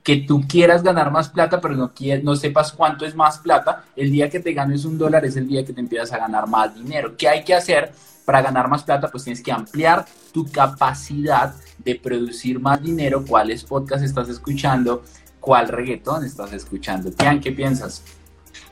que 0.02 0.18
tú 0.18 0.44
quieras 0.46 0.82
ganar 0.82 1.10
más 1.10 1.28
plata, 1.30 1.60
pero 1.60 1.74
no, 1.74 1.92
no 2.22 2.36
sepas 2.36 2.72
cuánto 2.72 3.04
es 3.04 3.14
más 3.14 3.38
plata. 3.38 3.84
El 3.96 4.10
día 4.10 4.30
que 4.30 4.40
te 4.40 4.52
ganes 4.52 4.84
un 4.84 4.98
dólar 4.98 5.24
es 5.24 5.36
el 5.36 5.48
día 5.48 5.64
que 5.64 5.72
te 5.72 5.80
empiezas 5.80 6.12
a 6.12 6.18
ganar 6.18 6.46
más 6.46 6.74
dinero. 6.74 7.16
¿Qué 7.16 7.28
hay 7.28 7.42
que 7.42 7.54
hacer 7.54 7.92
para 8.24 8.40
ganar 8.40 8.68
más 8.68 8.84
plata? 8.84 9.08
Pues 9.08 9.24
tienes 9.24 9.42
que 9.42 9.50
ampliar 9.50 10.04
tu 10.32 10.46
capacidad 10.50 11.54
de 11.86 11.94
producir 11.94 12.58
más 12.58 12.82
dinero. 12.82 13.24
¿Cuáles 13.24 13.64
podcasts 13.64 14.04
estás 14.04 14.28
escuchando? 14.28 15.04
¿Cuál 15.40 15.68
reggaetón 15.68 16.24
estás 16.24 16.52
escuchando? 16.52 17.10
¿qué 17.40 17.52
piensas? 17.52 18.02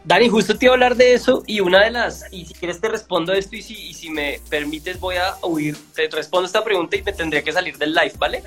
Dani, 0.04 0.28
justo 0.28 0.58
te 0.58 0.66
iba 0.66 0.72
a 0.72 0.74
hablar 0.74 0.96
de 0.96 1.14
eso 1.14 1.44
y 1.46 1.60
una 1.60 1.82
de 1.82 1.90
las, 1.90 2.24
y 2.30 2.44
si 2.44 2.52
quieres 2.52 2.80
te 2.80 2.88
respondo 2.88 3.32
esto 3.32 3.56
y 3.56 3.62
si, 3.62 3.94
si 3.94 4.10
me 4.10 4.40
permites 4.50 5.00
voy 5.00 5.16
a 5.16 5.34
huir, 5.46 5.76
te 5.94 6.08
respondo 6.08 6.46
esta 6.46 6.62
pregunta 6.62 6.96
y 6.96 7.02
me 7.02 7.12
tendría 7.12 7.42
que 7.42 7.52
salir 7.52 7.78
del 7.78 7.94
live, 7.94 8.12
¿vale? 8.18 8.42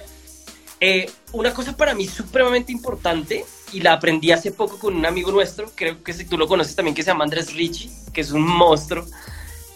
Eh, 0.79 1.09
una 1.31 1.53
cosa 1.53 1.75
para 1.75 1.95
mí 1.95 2.05
supremamente 2.05 2.71
importante 2.71 3.45
y 3.73 3.79
la 3.79 3.93
aprendí 3.93 4.31
hace 4.31 4.51
poco 4.51 4.77
con 4.77 4.95
un 4.95 5.05
amigo 5.05 5.31
nuestro, 5.31 5.71
creo 5.73 6.03
que 6.03 6.13
si 6.13 6.25
tú 6.25 6.37
lo 6.37 6.47
conoces 6.47 6.75
también, 6.75 6.93
que 6.93 7.01
se 7.01 7.11
llama 7.11 7.23
Andrés 7.23 7.53
Richie, 7.53 7.89
que 8.13 8.21
es 8.21 8.31
un 8.31 8.45
monstruo. 8.45 9.05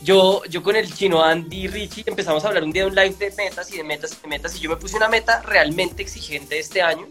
Yo, 0.03 0.41
yo 0.45 0.63
con 0.63 0.75
el 0.75 0.91
chino 0.91 1.23
Andy 1.23 1.67
Richie 1.67 2.03
empezamos 2.07 2.43
a 2.43 2.47
hablar 2.47 2.63
un 2.63 2.71
día 2.71 2.83
de 2.83 2.89
un 2.89 2.95
live 2.95 3.15
de 3.19 3.31
metas 3.37 3.71
y 3.71 3.77
de 3.77 3.83
metas 3.83 4.13
y 4.13 4.21
de 4.23 4.27
metas 4.27 4.55
y 4.55 4.59
yo 4.59 4.69
me 4.71 4.75
puse 4.75 4.97
una 4.97 5.07
meta 5.07 5.43
realmente 5.43 6.01
exigente 6.01 6.57
este 6.57 6.81
año 6.81 7.07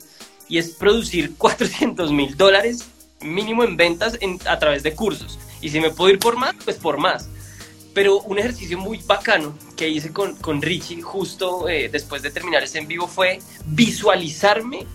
y 0.49 0.59
es 0.59 0.71
producir 0.71 1.35
400 1.39 2.11
mil 2.11 2.37
dólares 2.37 2.85
mínimo 3.21 3.63
en 3.63 3.77
ventas 3.77 4.19
a 4.45 4.59
través 4.59 4.83
de 4.83 4.95
cursos. 4.95 5.39
Y 5.61 5.69
si 5.69 5.79
me 5.79 5.91
puedo 5.91 6.11
ir 6.11 6.19
por 6.19 6.37
más, 6.37 6.55
pues 6.65 6.79
por 6.79 6.99
más. 6.99 7.29
Pero 7.95 8.21
un 8.21 8.39
ejercicio 8.39 8.77
muy 8.77 8.99
bacano 8.99 9.57
que 9.77 9.89
hice 9.89 10.13
con, 10.13 10.35
con 10.37 10.61
Richie 10.61 11.01
justo 11.01 11.69
eh, 11.69 11.89
después 11.91 12.23
de 12.23 12.31
terminar 12.31 12.65
ese 12.65 12.79
en 12.79 12.89
vivo 12.89 13.07
fue 13.07 13.41
visualizarme, 13.67 14.87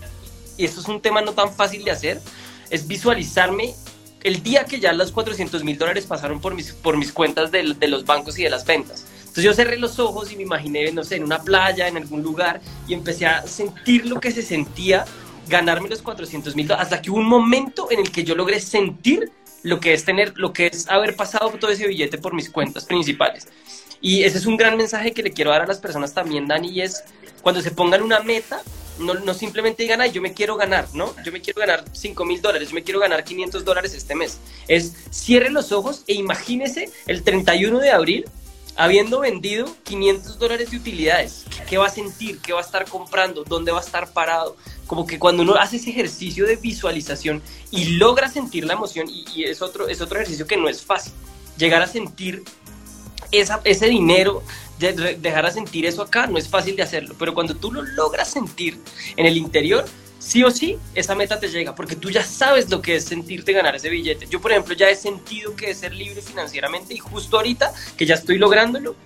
y 0.56 0.64
esto 0.64 0.80
es 0.80 0.88
un 0.88 1.00
tema 1.00 1.22
no 1.22 1.32
tan 1.32 1.52
fácil 1.52 1.84
de 1.84 1.92
hacer, 1.92 2.20
es 2.68 2.86
visualizarme 2.86 3.74
el 4.26 4.42
día 4.42 4.64
que 4.64 4.80
ya 4.80 4.92
los 4.92 5.12
400 5.12 5.62
mil 5.62 5.78
dólares 5.78 6.04
pasaron 6.04 6.40
por 6.40 6.54
mis, 6.54 6.72
por 6.72 6.96
mis 6.96 7.12
cuentas 7.12 7.52
de, 7.52 7.74
de 7.78 7.88
los 7.88 8.04
bancos 8.04 8.36
y 8.38 8.42
de 8.42 8.50
las 8.50 8.66
ventas. 8.66 9.06
Entonces 9.20 9.44
yo 9.44 9.54
cerré 9.54 9.78
los 9.78 10.00
ojos 10.00 10.32
y 10.32 10.36
me 10.36 10.42
imaginé, 10.42 10.90
no 10.90 11.04
sé, 11.04 11.16
en 11.16 11.22
una 11.22 11.42
playa, 11.42 11.86
en 11.86 11.96
algún 11.96 12.22
lugar, 12.22 12.60
y 12.88 12.94
empecé 12.94 13.26
a 13.26 13.46
sentir 13.46 14.04
lo 14.04 14.18
que 14.18 14.32
se 14.32 14.42
sentía 14.42 15.04
ganarme 15.48 15.88
los 15.88 16.02
400 16.02 16.56
mil 16.56 16.72
hasta 16.72 17.00
que 17.00 17.08
hubo 17.08 17.18
un 17.18 17.28
momento 17.28 17.88
en 17.92 18.00
el 18.00 18.10
que 18.10 18.24
yo 18.24 18.34
logré 18.34 18.58
sentir 18.58 19.30
lo 19.62 19.78
que 19.78 19.94
es 19.94 20.04
tener, 20.04 20.32
lo 20.36 20.52
que 20.52 20.66
es 20.66 20.88
haber 20.88 21.14
pasado 21.14 21.50
todo 21.50 21.70
ese 21.70 21.86
billete 21.86 22.18
por 22.18 22.34
mis 22.34 22.50
cuentas 22.50 22.84
principales. 22.84 23.46
Y 24.00 24.24
ese 24.24 24.38
es 24.38 24.46
un 24.46 24.56
gran 24.56 24.76
mensaje 24.76 25.12
que 25.12 25.22
le 25.22 25.30
quiero 25.30 25.52
dar 25.52 25.62
a 25.62 25.66
las 25.66 25.78
personas 25.78 26.12
también, 26.12 26.48
Dani, 26.48 26.68
y 26.68 26.82
es 26.82 27.04
cuando 27.42 27.60
se 27.60 27.70
pongan 27.70 28.02
una 28.02 28.20
meta, 28.20 28.60
no, 28.98 29.14
no 29.14 29.34
simplemente 29.34 29.82
digan, 29.82 30.00
ay, 30.00 30.12
yo 30.12 30.22
me 30.22 30.32
quiero 30.32 30.56
ganar, 30.56 30.88
¿no? 30.92 31.14
Yo 31.24 31.32
me 31.32 31.40
quiero 31.40 31.60
ganar 31.60 31.84
5 31.92 32.24
mil 32.24 32.40
dólares, 32.40 32.68
yo 32.68 32.74
me 32.74 32.82
quiero 32.82 33.00
ganar 33.00 33.24
500 33.24 33.64
dólares 33.64 33.94
este 33.94 34.14
mes. 34.14 34.38
Es 34.68 34.92
cierre 35.10 35.50
los 35.50 35.72
ojos 35.72 36.02
e 36.06 36.14
imagínese 36.14 36.90
el 37.06 37.22
31 37.22 37.78
de 37.78 37.90
abril 37.90 38.24
habiendo 38.78 39.20
vendido 39.20 39.66
500 39.84 40.38
dólares 40.38 40.70
de 40.70 40.76
utilidades. 40.76 41.44
¿Qué 41.68 41.78
va 41.78 41.86
a 41.86 41.90
sentir? 41.90 42.40
¿Qué 42.40 42.52
va 42.52 42.60
a 42.60 42.64
estar 42.64 42.86
comprando? 42.86 43.44
¿Dónde 43.44 43.72
va 43.72 43.78
a 43.78 43.82
estar 43.82 44.12
parado? 44.12 44.56
como 44.86 45.06
que 45.06 45.18
cuando 45.18 45.42
uno 45.42 45.54
hace 45.56 45.76
ese 45.76 45.90
ejercicio 45.90 46.46
de 46.46 46.56
visualización 46.56 47.42
y 47.70 47.96
logra 47.96 48.28
sentir 48.28 48.64
la 48.64 48.74
emoción, 48.74 49.06
y, 49.08 49.44
es, 49.44 49.62
otro, 49.62 49.88
es 49.88 50.00
otro 50.00 50.18
ejercicio 50.18 50.46
que 50.46 50.56
no 50.56 50.68
es 50.68 50.82
fácil, 50.82 51.12
llegar 51.56 51.82
a 51.82 51.86
sentir 51.86 52.44
esa, 53.32 53.60
ese 53.64 53.86
dinero, 53.86 54.42
dejar 54.78 55.46
a 55.46 55.50
sentir 55.50 55.86
eso 55.86 56.02
acá, 56.02 56.26
no 56.26 56.38
es 56.38 56.48
fácil 56.48 56.76
de 56.76 56.82
hacerlo, 56.82 57.14
pero 57.18 57.34
cuando 57.34 57.54
tú 57.54 57.72
lo 57.72 57.82
logras 57.82 58.30
sentir 58.30 58.78
en 59.16 59.26
el 59.26 59.36
interior, 59.36 59.84
sí 60.18 60.42
o 60.44 60.50
sí, 60.50 60.78
esa 60.94 61.14
meta 61.14 61.38
te 61.38 61.48
llega, 61.48 61.74
porque 61.74 61.96
tú 61.96 62.10
ya 62.10 62.22
sabes 62.22 62.70
lo 62.70 62.82
que 62.82 62.96
es 62.96 63.04
sentirte 63.04 63.52
ganar 63.52 63.76
ese 63.76 63.88
billete. 63.88 64.26
Yo, 64.28 64.40
por 64.40 64.52
ejemplo, 64.52 64.74
ya 64.74 64.88
he 64.88 64.96
sentido 64.96 65.54
que 65.56 65.70
es 65.70 65.78
ser 65.78 65.94
libre 65.94 66.20
financieramente 66.20 66.94
y 66.94 66.98
justo 66.98 67.36
ahorita 67.36 67.72
que 67.96 68.06
ya 68.06 68.14
estoy 68.14 68.38
lográndolo, 68.38 68.96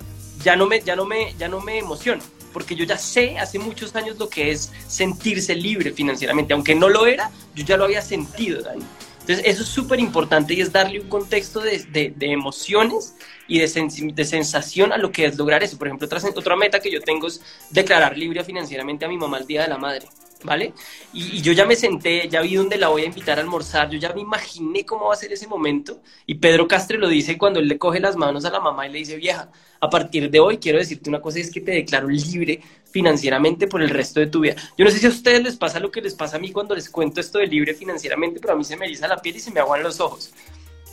ya 0.43 0.57
no 0.57 0.67
me, 0.67 0.81
ya 0.81 0.97
no 0.97 1.05
me, 1.05 1.35
ya 1.39 1.49
no 1.49 1.61
me 1.61 1.79
emociona 1.79 2.23
porque 2.53 2.75
yo 2.75 2.85
ya 2.85 2.99
sé 2.99 3.39
hace 3.39 3.59
muchos 3.59 3.95
años 3.95 4.19
lo 4.19 4.29
que 4.29 4.51
es 4.51 4.73
sentirse 4.87 5.55
libre 5.55 5.93
financieramente, 5.93 6.53
aunque 6.53 6.75
no 6.75 6.89
lo 6.89 7.07
era, 7.07 7.31
yo 7.55 7.65
ya 7.65 7.77
lo 7.77 7.85
había 7.85 8.03
sentido, 8.03 8.63
Dani. 8.63 8.85
Entonces, 9.31 9.55
eso 9.55 9.63
es 9.63 9.69
súper 9.69 10.01
importante 10.01 10.55
y 10.55 10.61
es 10.61 10.73
darle 10.73 10.99
un 10.99 11.09
contexto 11.09 11.61
de, 11.61 11.79
de, 11.85 12.13
de 12.17 12.33
emociones 12.33 13.15
y 13.47 13.61
de, 13.61 14.13
de, 14.13 14.25
sensación 14.25 14.93
a 14.93 14.99
lo 14.99 15.13
que 15.13 15.27
es 15.27 15.39
lograr 15.39 15.63
eso. 15.63 15.79
Por 15.79 15.87
ejemplo, 15.87 16.07
otra, 16.07 16.21
otra 16.35 16.57
meta 16.57 16.81
que 16.81 16.91
yo 16.91 17.01
tengo 17.01 17.29
es 17.29 17.41
declarar 17.71 18.19
libre 18.19 18.43
financieramente 18.43 19.05
a 19.05 19.09
mi 19.09 19.17
mamá 19.17 19.39
el 19.39 19.47
Día 19.47 19.63
de 19.63 19.69
la 19.69 19.79
Madre. 19.79 20.09
¿Vale? 20.45 20.73
Y, 21.13 21.41
yo 21.43 21.53
ya 21.53 21.67
me 21.67 21.77
senté, 21.77 22.29
ya 22.29 22.41
vi 22.41 22.55
dónde 22.55 22.77
la 22.77 22.89
voy 22.89 23.03
a 23.03 23.07
invitar 23.07 23.39
a 23.39 23.43
almorzar, 23.43 23.91
yo 23.91 23.99
ya 23.99 24.13
me 24.13 24.21
imaginé 24.21 24.85
cómo 24.85 25.07
va 25.07 25.15
a 25.15 25.17
ser 25.17 25.33
ese 25.33 25.47
momento. 25.47 26.01
Y 26.27 26.37
Pedro 26.37 26.67
Castre 26.69 26.99
lo 26.99 27.09
dice 27.09 27.39
cuando 27.39 27.61
él 27.61 27.69
le 27.69 27.79
coge 27.79 28.01
las 28.01 28.17
manos 28.17 28.45
a 28.45 28.51
la 28.51 28.61
mamá 28.61 28.87
y 28.87 28.93
le 28.93 28.99
dice, 28.99 29.17
vieja, 29.17 29.51
a 29.81 29.91
partir 29.91 30.31
de 30.31 30.41
hoy 30.41 30.59
quiero 30.59 30.79
decirte 30.79 31.09
una 31.09 31.21
cosa, 31.21 31.39
es 31.39 31.51
que 31.51 31.61
te 31.61 31.73
declaro 31.73 32.09
libre 32.09 32.61
financieramente 32.91 33.67
por 33.67 33.83
el 33.83 33.91
resto 33.91 34.21
de 34.21 34.27
tu 34.27 34.41
vida. 34.41 34.57
Yo 34.77 34.85
no 34.85 34.91
sé 34.91 34.99
si 34.99 35.07
a 35.07 35.11
ustedes 35.11 35.43
les 35.43 35.57
pasa 35.57 35.81
lo 35.81 35.91
que 35.91 36.01
les 36.01 36.15
pasa 36.15 36.37
a 36.37 36.41
mí 36.41 36.53
cuando 36.53 36.75
les 36.75 36.91
cuento 36.91 37.21
esto 37.21 37.39
de 37.39 37.47
libre 37.47 37.75
financieramente, 37.75 38.41
pero 38.41 38.55
a 38.55 38.57
mí 38.57 38.65
se 38.65 38.77
me 38.77 38.87
eriza 38.87 39.09
la 39.09 39.19
piel 39.19 39.37
y 39.37 39.41
se 39.41 39.51
me 39.51 39.61
aguan 39.61 39.83
los 39.83 40.01
ojos. 40.01 40.33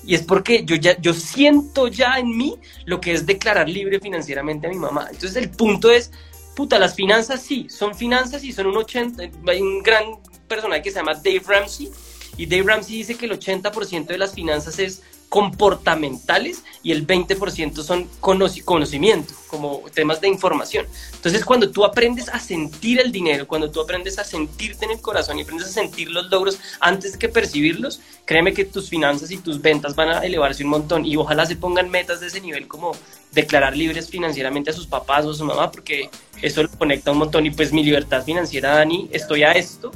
Y 0.05 0.15
es 0.15 0.21
porque 0.21 0.63
yo 0.63 0.75
ya 0.75 0.97
yo 1.01 1.13
siento 1.13 1.87
ya 1.87 2.17
en 2.17 2.35
mí 2.37 2.55
lo 2.85 3.01
que 3.01 3.13
es 3.13 3.25
declarar 3.25 3.67
libre 3.67 3.99
financieramente 3.99 4.67
a 4.67 4.69
mi 4.69 4.77
mamá. 4.77 5.07
Entonces 5.11 5.35
el 5.35 5.49
punto 5.49 5.91
es 5.91 6.11
puta, 6.57 6.79
las 6.79 6.95
finanzas 6.95 7.43
sí, 7.43 7.67
son 7.69 7.93
finanzas 7.93 8.43
y 8.43 8.51
son 8.51 8.65
un 8.65 8.77
80, 8.77 9.29
hay 9.47 9.61
un 9.61 9.83
gran 9.83 10.05
personaje 10.47 10.81
que 10.81 10.89
se 10.89 10.95
llama 10.95 11.13
Dave 11.13 11.43
Ramsey, 11.45 11.91
y 12.35 12.47
Dave 12.47 12.63
Ramsey 12.63 12.97
dice 12.97 13.13
que 13.13 13.27
el 13.27 13.39
80% 13.39 14.07
de 14.07 14.17
las 14.17 14.33
finanzas 14.33 14.79
es 14.79 15.03
comportamentales 15.29 16.63
y 16.83 16.91
el 16.93 17.05
20% 17.05 17.83
son 17.83 18.07
conocimiento, 18.21 19.33
como 19.47 19.81
temas 19.93 20.21
de 20.21 20.29
información. 20.29 20.85
Entonces, 21.13 21.43
cuando 21.43 21.69
tú 21.69 21.83
aprendes 21.83 22.29
a 22.29 22.39
sentir 22.39 22.99
el 23.01 23.11
dinero, 23.11 23.45
cuando 23.45 23.69
tú 23.69 23.81
aprendes 23.81 24.19
a 24.19 24.23
sentirte 24.23 24.85
en 24.85 24.91
el 24.91 25.01
corazón 25.01 25.37
y 25.37 25.41
aprendes 25.41 25.67
a 25.67 25.71
sentir 25.71 26.09
los 26.09 26.29
logros 26.29 26.59
antes 26.79 27.13
de 27.13 27.19
que 27.19 27.27
percibirlos, 27.27 27.99
créeme 28.25 28.53
que 28.53 28.63
tus 28.63 28.89
finanzas 28.89 29.29
y 29.31 29.37
tus 29.37 29.61
ventas 29.61 29.95
van 29.95 30.09
a 30.09 30.19
elevarse 30.19 30.63
un 30.63 30.69
montón. 30.69 31.05
Y 31.05 31.17
ojalá 31.17 31.45
se 31.45 31.57
pongan 31.57 31.89
metas 31.89 32.21
de 32.21 32.27
ese 32.27 32.39
nivel 32.39 32.67
como 32.67 32.93
declarar 33.33 33.75
libres 33.75 34.09
financieramente 34.09 34.69
a 34.69 34.73
sus 34.73 34.87
papás 34.87 35.25
o 35.25 35.31
a 35.31 35.35
su 35.35 35.43
mamá, 35.43 35.71
porque 35.71 36.09
eso 36.41 36.63
lo 36.63 36.69
conecta 36.69 37.11
un 37.11 37.17
montón. 37.17 37.45
Y 37.45 37.51
pues 37.51 37.73
mi 37.73 37.83
libertad 37.83 38.23
financiera, 38.23 38.75
Dani, 38.75 39.09
estoy 39.11 39.43
a 39.43 39.51
esto, 39.51 39.91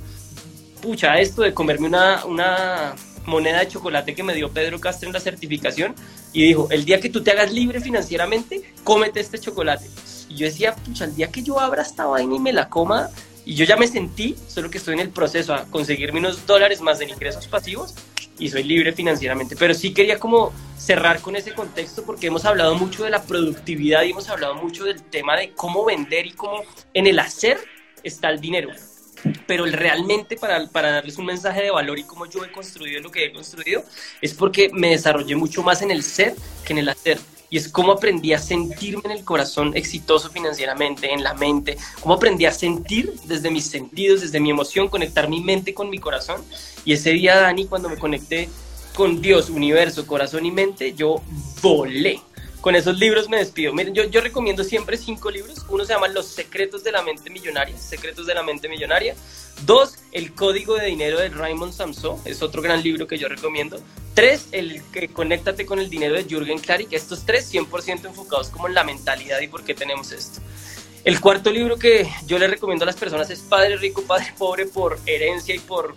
pucha, 0.82 1.14
a 1.14 1.22
esto 1.22 1.42
de 1.44 1.54
comerme 1.54 1.88
una, 1.88 2.26
una 2.26 2.96
moneda 3.26 3.60
de 3.60 3.68
chocolate 3.68 4.16
que 4.16 4.24
me 4.24 4.34
dio 4.34 4.52
Pedro 4.52 4.80
Castro 4.80 5.08
en 5.08 5.14
la 5.14 5.20
certificación 5.20 5.96
y 6.34 6.46
dijo, 6.46 6.68
el 6.72 6.86
día 6.86 7.00
que 7.00 7.10
tú 7.10 7.22
te 7.24 7.32
hagas 7.32 7.52
libre 7.52 7.82
financieramente, 7.82 8.74
cómete 8.84 9.20
este 9.20 9.40
chocolate. 9.40 9.86
Y 10.30 10.36
yo 10.36 10.46
decía, 10.46 10.76
pucha, 10.76 11.06
el 11.06 11.16
día 11.16 11.32
que 11.32 11.44
yo 11.44 11.60
abra 11.60 11.82
esta 11.82 12.06
vaina 12.06 12.36
y 12.36 12.40
me 12.40 12.54
la 12.54 12.70
coma, 12.70 13.10
y 13.46 13.56
yo 13.56 13.66
ya 13.66 13.76
me 13.76 13.88
sentí, 13.88 14.36
solo 14.48 14.70
que 14.70 14.78
estoy 14.78 14.94
en 14.94 15.00
el 15.02 15.10
proceso 15.10 15.54
a 15.54 15.66
conseguirme 15.66 16.20
unos 16.20 16.46
dólares 16.46 16.82
más 16.82 17.02
en 17.02 17.10
ingresos 17.10 17.48
pasivos 17.48 17.96
y 18.38 18.50
soy 18.50 18.64
libre 18.64 18.94
financieramente. 18.94 19.56
Pero 19.56 19.74
sí 19.74 19.94
quería 19.94 20.20
como 20.20 20.54
cerrar 20.78 21.22
con 21.22 21.36
ese 21.36 21.54
contexto 21.54 22.04
porque 22.04 22.28
hemos 22.28 22.46
hablado 22.46 22.76
mucho 22.76 23.04
de 23.04 23.10
la 23.10 23.24
productividad 23.24 24.04
y 24.04 24.12
hemos 24.12 24.30
hablado 24.30 24.56
mucho 24.56 24.86
del 24.86 25.02
tema 25.02 25.38
de 25.38 25.52
cómo 25.52 25.86
vender 25.86 26.28
y 26.28 26.32
cómo 26.32 26.64
en 26.94 27.08
el 27.08 27.20
hacer 27.20 27.58
está 28.04 28.30
el 28.30 28.40
dinero 28.42 28.72
pero 29.46 29.66
realmente 29.66 30.36
para, 30.38 30.68
para, 30.68 30.92
darles 30.92 31.18
un 31.18 31.26
mensaje 31.26 31.64
de 31.64 31.72
valor 31.72 32.00
y 32.00 32.04
cómo 32.04 32.26
yo 32.26 32.44
he 32.44 32.52
construido 32.52 33.02
lo 33.02 33.12
que 33.12 33.26
he 33.26 33.34
construido, 33.34 33.84
es 34.22 34.34
porque 34.34 34.70
me 34.74 34.92
desarrollé 34.92 35.36
mucho 35.36 35.64
más 35.64 35.82
en 35.82 35.92
el 35.92 36.04
ser 36.04 36.36
que 36.66 36.74
en 36.74 36.80
el 36.80 36.90
hacer. 36.90 37.20
Y 37.50 37.58
es 37.58 37.68
cómo 37.68 37.92
aprendí 37.92 38.32
a 38.32 38.40
sentirme 38.40 39.02
en 39.06 39.12
el 39.12 39.26
corazón 39.26 39.76
exitoso 39.76 40.30
financieramente, 40.30 41.12
en 41.12 41.22
la 41.22 41.34
mente, 41.34 41.78
cómo 42.00 42.16
aprendí 42.16 42.46
a 42.46 42.52
sentir 42.54 43.14
desde 43.26 43.52
mis 43.52 43.66
sentidos, 43.66 44.22
desde 44.22 44.40
mi 44.40 44.50
emoción, 44.50 44.88
conectar 44.88 45.28
mi 45.28 45.42
mente 45.42 45.74
con 45.74 45.90
mi 45.90 46.00
corazón. 46.00 46.42
Y 46.86 46.94
ese 46.94 47.12
día, 47.12 47.36
Dani, 47.36 47.66
cuando 47.66 47.90
me 47.90 47.98
conecté 47.98 48.48
con 48.96 49.22
Dios, 49.22 49.50
universo, 49.50 50.08
corazón 50.08 50.46
y 50.46 50.52
mente, 50.52 50.94
yo 50.94 51.22
volé 51.62 52.22
con 52.62 52.76
esos 52.76 52.98
libros 52.98 53.28
me 53.28 53.38
despido. 53.38 53.74
Miren, 53.74 53.94
yo, 53.94 54.22
recomiendo 54.22 54.64
siempre 54.64 54.96
cinco 54.96 55.32
libros. 55.32 55.66
Uno 55.68 55.84
se 55.84 55.94
llama 55.94 56.08
Los 56.08 56.28
secretos 56.28 56.84
de 56.84 56.92
la 56.92 57.02
mente 57.02 57.30
millonaria, 57.30 57.78
secretos 57.78 58.28
de 58.28 58.36
la 58.36 58.44
mente 58.44 58.70
millonaria. 58.70 59.16
Dos, 59.66 59.98
El 60.12 60.34
código 60.34 60.76
de 60.76 60.86
dinero 60.86 61.20
de 61.20 61.30
Raymond 61.30 61.74
Samson, 61.74 62.20
es 62.24 62.42
otro 62.42 62.62
gran 62.62 62.82
libro 62.84 63.08
que 63.08 63.18
yo 63.18 63.28
recomiendo. 63.28 63.82
Tres, 64.14 64.48
el 64.52 64.82
que 64.92 65.08
conéctate 65.10 65.66
con 65.66 65.80
el 65.80 65.90
dinero 65.90 66.14
de 66.14 66.24
Jürgen 66.24 66.60
Klarik. 66.60 66.94
Estos 66.94 67.26
tres 67.26 67.52
100% 67.52 68.06
enfocados 68.06 68.50
como 68.50 68.68
en 68.68 68.76
la 68.76 68.84
mentalidad 68.84 69.42
y 69.42 69.48
por 69.48 69.64
qué 69.64 69.74
tenemos 69.74 70.12
esto. 70.12 70.40
El 71.04 71.20
cuarto 71.20 71.52
libro 71.52 71.78
que 71.78 72.08
yo 72.28 72.38
le 72.38 72.48
recomiendo 72.48 72.84
a 72.84 72.86
las 72.86 72.96
personas 72.96 73.30
es 73.32 73.40
Padre 73.40 73.78
Rico, 73.78 74.04
Padre 74.04 74.34
Pobre 74.38 74.68
por 74.68 75.00
herencia 75.08 75.56
y 75.56 75.60
por, 75.60 75.96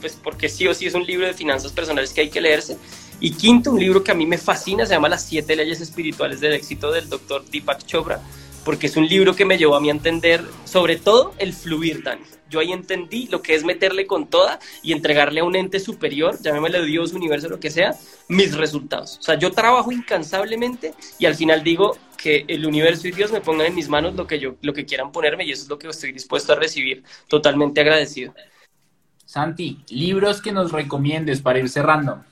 pues 0.00 0.14
porque 0.22 0.48
sí 0.48 0.66
o 0.66 0.72
sí 0.72 0.86
es 0.86 0.94
un 0.94 1.04
libro 1.04 1.26
de 1.26 1.34
finanzas 1.34 1.72
personales 1.72 2.14
que 2.14 2.22
hay 2.22 2.30
que 2.30 2.40
leerse. 2.40 2.78
Y 3.20 3.32
quinto, 3.32 3.72
un 3.72 3.80
libro 3.80 4.04
que 4.04 4.12
a 4.12 4.14
mí 4.14 4.26
me 4.26 4.38
fascina, 4.38 4.86
se 4.86 4.94
llama 4.94 5.08
Las 5.08 5.24
siete 5.24 5.56
leyes 5.56 5.80
espirituales 5.80 6.40
del 6.40 6.52
éxito 6.52 6.92
del 6.92 7.08
doctor 7.08 7.44
Deepak 7.44 7.84
Chopra, 7.86 8.20
porque 8.64 8.86
es 8.86 8.96
un 8.96 9.06
libro 9.06 9.34
que 9.34 9.44
me 9.44 9.58
llevó 9.58 9.76
a 9.76 9.80
mí 9.80 9.88
a 9.88 9.92
entender 9.92 10.44
sobre 10.64 10.96
todo 10.96 11.32
el 11.38 11.52
fluir, 11.52 12.02
Dani 12.02 12.22
yo 12.48 12.60
ahí 12.60 12.72
entendí 12.72 13.28
lo 13.28 13.42
que 13.42 13.54
es 13.54 13.64
meterle 13.64 14.06
con 14.06 14.28
toda 14.28 14.58
y 14.82 14.92
entregarle 14.92 15.40
a 15.40 15.44
un 15.44 15.56
ente 15.56 15.80
superior, 15.80 16.40
llamémosle 16.40 16.84
Dios, 16.84 17.12
universo, 17.12 17.48
lo 17.48 17.60
que 17.60 17.70
sea, 17.70 17.94
mis 18.28 18.54
resultados. 18.56 19.18
O 19.18 19.22
sea, 19.22 19.38
yo 19.38 19.50
trabajo 19.50 19.92
incansablemente 19.92 20.94
y 21.18 21.26
al 21.26 21.34
final 21.34 21.62
digo 21.62 21.96
que 22.16 22.44
el 22.48 22.66
universo 22.66 23.08
y 23.08 23.12
Dios 23.12 23.32
me 23.32 23.40
pongan 23.40 23.66
en 23.66 23.74
mis 23.74 23.88
manos 23.88 24.14
lo 24.14 24.26
que, 24.26 24.38
yo, 24.38 24.54
lo 24.62 24.72
que 24.72 24.86
quieran 24.86 25.12
ponerme 25.12 25.44
y 25.44 25.52
eso 25.52 25.64
es 25.64 25.68
lo 25.68 25.78
que 25.78 25.88
estoy 25.88 26.12
dispuesto 26.12 26.52
a 26.52 26.56
recibir, 26.56 27.02
totalmente 27.28 27.80
agradecido. 27.80 28.34
Santi, 29.24 29.84
libros 29.88 30.40
que 30.40 30.52
nos 30.52 30.70
recomiendes 30.70 31.42
para 31.42 31.58
ir 31.58 31.68
cerrando. 31.68 32.24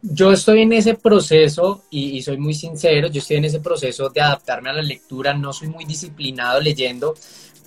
Yo 0.00 0.32
estoy 0.32 0.62
en 0.62 0.72
ese 0.72 0.94
proceso 0.94 1.82
y, 1.90 2.22
soy 2.22 2.36
muy 2.36 2.54
sincero, 2.54 3.08
yo 3.08 3.18
estoy 3.18 3.38
en 3.38 3.46
ese 3.46 3.58
proceso 3.58 4.08
de 4.10 4.20
adaptarme 4.20 4.70
a 4.70 4.74
la 4.74 4.82
lectura, 4.82 5.34
no 5.34 5.52
soy 5.52 5.68
muy 5.68 5.84
disciplinado 5.84 6.60
leyendo, 6.60 7.14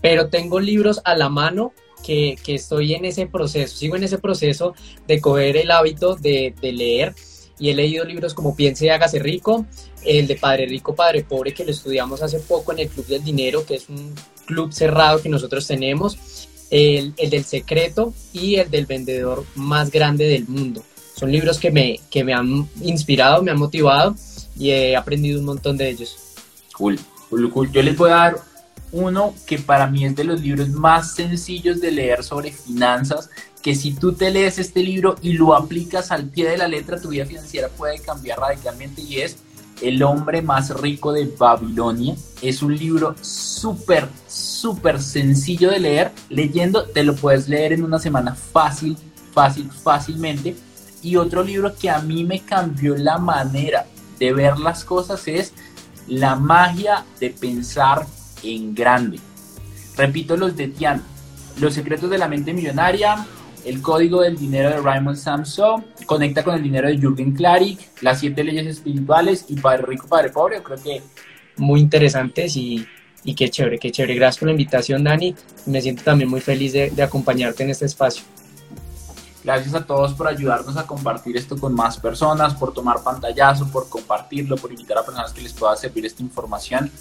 pero 0.02 0.30
tengo 0.30 0.62
libros 0.62 1.02
a 1.04 1.14
la 1.18 1.28
mano 1.28 1.74
que, 2.06 2.38
estoy 2.48 2.94
en 2.94 3.04
ese 3.04 3.28
proceso, 3.28 3.76
sigo 3.76 3.98
en 3.98 4.06
ese 4.06 4.18
proceso 4.18 4.74
de 5.08 5.20
coger 5.20 5.58
el 5.58 5.72
hábito 5.72 6.16
de, 6.16 6.54
leer 6.62 7.14
y 7.60 7.70
he 7.70 7.76
leído 7.76 8.06
libros 8.06 8.34
como 8.34 8.56
Piense 8.56 8.86
y 8.86 8.90
hágase 8.90 9.20
rico, 9.20 9.66
el 10.06 10.26
de 10.26 10.38
Padre 10.38 10.68
Rico, 10.68 10.96
Padre 10.96 11.26
Pobre 11.26 11.54
que 11.54 11.66
lo 11.66 11.72
estudiamos 11.72 12.22
hace 12.22 12.40
poco 12.40 12.72
en 12.72 12.80
el 12.80 12.88
Club 12.88 13.08
del 13.08 13.26
Dinero, 13.26 13.66
que 13.66 13.76
es 13.76 13.90
un 13.90 14.16
club 14.46 14.72
cerrado 14.72 15.22
que 15.22 15.28
nosotros 15.28 15.68
tenemos, 15.68 16.48
el 16.72 17.14
del 17.14 17.44
secreto 17.44 18.14
y 18.32 18.56
el 18.56 18.72
del 18.72 18.86
vendedor 18.86 19.44
más 19.56 19.92
grande 19.92 20.30
del 20.30 20.48
mundo. 20.48 20.82
Son 21.16 21.32
libros 21.32 21.60
que 21.60 21.72
me, 21.72 22.00
que 22.10 22.24
me 22.24 22.34
han 22.34 22.68
inspirado, 22.82 23.44
me 23.44 23.52
han 23.52 23.60
motivado 23.60 24.16
y 24.58 24.72
he 24.72 24.96
aprendido 24.96 25.40
un 25.40 25.46
montón 25.46 25.78
de 25.78 25.90
ellos. 25.90 26.18
Cool, 26.78 27.00
cool, 27.30 27.50
cool. 27.52 27.72
Yo 27.72 27.82
les 27.82 27.96
voy 27.96 28.10
a 28.10 28.16
dar 28.16 28.36
uno 28.92 29.34
que 29.46 29.58
para 29.58 29.88
mí 29.88 30.06
es 30.06 30.16
de 30.16 30.24
los 30.24 30.42
libros 30.42 30.70
más 30.70 31.16
sencillos 31.16 31.80
de 31.80 31.92
leer 31.92 32.24
sobre 32.24 32.52
finanzas, 32.52 33.30
que 33.62 33.76
si 33.76 33.94
tú 33.94 34.14
te 34.14 34.32
lees 34.32 34.60
este 34.60 34.82
libro 34.84 35.16
y 35.22 35.34
lo 35.34 35.56
aplicas 35.56 36.12
al 36.12 36.26
pie 36.26 36.50
de 36.50 36.58
la 36.58 36.68
letra, 36.68 37.00
tu 37.00 37.10
vida 37.10 37.26
financiera 37.26 37.70
puede 37.70 38.00
cambiar 38.00 38.40
radicalmente 38.40 39.02
y 39.02 39.18
es 39.18 39.38
El 39.82 40.04
hombre 40.04 40.44
más 40.44 40.70
rico 40.80 41.12
de 41.12 41.26
Babilonia. 41.26 42.16
Es 42.42 42.62
un 42.62 42.78
libro 42.78 43.16
súper, 43.22 44.08
súper 44.28 45.02
sencillo 45.02 45.72
de 45.72 45.80
leer. 45.80 46.12
Leyendo, 46.30 46.84
te 46.84 47.04
lo 47.04 47.16
puedes 47.16 47.50
leer 47.50 47.74
en 47.74 47.84
una 47.84 47.98
semana 47.98 48.36
fácil, 48.36 48.96
fácil, 49.34 49.72
fácilmente. 49.72 50.56
Y 51.04 51.16
otro 51.16 51.44
libro 51.44 51.74
que 51.76 51.90
a 51.90 52.00
mí 52.00 52.24
me 52.24 52.42
cambió 52.42 52.96
la 52.96 53.18
manera 53.18 53.86
de 54.20 54.34
ver 54.34 54.60
las 54.60 54.84
cosas 54.84 55.28
es 55.28 55.54
La 56.08 56.36
magia 56.36 57.06
de 57.20 57.30
pensar 57.32 58.06
en 58.44 58.76
grande. 58.76 59.20
Repito 59.98 60.38
los 60.38 60.56
de 60.56 60.68
Tian, 60.68 61.02
Los 61.60 61.74
secretos 61.74 62.10
de 62.10 62.18
la 62.18 62.28
mente 62.28 62.54
millonaria, 62.54 63.26
El 63.66 63.82
código 63.82 64.22
del 64.22 64.38
dinero 64.38 64.70
de 64.70 64.78
Raymond 64.78 65.18
Samson, 65.18 65.86
Conecta 66.06 66.44
con 66.44 66.56
el 66.56 66.64
dinero 66.64 66.88
de 66.88 66.98
Jürgen 66.98 67.34
Klarik, 67.34 67.80
Las 68.02 68.20
siete 68.20 68.44
leyes 68.44 68.68
espirituales 68.68 69.46
y 69.50 69.56
Padre 69.56 69.84
rico, 69.88 70.08
Padre 70.08 70.30
pobre. 70.30 70.62
creo 70.62 70.82
que 70.82 71.02
muy 71.58 71.80
interesantes 71.82 72.56
y, 72.56 72.86
y 73.24 73.36
qué 73.36 73.50
chévere, 73.50 73.78
qué 73.78 73.92
chévere. 73.92 74.16
Gracias 74.16 74.40
por 74.40 74.48
la 74.48 74.54
invitación, 74.54 75.04
Dani. 75.04 75.36
Me 75.66 75.82
siento 75.82 76.04
también 76.04 76.30
muy 76.30 76.42
feliz 76.42 76.74
de, 76.74 76.90
de 76.90 77.04
acompañarte 77.04 77.64
en 77.64 77.70
este 77.70 77.86
espacio. 77.86 78.24
Gracias 79.44 79.74
a 79.74 79.86
todos 79.86 80.14
por 80.14 80.28
ayudarnos 80.28 80.78
a 80.78 80.86
compartir 80.86 81.36
esto 81.36 81.58
con 81.58 81.74
más 81.74 81.98
personas, 81.98 82.54
por 82.54 82.74
tomar 82.74 83.04
pantallazo, 83.04 83.68
por 83.68 83.90
compartirlo, 83.90 84.56
por 84.56 84.72
invitar 84.72 85.00
a 85.00 85.06
personas 85.06 85.34
que 85.34 85.42
les 85.42 85.54
pueda 85.54 85.76
servir 85.76 86.06
esta 86.06 86.22
información 86.22 86.92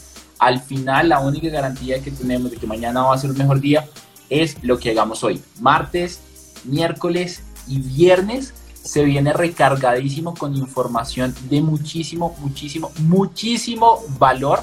al 0.41 0.61
final 0.61 1.11
la 1.11 1.20
única 1.20 1.49
garantía 1.49 2.03
que 2.03 2.11
tenemos 2.11 2.51
de 2.51 2.57
que 2.57 2.66
mañana 2.66 3.03
va 3.03 3.14
a 3.14 3.18
ser 3.18 3.30
un 3.30 3.36
mejor 3.36 3.61
día 3.61 3.86
es 4.30 4.57
lo 4.62 4.78
que 4.78 4.91
hagamos 4.91 5.22
hoy. 5.22 5.41
Martes, 5.61 6.20
miércoles 6.64 7.43
y 7.68 7.80
viernes 7.80 8.55
se 8.82 9.05
viene 9.05 9.34
recargadísimo 9.34 10.34
con 10.34 10.57
información 10.57 11.34
de 11.51 11.61
muchísimo, 11.61 12.34
muchísimo, 12.41 12.91
muchísimo 13.01 14.03
valor. 14.18 14.62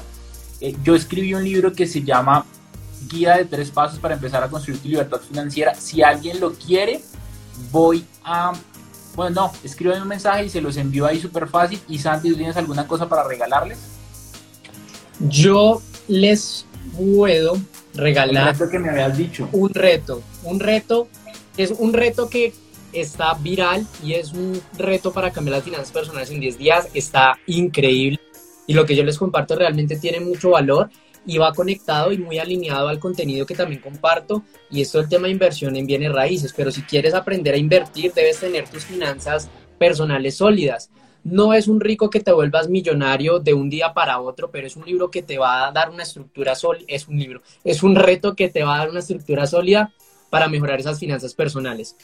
Eh, 0.60 0.76
yo 0.82 0.96
escribí 0.96 1.32
un 1.34 1.44
libro 1.44 1.72
que 1.72 1.86
se 1.86 2.02
llama 2.02 2.44
Guía 3.08 3.36
de 3.36 3.44
tres 3.44 3.70
pasos 3.70 4.00
para 4.00 4.14
empezar 4.14 4.42
a 4.42 4.48
construir 4.48 4.80
tu 4.80 4.88
libertad 4.88 5.20
financiera. 5.20 5.76
Si 5.76 6.02
alguien 6.02 6.40
lo 6.40 6.54
quiere, 6.54 7.02
voy 7.70 8.04
a... 8.24 8.52
Bueno, 9.14 9.42
no, 9.42 9.52
escriben 9.64 10.02
un 10.02 10.08
mensaje 10.08 10.44
y 10.44 10.48
se 10.48 10.60
los 10.60 10.76
envío 10.76 11.06
ahí 11.06 11.20
súper 11.20 11.48
fácil. 11.48 11.80
Y 11.88 11.98
Santi, 11.98 12.34
¿tienes 12.34 12.56
alguna 12.56 12.86
cosa 12.86 13.08
para 13.08 13.24
regalarles? 13.24 13.78
Yo 15.20 15.82
les 16.06 16.66
puedo 16.96 17.58
regalar 17.94 18.56
reto 18.56 18.70
que 18.70 18.78
me 18.78 18.90
habías 18.90 19.16
dicho. 19.16 19.48
un 19.52 19.70
reto, 19.70 20.22
un 20.44 20.60
reto, 20.60 21.08
es 21.56 21.72
un 21.76 21.92
reto 21.92 22.28
que 22.28 22.52
está 22.92 23.34
viral 23.34 23.86
y 24.02 24.14
es 24.14 24.32
un 24.32 24.60
reto 24.76 25.12
para 25.12 25.30
cambiar 25.30 25.56
las 25.56 25.64
finanzas 25.64 25.90
personales 25.90 26.30
en 26.30 26.40
10 26.40 26.58
días, 26.58 26.88
está 26.94 27.36
increíble 27.46 28.20
y 28.66 28.74
lo 28.74 28.86
que 28.86 28.94
yo 28.94 29.04
les 29.04 29.18
comparto 29.18 29.56
realmente 29.56 29.96
tiene 29.96 30.20
mucho 30.20 30.50
valor 30.50 30.90
y 31.28 31.38
va 31.38 31.52
conectado 31.52 32.10
y 32.10 32.18
muy 32.18 32.40
alineado 32.40 32.88
al 32.88 32.98
contenido 32.98 33.46
que 33.46 33.54
también 33.54 33.80
comparto 33.80 34.42
y 34.70 34.80
esto 34.80 34.98
es 34.98 35.04
el 35.04 35.10
tema 35.10 35.26
de 35.26 35.32
inversión 35.32 35.76
en 35.76 35.86
bienes 35.86 36.12
raíces, 36.12 36.52
pero 36.56 36.72
si 36.72 36.82
quieres 36.82 37.14
aprender 37.14 37.54
a 37.54 37.58
invertir 37.58 38.12
debes 38.12 38.40
tener 38.40 38.68
tus 38.68 38.84
finanzas 38.84 39.48
personales 39.78 40.36
sólidas 40.36 40.90
no 41.24 41.52
es 41.52 41.68
un 41.68 41.80
rico 41.80 42.10
que 42.10 42.20
te 42.20 42.32
vuelvas 42.32 42.68
millonario 42.68 43.38
de 43.38 43.54
un 43.54 43.68
día 43.68 43.92
para 43.92 44.20
otro, 44.20 44.50
pero 44.50 44.66
es 44.66 44.76
un 44.76 44.84
libro 44.84 45.10
que 45.10 45.22
te 45.22 45.38
va 45.38 45.66
a 45.66 45.72
dar 45.72 45.90
una 45.90 46.02
estructura 46.02 46.54
sólida, 46.54 46.86
es 46.88 47.08
un 47.08 47.18
libro, 47.18 47.42
es 47.64 47.82
un 47.82 47.96
reto 47.96 48.34
que 48.34 48.48
te 48.48 48.62
va 48.62 48.76
a 48.76 48.78
dar 48.78 48.90
una 48.90 49.00
estructura 49.00 49.46
sólida 49.46 49.92
para 50.30 50.48
mejorar 50.48 50.80
esas 50.80 50.98
finanzas 50.98 51.34
personales. 51.34 51.96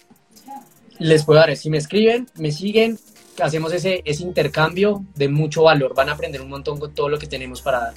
Les 0.98 1.24
puedo 1.24 1.40
dar, 1.40 1.56
si 1.56 1.70
me 1.70 1.78
escriben, 1.78 2.28
me 2.36 2.52
siguen, 2.52 2.98
hacemos 3.40 3.72
ese, 3.72 4.02
ese 4.04 4.22
intercambio 4.22 5.04
de 5.14 5.28
mucho 5.28 5.62
valor, 5.62 5.94
van 5.94 6.08
a 6.08 6.12
aprender 6.12 6.42
un 6.42 6.50
montón 6.50 6.78
con 6.78 6.94
todo 6.94 7.08
lo 7.08 7.18
que 7.18 7.26
tenemos 7.26 7.62
para 7.62 7.80
dar. 7.80 7.94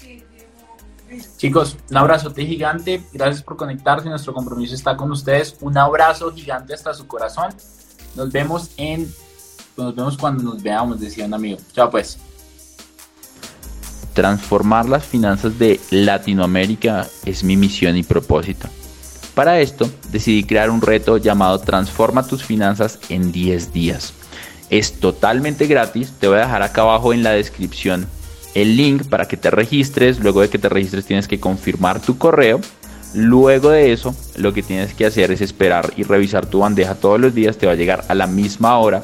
Chicos, 1.37 1.77
un 1.89 1.97
abrazote 1.97 2.45
gigante, 2.45 3.01
gracias 3.13 3.41
por 3.41 3.55
conectarse, 3.55 4.09
nuestro 4.09 4.33
compromiso 4.33 4.75
está 4.75 4.97
con 4.97 5.11
ustedes, 5.11 5.55
un 5.61 5.77
abrazo 5.77 6.33
gigante 6.33 6.73
hasta 6.73 6.93
su 6.93 7.07
corazón, 7.07 7.49
nos 8.15 8.31
vemos 8.31 8.71
en 8.77 9.07
nos 9.77 9.95
vemos 9.95 10.17
cuando 10.17 10.43
nos 10.43 10.61
veamos, 10.63 10.99
decía 10.99 11.25
un 11.25 11.35
amigo. 11.35 11.59
Chao 11.71 11.89
pues. 11.91 12.17
Transformar 14.13 14.89
las 14.89 15.05
finanzas 15.05 15.59
de 15.59 15.79
Latinoamérica 15.91 17.07
es 17.25 17.43
mi 17.43 17.55
misión 17.55 17.95
y 17.95 18.01
propósito. 18.01 18.67
Para 19.35 19.59
esto, 19.59 19.87
decidí 20.09 20.43
crear 20.43 20.71
un 20.71 20.81
reto 20.81 21.17
llamado 21.17 21.59
Transforma 21.59 22.25
tus 22.25 22.43
finanzas 22.43 22.97
en 23.09 23.31
10 23.31 23.71
días. 23.71 24.13
Es 24.71 24.99
totalmente 24.99 25.67
gratis, 25.67 26.11
te 26.19 26.27
voy 26.27 26.37
a 26.37 26.41
dejar 26.41 26.63
acá 26.63 26.81
abajo 26.81 27.13
en 27.13 27.21
la 27.21 27.31
descripción 27.31 28.07
el 28.61 28.75
link 28.75 29.03
para 29.03 29.27
que 29.27 29.37
te 29.37 29.51
registres. 29.51 30.19
Luego 30.19 30.41
de 30.41 30.49
que 30.49 30.57
te 30.57 30.67
registres 30.67 31.05
tienes 31.05 31.27
que 31.27 31.39
confirmar 31.39 32.01
tu 32.01 32.17
correo. 32.17 32.59
Luego 33.13 33.69
de 33.69 33.93
eso, 33.93 34.15
lo 34.35 34.51
que 34.51 34.63
tienes 34.63 34.93
que 34.95 35.05
hacer 35.05 35.31
es 35.31 35.41
esperar 35.41 35.93
y 35.95 36.03
revisar 36.03 36.47
tu 36.47 36.59
bandeja 36.59 36.95
todos 36.95 37.19
los 37.19 37.35
días. 37.35 37.57
Te 37.57 37.67
va 37.67 37.73
a 37.73 37.75
llegar 37.75 38.03
a 38.07 38.15
la 38.15 38.25
misma 38.25 38.77
hora 38.79 39.01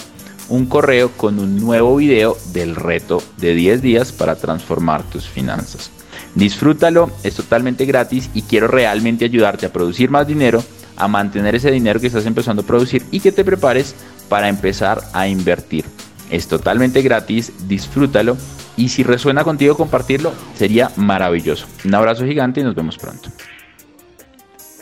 un 0.50 0.66
correo 0.66 1.12
con 1.12 1.40
un 1.40 1.60
nuevo 1.60 1.96
video 1.96 2.36
del 2.52 2.76
reto 2.76 3.22
de 3.38 3.54
10 3.54 3.82
días 3.82 4.12
para 4.12 4.36
transformar 4.36 5.04
tus 5.04 5.28
finanzas. 5.28 5.92
Disfrútalo, 6.36 7.12
es 7.24 7.36
totalmente 7.36 7.86
gratis 7.86 8.30
y 8.34 8.42
quiero 8.42 8.68
realmente 8.68 9.24
ayudarte 9.24 9.68
a 9.68 9.72
producir 9.72 10.10
más 10.10 10.28
dinero, 10.28 10.64
a 10.98 11.08
mantener 11.08 11.56
ese 11.56 11.72
dinero 11.72 12.00
que 12.00 12.08
estás 12.08 12.26
empezando 12.26 12.64
a 12.64 12.66
producir 12.66 13.06
y 13.12 13.20
que 13.20 13.32
te 13.32 13.46
prepares 13.46 13.96
para 14.30 14.50
empezar 14.50 15.02
a 15.14 15.28
invertir. 15.28 15.86
Es 16.30 16.48
totalmente 16.48 17.04
gratis, 17.04 17.54
disfrútalo 17.68 18.36
y 18.78 18.90
si 18.90 19.04
resuena 19.04 19.44
contigo 19.44 19.76
compartirlo 19.76 20.34
sería 20.56 20.92
maravilloso. 20.96 21.68
Un 21.86 21.96
abrazo 21.96 22.26
gigante 22.26 22.62
y 22.62 22.64
nos 22.64 22.76
vemos 22.76 22.98
pronto. 22.98 23.30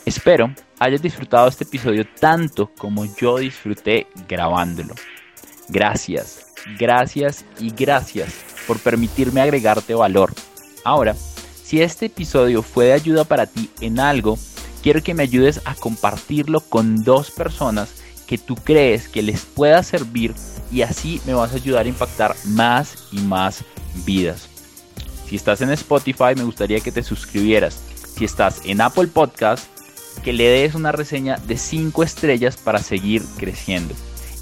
Espero 0.06 0.54
hayas 0.80 1.02
disfrutado 1.02 1.48
este 1.48 1.64
episodio 1.64 2.06
tanto 2.20 2.72
como 2.78 3.06
yo 3.16 3.38
disfruté 3.38 4.08
grabándolo. 4.28 4.96
Gracias, 5.70 6.48
gracias 6.80 7.46
y 7.60 7.70
gracias 7.72 8.34
por 8.68 8.80
permitirme 8.80 9.42
agregarte 9.42 9.94
valor. 9.94 10.34
Ahora, 10.84 11.16
si 11.64 11.82
este 11.82 12.08
episodio 12.08 12.64
fue 12.64 12.86
de 12.86 12.94
ayuda 12.94 13.24
para 13.26 13.46
ti 13.46 13.70
en 13.80 14.00
algo, 14.00 14.38
quiero 14.82 15.04
que 15.04 15.14
me 15.14 15.24
ayudes 15.24 15.62
a 15.66 15.76
compartirlo 15.76 16.62
con 16.62 17.04
dos 17.04 17.30
personas 17.30 18.01
que 18.32 18.38
tú 18.38 18.56
crees 18.56 19.10
que 19.10 19.22
les 19.22 19.42
pueda 19.42 19.84
servir 19.84 20.34
y 20.72 20.84
así 20.84 21.20
me 21.26 21.34
vas 21.34 21.52
a 21.52 21.58
ayudar 21.58 21.86
a 21.86 21.90
impactar 21.90 22.34
más 22.46 23.10
y 23.12 23.20
más 23.20 23.66
vidas. 24.06 24.48
Si 25.28 25.36
estás 25.36 25.60
en 25.60 25.70
Spotify, 25.72 26.34
me 26.38 26.46
gustaría 26.46 26.80
que 26.80 26.94
te 26.94 27.04
suscribieras. 27.04 27.82
Si 28.16 28.24
estás 28.24 28.62
en 28.64 28.80
Apple 28.80 29.08
Podcast, 29.08 29.66
que 30.24 30.32
le 30.32 30.48
des 30.48 30.76
una 30.76 30.94
reseña 30.94 31.36
de 31.46 31.58
5 31.58 32.04
estrellas 32.04 32.56
para 32.56 32.80
seguir 32.80 33.22
creciendo. 33.36 33.94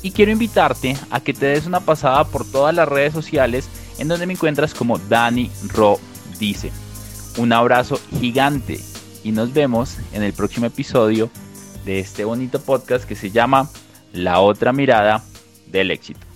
Y 0.03 0.11
quiero 0.11 0.31
invitarte 0.31 0.95
a 1.09 1.19
que 1.19 1.33
te 1.33 1.47
des 1.47 1.65
una 1.65 1.79
pasada 1.79 2.25
por 2.25 2.45
todas 2.45 2.75
las 2.75 2.87
redes 2.87 3.11
sociales 3.11 3.67
en 3.97 4.07
donde 4.07 4.27
me 4.27 4.33
encuentras 4.33 4.75
como 4.75 4.99
Dani 4.99 5.49
Ro 5.67 5.99
dice. 6.37 6.71
Un 7.37 7.53
abrazo 7.53 7.99
gigante 8.19 8.79
y 9.23 9.31
nos 9.31 9.51
vemos 9.51 9.97
en 10.13 10.21
el 10.21 10.33
próximo 10.33 10.67
episodio 10.67 11.31
de 11.85 11.99
este 11.99 12.23
bonito 12.23 12.59
podcast 12.59 13.05
que 13.05 13.15
se 13.15 13.31
llama 13.31 13.69
La 14.13 14.39
otra 14.39 14.73
mirada 14.73 15.23
del 15.67 15.91
éxito. 15.91 16.28